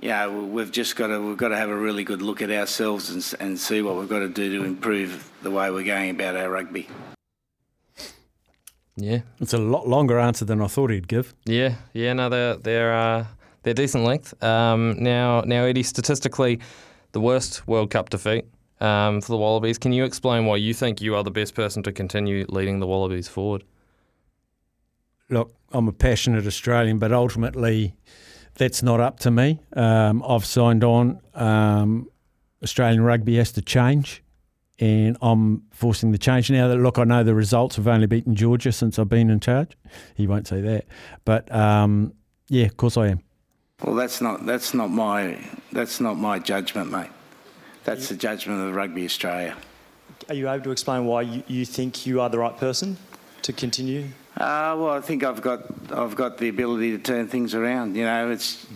yeah, 0.00 0.26
you 0.26 0.32
know, 0.32 0.44
we've 0.44 0.72
just 0.72 0.96
got 0.96 1.08
to 1.08 1.20
we've 1.20 1.36
got 1.36 1.48
to 1.48 1.56
have 1.56 1.70
a 1.70 1.76
really 1.76 2.04
good 2.04 2.22
look 2.22 2.42
at 2.42 2.50
ourselves 2.50 3.10
and, 3.10 3.40
and 3.40 3.58
see 3.58 3.82
what 3.82 3.96
we've 3.96 4.08
got 4.08 4.20
to 4.20 4.28
do 4.28 4.58
to 4.58 4.64
improve 4.64 5.30
the 5.42 5.50
way 5.50 5.70
we're 5.70 5.84
going 5.84 6.10
about 6.10 6.36
our 6.36 6.50
rugby. 6.50 6.88
Yeah. 8.96 9.20
It's 9.40 9.52
a 9.52 9.58
lot 9.58 9.86
longer 9.86 10.18
answer 10.18 10.46
than 10.46 10.62
I 10.62 10.68
thought 10.68 10.90
he'd 10.90 11.08
give. 11.08 11.34
Yeah, 11.44 11.76
yeah, 11.92 12.14
no, 12.14 12.28
they're 12.28 12.56
they're 12.56 12.94
uh, 12.94 13.26
they're 13.66 13.74
decent 13.74 14.04
length. 14.04 14.40
Um, 14.44 14.94
now, 15.02 15.40
now, 15.40 15.64
Eddie, 15.64 15.82
statistically, 15.82 16.60
the 17.10 17.20
worst 17.20 17.66
World 17.66 17.90
Cup 17.90 18.10
defeat 18.10 18.44
um, 18.80 19.20
for 19.20 19.32
the 19.32 19.36
Wallabies. 19.36 19.76
Can 19.76 19.92
you 19.92 20.04
explain 20.04 20.46
why 20.46 20.54
you 20.54 20.72
think 20.72 21.00
you 21.00 21.16
are 21.16 21.24
the 21.24 21.32
best 21.32 21.56
person 21.56 21.82
to 21.82 21.90
continue 21.90 22.46
leading 22.48 22.78
the 22.78 22.86
Wallabies 22.86 23.26
forward? 23.26 23.64
Look, 25.30 25.52
I'm 25.72 25.88
a 25.88 25.92
passionate 25.92 26.46
Australian, 26.46 27.00
but 27.00 27.10
ultimately, 27.10 27.96
that's 28.54 28.84
not 28.84 29.00
up 29.00 29.18
to 29.20 29.32
me. 29.32 29.58
Um, 29.72 30.22
I've 30.24 30.44
signed 30.44 30.84
on. 30.84 31.20
Um, 31.34 32.08
Australian 32.62 33.02
rugby 33.02 33.34
has 33.38 33.50
to 33.50 33.62
change, 33.62 34.22
and 34.78 35.16
I'm 35.20 35.64
forcing 35.72 36.12
the 36.12 36.18
change 36.18 36.52
now. 36.52 36.68
That 36.68 36.76
look, 36.76 37.00
I 37.00 37.04
know 37.04 37.24
the 37.24 37.34
results 37.34 37.74
have 37.74 37.88
only 37.88 38.06
beaten 38.06 38.36
Georgia 38.36 38.70
since 38.70 38.96
I've 38.96 39.08
been 39.08 39.28
in 39.28 39.40
charge. 39.40 39.76
He 40.14 40.28
won't 40.28 40.46
say 40.46 40.60
that, 40.60 40.84
but 41.24 41.52
um, 41.52 42.12
yeah, 42.48 42.66
of 42.66 42.76
course 42.76 42.96
I 42.96 43.08
am. 43.08 43.25
Well, 43.82 43.94
that's 43.94 44.22
not 44.22 44.46
that's 44.46 44.72
not 44.72 44.90
my 44.90 45.38
that's 45.70 46.00
not 46.00 46.16
my 46.16 46.38
judgment, 46.38 46.90
mate. 46.90 47.10
That's 47.84 48.08
the 48.08 48.16
judgment 48.16 48.66
of 48.66 48.74
Rugby 48.74 49.04
Australia. 49.04 49.54
Are 50.28 50.34
you 50.34 50.48
able 50.48 50.64
to 50.64 50.70
explain 50.70 51.04
why 51.04 51.22
you, 51.22 51.42
you 51.46 51.64
think 51.66 52.06
you 52.06 52.20
are 52.20 52.30
the 52.30 52.38
right 52.38 52.56
person 52.56 52.96
to 53.42 53.52
continue? 53.52 54.08
Uh, 54.36 54.74
well, 54.78 54.90
I 54.90 55.00
think 55.00 55.24
I've 55.24 55.42
got 55.42 55.66
I've 55.92 56.16
got 56.16 56.38
the 56.38 56.48
ability 56.48 56.92
to 56.92 56.98
turn 56.98 57.28
things 57.28 57.54
around. 57.54 57.96
You 57.96 58.04
know, 58.04 58.30
it's. 58.30 58.66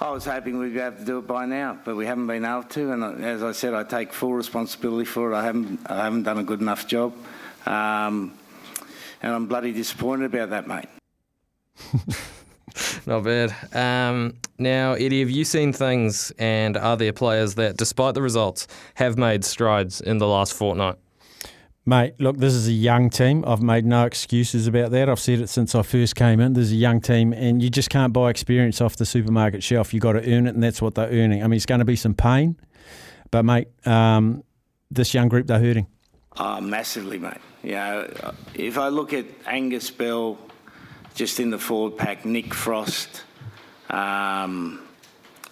I 0.00 0.10
was 0.10 0.24
hoping 0.24 0.58
we'd 0.58 0.72
be 0.72 0.78
able 0.78 0.98
to 0.98 1.04
do 1.04 1.18
it 1.18 1.26
by 1.26 1.44
now, 1.44 1.76
but 1.84 1.96
we 1.96 2.06
haven't 2.06 2.28
been 2.28 2.44
able 2.44 2.62
to. 2.62 2.92
And 2.92 3.24
as 3.24 3.42
I 3.42 3.50
said, 3.50 3.74
I 3.74 3.82
take 3.82 4.12
full 4.12 4.34
responsibility 4.34 5.04
for 5.04 5.32
it. 5.32 5.36
I 5.36 5.42
haven't 5.42 5.80
I 5.90 6.04
haven't 6.04 6.22
done 6.22 6.38
a 6.38 6.44
good 6.44 6.60
enough 6.60 6.86
job, 6.86 7.12
um, 7.66 8.32
and 9.20 9.34
I'm 9.34 9.46
bloody 9.46 9.72
disappointed 9.72 10.26
about 10.26 10.50
that, 10.50 10.68
mate. 10.68 10.88
Not 13.06 13.24
bad. 13.24 13.54
Um, 13.74 14.34
now, 14.58 14.92
Eddie, 14.94 15.20
have 15.20 15.30
you 15.30 15.44
seen 15.44 15.72
things, 15.72 16.32
and 16.38 16.76
are 16.76 16.96
there 16.96 17.12
players 17.12 17.54
that, 17.56 17.76
despite 17.76 18.14
the 18.14 18.22
results, 18.22 18.66
have 18.94 19.16
made 19.16 19.44
strides 19.44 20.00
in 20.00 20.18
the 20.18 20.26
last 20.26 20.54
fortnight? 20.54 20.96
Mate, 21.86 22.14
look, 22.18 22.36
this 22.36 22.52
is 22.52 22.68
a 22.68 22.72
young 22.72 23.08
team. 23.08 23.42
I've 23.46 23.62
made 23.62 23.86
no 23.86 24.04
excuses 24.04 24.66
about 24.66 24.90
that. 24.90 25.08
I've 25.08 25.18
said 25.18 25.40
it 25.40 25.48
since 25.48 25.74
I 25.74 25.80
first 25.80 26.16
came 26.16 26.38
in. 26.38 26.52
This 26.52 26.66
is 26.66 26.72
a 26.72 26.76
young 26.76 27.00
team, 27.00 27.32
and 27.32 27.62
you 27.62 27.70
just 27.70 27.88
can't 27.88 28.12
buy 28.12 28.28
experience 28.28 28.82
off 28.82 28.96
the 28.96 29.06
supermarket 29.06 29.62
shelf. 29.62 29.94
You've 29.94 30.02
got 30.02 30.12
to 30.12 30.18
earn 30.20 30.46
it, 30.46 30.54
and 30.54 30.62
that's 30.62 30.82
what 30.82 30.94
they're 30.94 31.08
earning. 31.08 31.42
I 31.42 31.46
mean, 31.46 31.56
it's 31.56 31.64
going 31.64 31.78
to 31.78 31.86
be 31.86 31.96
some 31.96 32.12
pain, 32.12 32.60
but, 33.30 33.44
mate, 33.44 33.68
um, 33.86 34.44
this 34.90 35.14
young 35.14 35.28
group, 35.28 35.46
they're 35.46 35.60
hurting. 35.60 35.86
Oh, 36.36 36.60
massively, 36.60 37.18
mate. 37.18 37.38
You 37.62 37.72
know, 37.72 38.34
if 38.54 38.76
I 38.76 38.88
look 38.88 39.14
at 39.14 39.24
Angus 39.46 39.90
Bell, 39.90 40.36
just 41.14 41.40
in 41.40 41.50
the 41.50 41.58
forward 41.58 41.96
pack, 41.96 42.24
Nick 42.24 42.54
Frost, 42.54 43.24
um, 43.90 44.80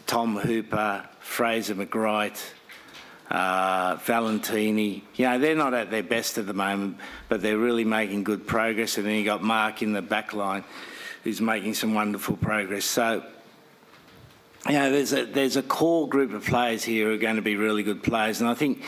Tom 0.07 0.37
Hooper, 0.37 1.09
Fraser 1.21 1.75
McReight, 1.75 2.41
uh, 3.31 3.97
Valetini, 3.97 5.03
you 5.17 5.25
know, 5.25 5.39
they're 5.39 5.57
not 5.57 5.75
at 5.75 5.91
their 5.91 6.03
best 6.03 6.39
at 6.39 6.47
the 6.47 6.55
moment, 6.55 6.99
but 7.29 7.43
they're 7.43 7.59
really 7.59 7.85
making 7.85 8.23
good 8.23 8.47
progress. 8.47 8.99
And 8.99 9.07
then 9.07 9.17
you 9.17 9.25
got 9.25 9.43
Mark 9.43 9.83
in 9.83 9.93
the 9.93 10.03
back 10.03 10.33
line, 10.33 10.65
who's 11.25 11.41
making 11.41 11.75
some 11.75 11.95
wonderful 11.95 12.37
progress. 12.37 12.85
So, 12.85 13.25
you 14.67 14.73
know, 14.73 14.91
there's 14.91 15.13
a 15.13 15.25
there's 15.25 15.57
a 15.57 15.63
core 15.63 16.09
group 16.09 16.33
of 16.33 16.45
players 16.45 16.85
here 16.85 17.07
who 17.07 17.15
are 17.15 17.19
going 17.19 17.37
to 17.37 17.43
be 17.43 17.57
really 17.57 17.83
good 17.83 18.03
players, 18.03 18.41
and 18.41 18.49
I 18.49 18.55
think, 18.55 18.85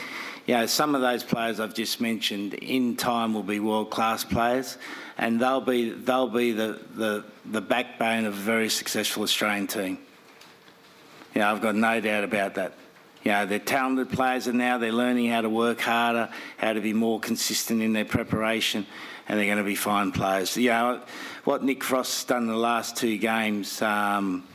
you 0.49 0.55
know, 0.55 0.65
some 0.65 0.95
of 0.95 1.01
those 1.01 1.23
players 1.23 1.59
I've 1.59 1.75
just 1.75 2.01
mentioned 2.01 2.55
in 2.55 2.95
time 2.95 3.35
will 3.35 3.43
be 3.43 3.59
world 3.59 3.91
class 3.91 4.23
players, 4.23 4.79
and 5.15 5.39
they'll 5.39 5.61
be 5.61 5.91
they'll 5.91 6.27
be 6.27 6.53
the, 6.53 6.79
the 6.95 7.23
the 7.45 7.61
backbone 7.61 8.25
of 8.25 8.33
a 8.33 8.41
very 8.41 8.67
successful 8.67 9.21
Australian 9.21 9.67
team. 9.67 9.99
You 11.35 11.41
know, 11.41 11.51
I've 11.51 11.61
got 11.61 11.75
no 11.75 12.01
doubt 12.01 12.23
about 12.23 12.55
that. 12.55 12.73
You 13.23 13.31
know, 13.31 13.45
they're 13.45 13.59
talented 13.59 14.09
players, 14.09 14.47
and 14.47 14.57
now 14.57 14.79
they're 14.79 14.91
learning 14.91 15.29
how 15.29 15.41
to 15.41 15.49
work 15.51 15.81
harder, 15.81 16.29
how 16.57 16.73
to 16.73 16.81
be 16.81 16.93
more 16.93 17.19
consistent 17.19 17.83
in 17.83 17.93
their 17.93 18.03
preparation, 18.03 18.87
and 19.27 19.37
they're 19.37 19.45
going 19.45 19.59
to 19.59 19.63
be 19.63 19.75
fine 19.75 20.11
players. 20.11 20.57
You 20.57 20.71
know, 20.71 21.01
what 21.43 21.63
Nick 21.63 21.83
Frost's 21.83 22.23
done 22.23 22.41
in 22.41 22.49
the 22.49 22.57
last 22.57 22.97
two 22.97 23.19
games. 23.19 23.83
Um, 23.83 24.47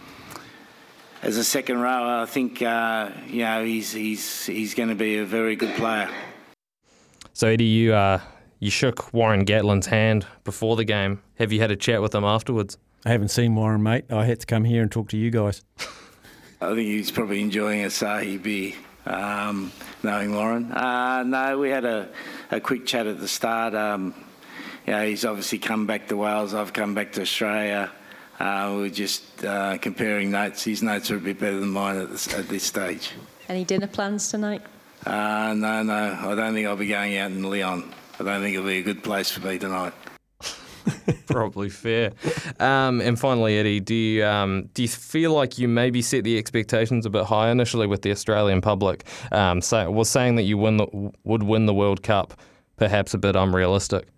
as 1.25 1.39
a 1.39 1.45
second 1.45 1.81
rower, 1.81 2.23
I 2.23 2.27
think 2.27 2.61
uh, 2.61 3.11
you 3.27 3.41
know 3.41 3.65
he's 3.65 3.93
he's 3.93 4.47
he's 4.47 4.75
going 4.75 4.91
to 4.91 4.95
be 4.95 5.19
a 5.19 5.25
very 5.25 5.57
good 5.57 5.75
player. 5.75 6.09
So, 7.33 7.49
Eddie, 7.49 7.65
you 7.65 7.95
uh, 7.95 8.21
you 8.61 8.71
shook 8.71 9.13
Warren 9.13 9.45
Gatland's 9.45 9.87
hand 9.87 10.27
before 10.45 10.77
the 10.77 10.85
game. 10.85 11.23
Have 11.39 11.51
you 11.51 11.61
had 11.61 11.71
a 11.71 11.77
chat 11.77 12.03
with 12.03 12.15
him 12.15 12.25
afterwards? 12.25 12.77
I 13.07 13.11
haven't 13.11 13.29
seen 13.29 13.55
Warren, 13.55 13.83
mate. 13.83 14.05
I 14.11 14.25
had 14.25 14.41
to 14.41 14.47
come 14.47 14.65
here 14.65 14.83
and 14.83 14.93
talk 14.93 15.09
to 15.11 15.17
you 15.17 15.31
guys. 15.31 15.63
I 16.61 16.69
think 16.69 16.89
he's 16.89 17.11
probably 17.11 17.41
enjoying 17.41 17.85
a 17.85 17.89
Sahi 17.89 18.43
beer, 18.43 18.75
um, 19.07 19.73
knowing 20.03 20.35
Warren. 20.35 20.73
Uh, 20.73 21.23
no, 21.23 21.59
we 21.59 21.69
had 21.69 21.85
a, 21.85 22.09
a 22.51 22.61
quick 22.61 22.87
chat 22.87 23.07
at 23.07 23.21
the 23.21 23.29
start. 23.29 23.75
Um, 23.75 24.15
you 24.87 24.93
know, 24.93 25.07
he's 25.07 25.25
obviously 25.25 25.59
come 25.59 25.87
back 25.87 26.09
to 26.09 26.17
Wales. 26.17 26.55
I've 26.55 26.73
come 26.73 26.95
back 26.95 27.13
to 27.13 27.23
Australia. 27.23 27.91
Uh, 28.41 28.73
we 28.73 28.83
we're 28.83 28.91
just 28.91 29.45
uh, 29.45 29.79
comparing 29.79 30.31
notes. 30.31 30.65
His 30.65 30.83
notes 30.83 31.11
are 31.11 31.17
a 31.17 31.21
bit 31.21 31.39
better 31.39 31.61
than 31.61 31.71
mine 31.71 31.97
at 31.97 32.11
this, 32.11 32.33
at 32.35 32.49
this 32.49 32.65
stage. 32.65 33.13
Any 33.49 33.65
dinner 33.65 33.87
plans 33.87 34.31
tonight? 34.31 34.63
Uh, 35.07 35.55
no, 35.57 35.83
no, 35.83 36.19
I 36.21 36.35
don't 36.35 36.55
think 36.55 36.67
I'll 36.67 36.77
be 36.77 36.89
going 36.89 37.17
out 37.17 37.31
in 37.31 37.43
Lyon. 37.43 37.93
I 38.19 38.25
don't 38.25 38.41
think 38.41 38.57
it'll 38.57 38.67
be 38.67 38.79
a 38.79 38.83
good 38.83 39.05
place 39.05 39.31
for 39.31 39.47
me 39.47 39.59
tonight. 39.59 39.93
Probably 41.27 41.69
fair. 41.69 42.13
Um, 42.61 43.01
and 43.01 43.19
finally, 43.19 43.59
Eddie, 43.59 43.81
do 43.81 43.95
you 43.95 44.25
um, 44.25 44.69
do 44.75 44.83
you 44.83 44.89
feel 44.89 45.33
like 45.33 45.59
you 45.59 45.69
maybe 45.69 46.03
set 46.03 46.25
the 46.25 46.39
expectations 46.39 47.07
a 47.07 47.11
bit 47.11 47.25
high 47.25 47.51
initially 47.51 47.87
with 47.87 48.03
the 48.03 48.11
Australian 48.11 48.61
public? 48.61 49.05
Um, 49.33 49.61
say, 49.61 49.87
was 49.87 50.09
saying 50.09 50.37
that 50.37 50.43
you 50.43 50.59
win 50.59 50.77
the, 50.77 51.13
would 51.25 51.43
win 51.43 51.67
the 51.67 51.75
World 51.75 52.03
Cup 52.03 52.35
perhaps 52.77 53.15
a 53.15 53.19
bit 53.19 53.37
unrealistic? 53.37 54.09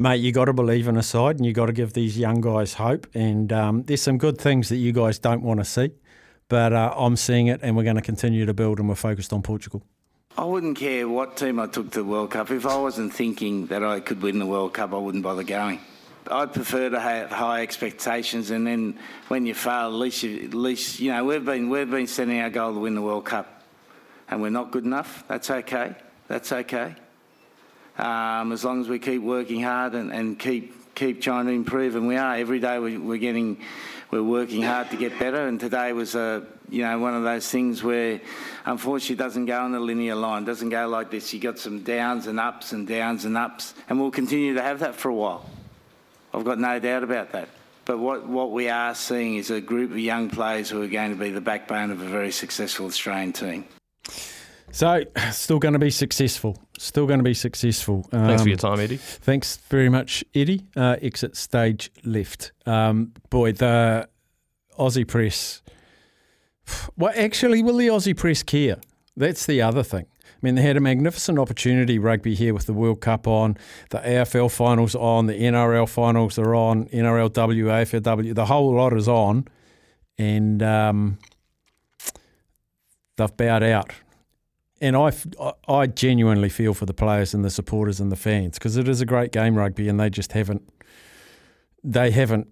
Mate, 0.00 0.20
you 0.20 0.30
got 0.30 0.44
to 0.44 0.52
believe 0.52 0.86
in 0.86 0.96
a 0.96 1.02
side, 1.02 1.38
and 1.38 1.44
you 1.44 1.52
got 1.52 1.66
to 1.66 1.72
give 1.72 1.92
these 1.92 2.16
young 2.16 2.40
guys 2.40 2.74
hope. 2.74 3.08
And 3.14 3.52
um, 3.52 3.82
there's 3.82 4.00
some 4.00 4.16
good 4.16 4.38
things 4.38 4.68
that 4.68 4.76
you 4.76 4.92
guys 4.92 5.18
don't 5.18 5.42
want 5.42 5.58
to 5.58 5.64
see, 5.64 5.90
but 6.48 6.72
uh, 6.72 6.94
I'm 6.96 7.16
seeing 7.16 7.48
it, 7.48 7.58
and 7.64 7.76
we're 7.76 7.82
going 7.82 7.96
to 7.96 8.02
continue 8.02 8.46
to 8.46 8.54
build, 8.54 8.78
and 8.78 8.88
we're 8.88 8.94
focused 8.94 9.32
on 9.32 9.42
Portugal. 9.42 9.82
I 10.36 10.44
wouldn't 10.44 10.78
care 10.78 11.08
what 11.08 11.36
team 11.36 11.58
I 11.58 11.66
took 11.66 11.90
to 11.90 11.98
the 11.98 12.04
World 12.04 12.30
Cup. 12.30 12.48
If 12.52 12.64
I 12.64 12.76
wasn't 12.76 13.12
thinking 13.12 13.66
that 13.66 13.82
I 13.82 13.98
could 13.98 14.22
win 14.22 14.38
the 14.38 14.46
World 14.46 14.72
Cup, 14.72 14.94
I 14.94 14.98
wouldn't 14.98 15.24
bother 15.24 15.42
going. 15.42 15.80
I'd 16.30 16.52
prefer 16.52 16.90
to 16.90 17.00
have 17.00 17.32
high 17.32 17.62
expectations, 17.62 18.52
and 18.52 18.64
then 18.64 19.00
when 19.26 19.46
you 19.46 19.54
fail, 19.54 19.86
at 19.86 19.94
least 19.94 20.22
you, 20.22 20.44
at 20.44 20.54
least 20.54 21.00
you 21.00 21.10
know 21.10 21.24
we've 21.24 21.44
been 21.44 21.70
we've 21.70 21.90
been 21.90 22.06
setting 22.06 22.38
our 22.38 22.50
goal 22.50 22.72
to 22.72 22.78
win 22.78 22.94
the 22.94 23.02
World 23.02 23.24
Cup, 23.24 23.64
and 24.28 24.40
we're 24.40 24.50
not 24.50 24.70
good 24.70 24.84
enough. 24.84 25.24
That's 25.26 25.50
okay. 25.50 25.96
That's 26.28 26.52
okay. 26.52 26.94
Um, 27.98 28.52
as 28.52 28.64
long 28.64 28.80
as 28.80 28.88
we 28.88 28.98
keep 28.98 29.22
working 29.22 29.62
hard 29.62 29.94
and, 29.94 30.12
and 30.12 30.38
keep 30.38 30.94
keep 30.94 31.20
trying 31.20 31.46
to 31.46 31.52
improve, 31.52 31.96
and 31.96 32.06
we 32.06 32.16
are 32.16 32.36
every 32.36 32.58
day. 32.60 32.78
We, 32.78 32.96
we're 32.96 33.18
getting, 33.18 33.60
we're 34.10 34.22
working 34.22 34.62
hard 34.62 34.90
to 34.90 34.96
get 34.96 35.18
better. 35.18 35.46
And 35.46 35.58
today 35.58 35.92
was 35.92 36.14
a 36.14 36.46
you 36.68 36.82
know 36.82 36.98
one 36.98 37.14
of 37.14 37.24
those 37.24 37.48
things 37.48 37.82
where, 37.82 38.20
unfortunately, 38.64 39.14
it 39.14 39.18
doesn't 39.18 39.46
go 39.46 39.60
on 39.60 39.74
a 39.74 39.80
linear 39.80 40.14
line. 40.14 40.44
Doesn't 40.44 40.68
go 40.68 40.88
like 40.88 41.10
this. 41.10 41.32
You 41.32 41.40
got 41.40 41.58
some 41.58 41.82
downs 41.82 42.26
and 42.26 42.38
ups 42.38 42.72
and 42.72 42.86
downs 42.86 43.24
and 43.24 43.36
ups, 43.36 43.74
and 43.88 44.00
we'll 44.00 44.10
continue 44.10 44.54
to 44.54 44.62
have 44.62 44.80
that 44.80 44.94
for 44.94 45.08
a 45.08 45.14
while. 45.14 45.44
I've 46.32 46.44
got 46.44 46.58
no 46.58 46.78
doubt 46.78 47.02
about 47.02 47.32
that. 47.32 47.48
but 47.84 47.98
what, 47.98 48.26
what 48.26 48.52
we 48.52 48.68
are 48.68 48.94
seeing 48.94 49.36
is 49.36 49.50
a 49.50 49.62
group 49.62 49.90
of 49.90 49.98
young 49.98 50.28
players 50.28 50.68
who 50.68 50.82
are 50.82 50.88
going 50.88 51.10
to 51.10 51.16
be 51.16 51.30
the 51.30 51.40
backbone 51.40 51.90
of 51.90 52.02
a 52.02 52.04
very 52.04 52.30
successful 52.30 52.86
Australian 52.86 53.32
team. 53.32 53.64
So, 54.70 55.02
still 55.32 55.58
going 55.58 55.72
to 55.72 55.78
be 55.78 55.90
successful. 55.90 56.56
Still 56.78 57.06
going 57.06 57.18
to 57.18 57.24
be 57.24 57.34
successful. 57.34 58.02
Thanks 58.10 58.42
for 58.42 58.42
Um, 58.42 58.48
your 58.48 58.56
time, 58.56 58.80
Eddie. 58.80 58.96
Thanks 58.98 59.56
very 59.68 59.88
much, 59.88 60.24
Eddie. 60.34 60.66
Uh, 60.76 60.96
exit 61.02 61.36
stage 61.36 61.90
left. 62.04 62.52
Um, 62.66 63.12
boy, 63.30 63.52
the 63.52 64.08
Aussie 64.78 65.06
press. 65.06 65.62
Well, 66.96 67.12
actually, 67.16 67.62
will 67.62 67.76
the 67.78 67.88
Aussie 67.88 68.16
press 68.16 68.42
care? 68.42 68.76
That's 69.16 69.46
the 69.46 69.62
other 69.62 69.82
thing. 69.82 70.06
I 70.24 70.38
mean, 70.42 70.54
they 70.54 70.62
had 70.62 70.76
a 70.76 70.80
magnificent 70.80 71.38
opportunity 71.38 71.98
rugby 71.98 72.34
here 72.36 72.54
with 72.54 72.66
the 72.66 72.72
World 72.72 73.00
Cup 73.00 73.26
on, 73.26 73.56
the 73.90 73.98
AFL 73.98 74.52
finals 74.52 74.94
on, 74.94 75.26
the 75.26 75.34
NRL 75.34 75.88
finals 75.88 76.38
are 76.38 76.54
on, 76.54 76.84
NRLW, 76.90 77.64
AFLW, 77.64 78.34
the 78.34 78.46
whole 78.46 78.72
lot 78.74 78.92
is 78.92 79.08
on, 79.08 79.48
and 80.16 80.62
um, 80.62 81.18
they've 83.16 83.36
bowed 83.36 83.64
out. 83.64 83.90
And 84.80 84.96
I, 84.96 85.12
I 85.66 85.86
genuinely 85.86 86.48
feel 86.48 86.72
for 86.72 86.86
the 86.86 86.94
players 86.94 87.34
and 87.34 87.44
the 87.44 87.50
supporters 87.50 87.98
and 87.98 88.12
the 88.12 88.16
fans 88.16 88.58
because 88.58 88.76
it 88.76 88.88
is 88.88 89.00
a 89.00 89.06
great 89.06 89.32
game 89.32 89.56
rugby, 89.56 89.88
and 89.88 89.98
they 89.98 90.08
just 90.08 90.32
haven't, 90.32 90.62
they 91.82 92.10
haven't 92.10 92.48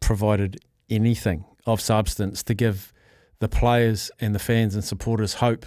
provided 0.00 0.60
anything 0.88 1.44
of 1.66 1.80
substance 1.80 2.42
to 2.44 2.54
give 2.54 2.92
the 3.40 3.48
players 3.48 4.10
and 4.20 4.34
the 4.34 4.38
fans 4.38 4.74
and 4.74 4.84
supporters 4.84 5.34
hope 5.34 5.66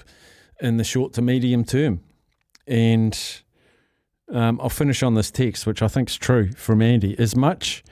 in 0.61 0.77
the 0.77 0.83
short 0.83 1.13
to 1.13 1.21
medium 1.21 1.63
term. 1.63 2.01
And 2.65 3.19
um, 4.31 4.59
I'll 4.61 4.69
finish 4.69 5.03
on 5.03 5.15
this 5.15 5.31
text, 5.31 5.65
which 5.65 5.81
I 5.81 5.87
think 5.87 6.09
is 6.09 6.15
true 6.15 6.51
from 6.53 6.81
Andy. 6.81 7.17
As 7.19 7.35
much 7.35 7.83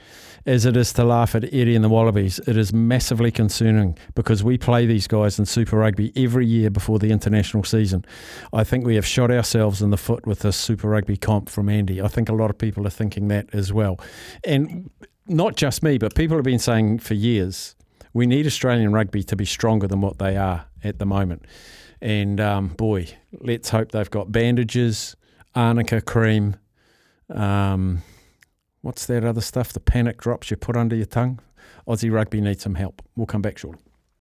as 0.48 0.66
it 0.66 0.78
is 0.78 0.94
to 0.94 1.04
laugh 1.04 1.36
at 1.36 1.44
Eddie 1.44 1.76
and 1.76 1.84
the 1.84 1.90
Wallabies, 1.90 2.40
it 2.48 2.56
is 2.56 2.72
massively 2.72 3.32
concerning 3.32 3.98
because 4.16 4.46
we 4.46 4.58
play 4.58 4.86
these 4.86 5.06
guys 5.06 5.38
in 5.38 5.46
Super 5.46 5.78
Rugby 5.78 6.14
every 6.16 6.46
year 6.48 6.70
before 6.70 7.00
the 7.00 7.12
international 7.12 7.66
season. 7.66 8.06
I 8.54 8.64
think 8.64 8.86
we 8.86 8.96
have 8.96 9.06
shot 9.06 9.30
ourselves 9.30 9.82
in 9.82 9.90
the 9.90 9.98
foot 9.98 10.26
with 10.26 10.40
this 10.40 10.56
Super 10.56 10.88
Rugby 10.88 11.18
comp 11.18 11.50
from 11.50 11.68
Andy. 11.68 12.02
I 12.02 12.08
think 12.08 12.30
a 12.30 12.34
lot 12.34 12.50
of 12.50 12.58
people 12.58 12.88
are 12.88 12.92
thinking 12.92 13.28
that 13.28 13.54
as 13.54 13.74
well. 13.74 14.00
And 14.46 14.90
not 15.28 15.58
just 15.58 15.84
me, 15.84 15.98
but 15.98 16.16
people 16.16 16.38
have 16.38 16.46
been 16.46 16.60
saying 16.60 17.00
for 17.00 17.14
years 17.14 17.76
we 18.14 18.26
need 18.26 18.48
Australian 18.48 18.94
rugby 18.94 19.24
to 19.24 19.36
be 19.36 19.46
stronger 19.46 19.86
than 19.86 20.00
what 20.00 20.18
they 20.18 20.38
are 20.38 20.66
at 20.82 20.98
the 20.98 21.06
moment. 21.06 21.44
And 22.02 22.40
um, 22.40 22.70
boy, 22.70 23.08
let's 23.34 23.70
hope 23.70 23.92
they've 23.92 24.10
got 24.10 24.32
bandages, 24.32 25.18
arnica 25.54 26.00
cream. 26.00 26.56
Um, 27.30 28.02
what's 28.82 29.06
that 29.08 29.24
other 29.24 29.42
stuff? 29.42 29.74
The 29.74 29.80
panic 29.80 30.22
drops 30.22 30.52
you 30.52 30.58
put 30.58 30.76
under 30.76 30.96
your 30.96 31.06
tongue. 31.06 31.40
Aussie 31.88 32.12
rugby 32.12 32.42
needs 32.42 32.64
some 32.64 32.76
help. 32.76 33.02
We'll 33.16 33.28
come 33.28 33.42
back 33.42 33.58
shortly. 33.58 33.87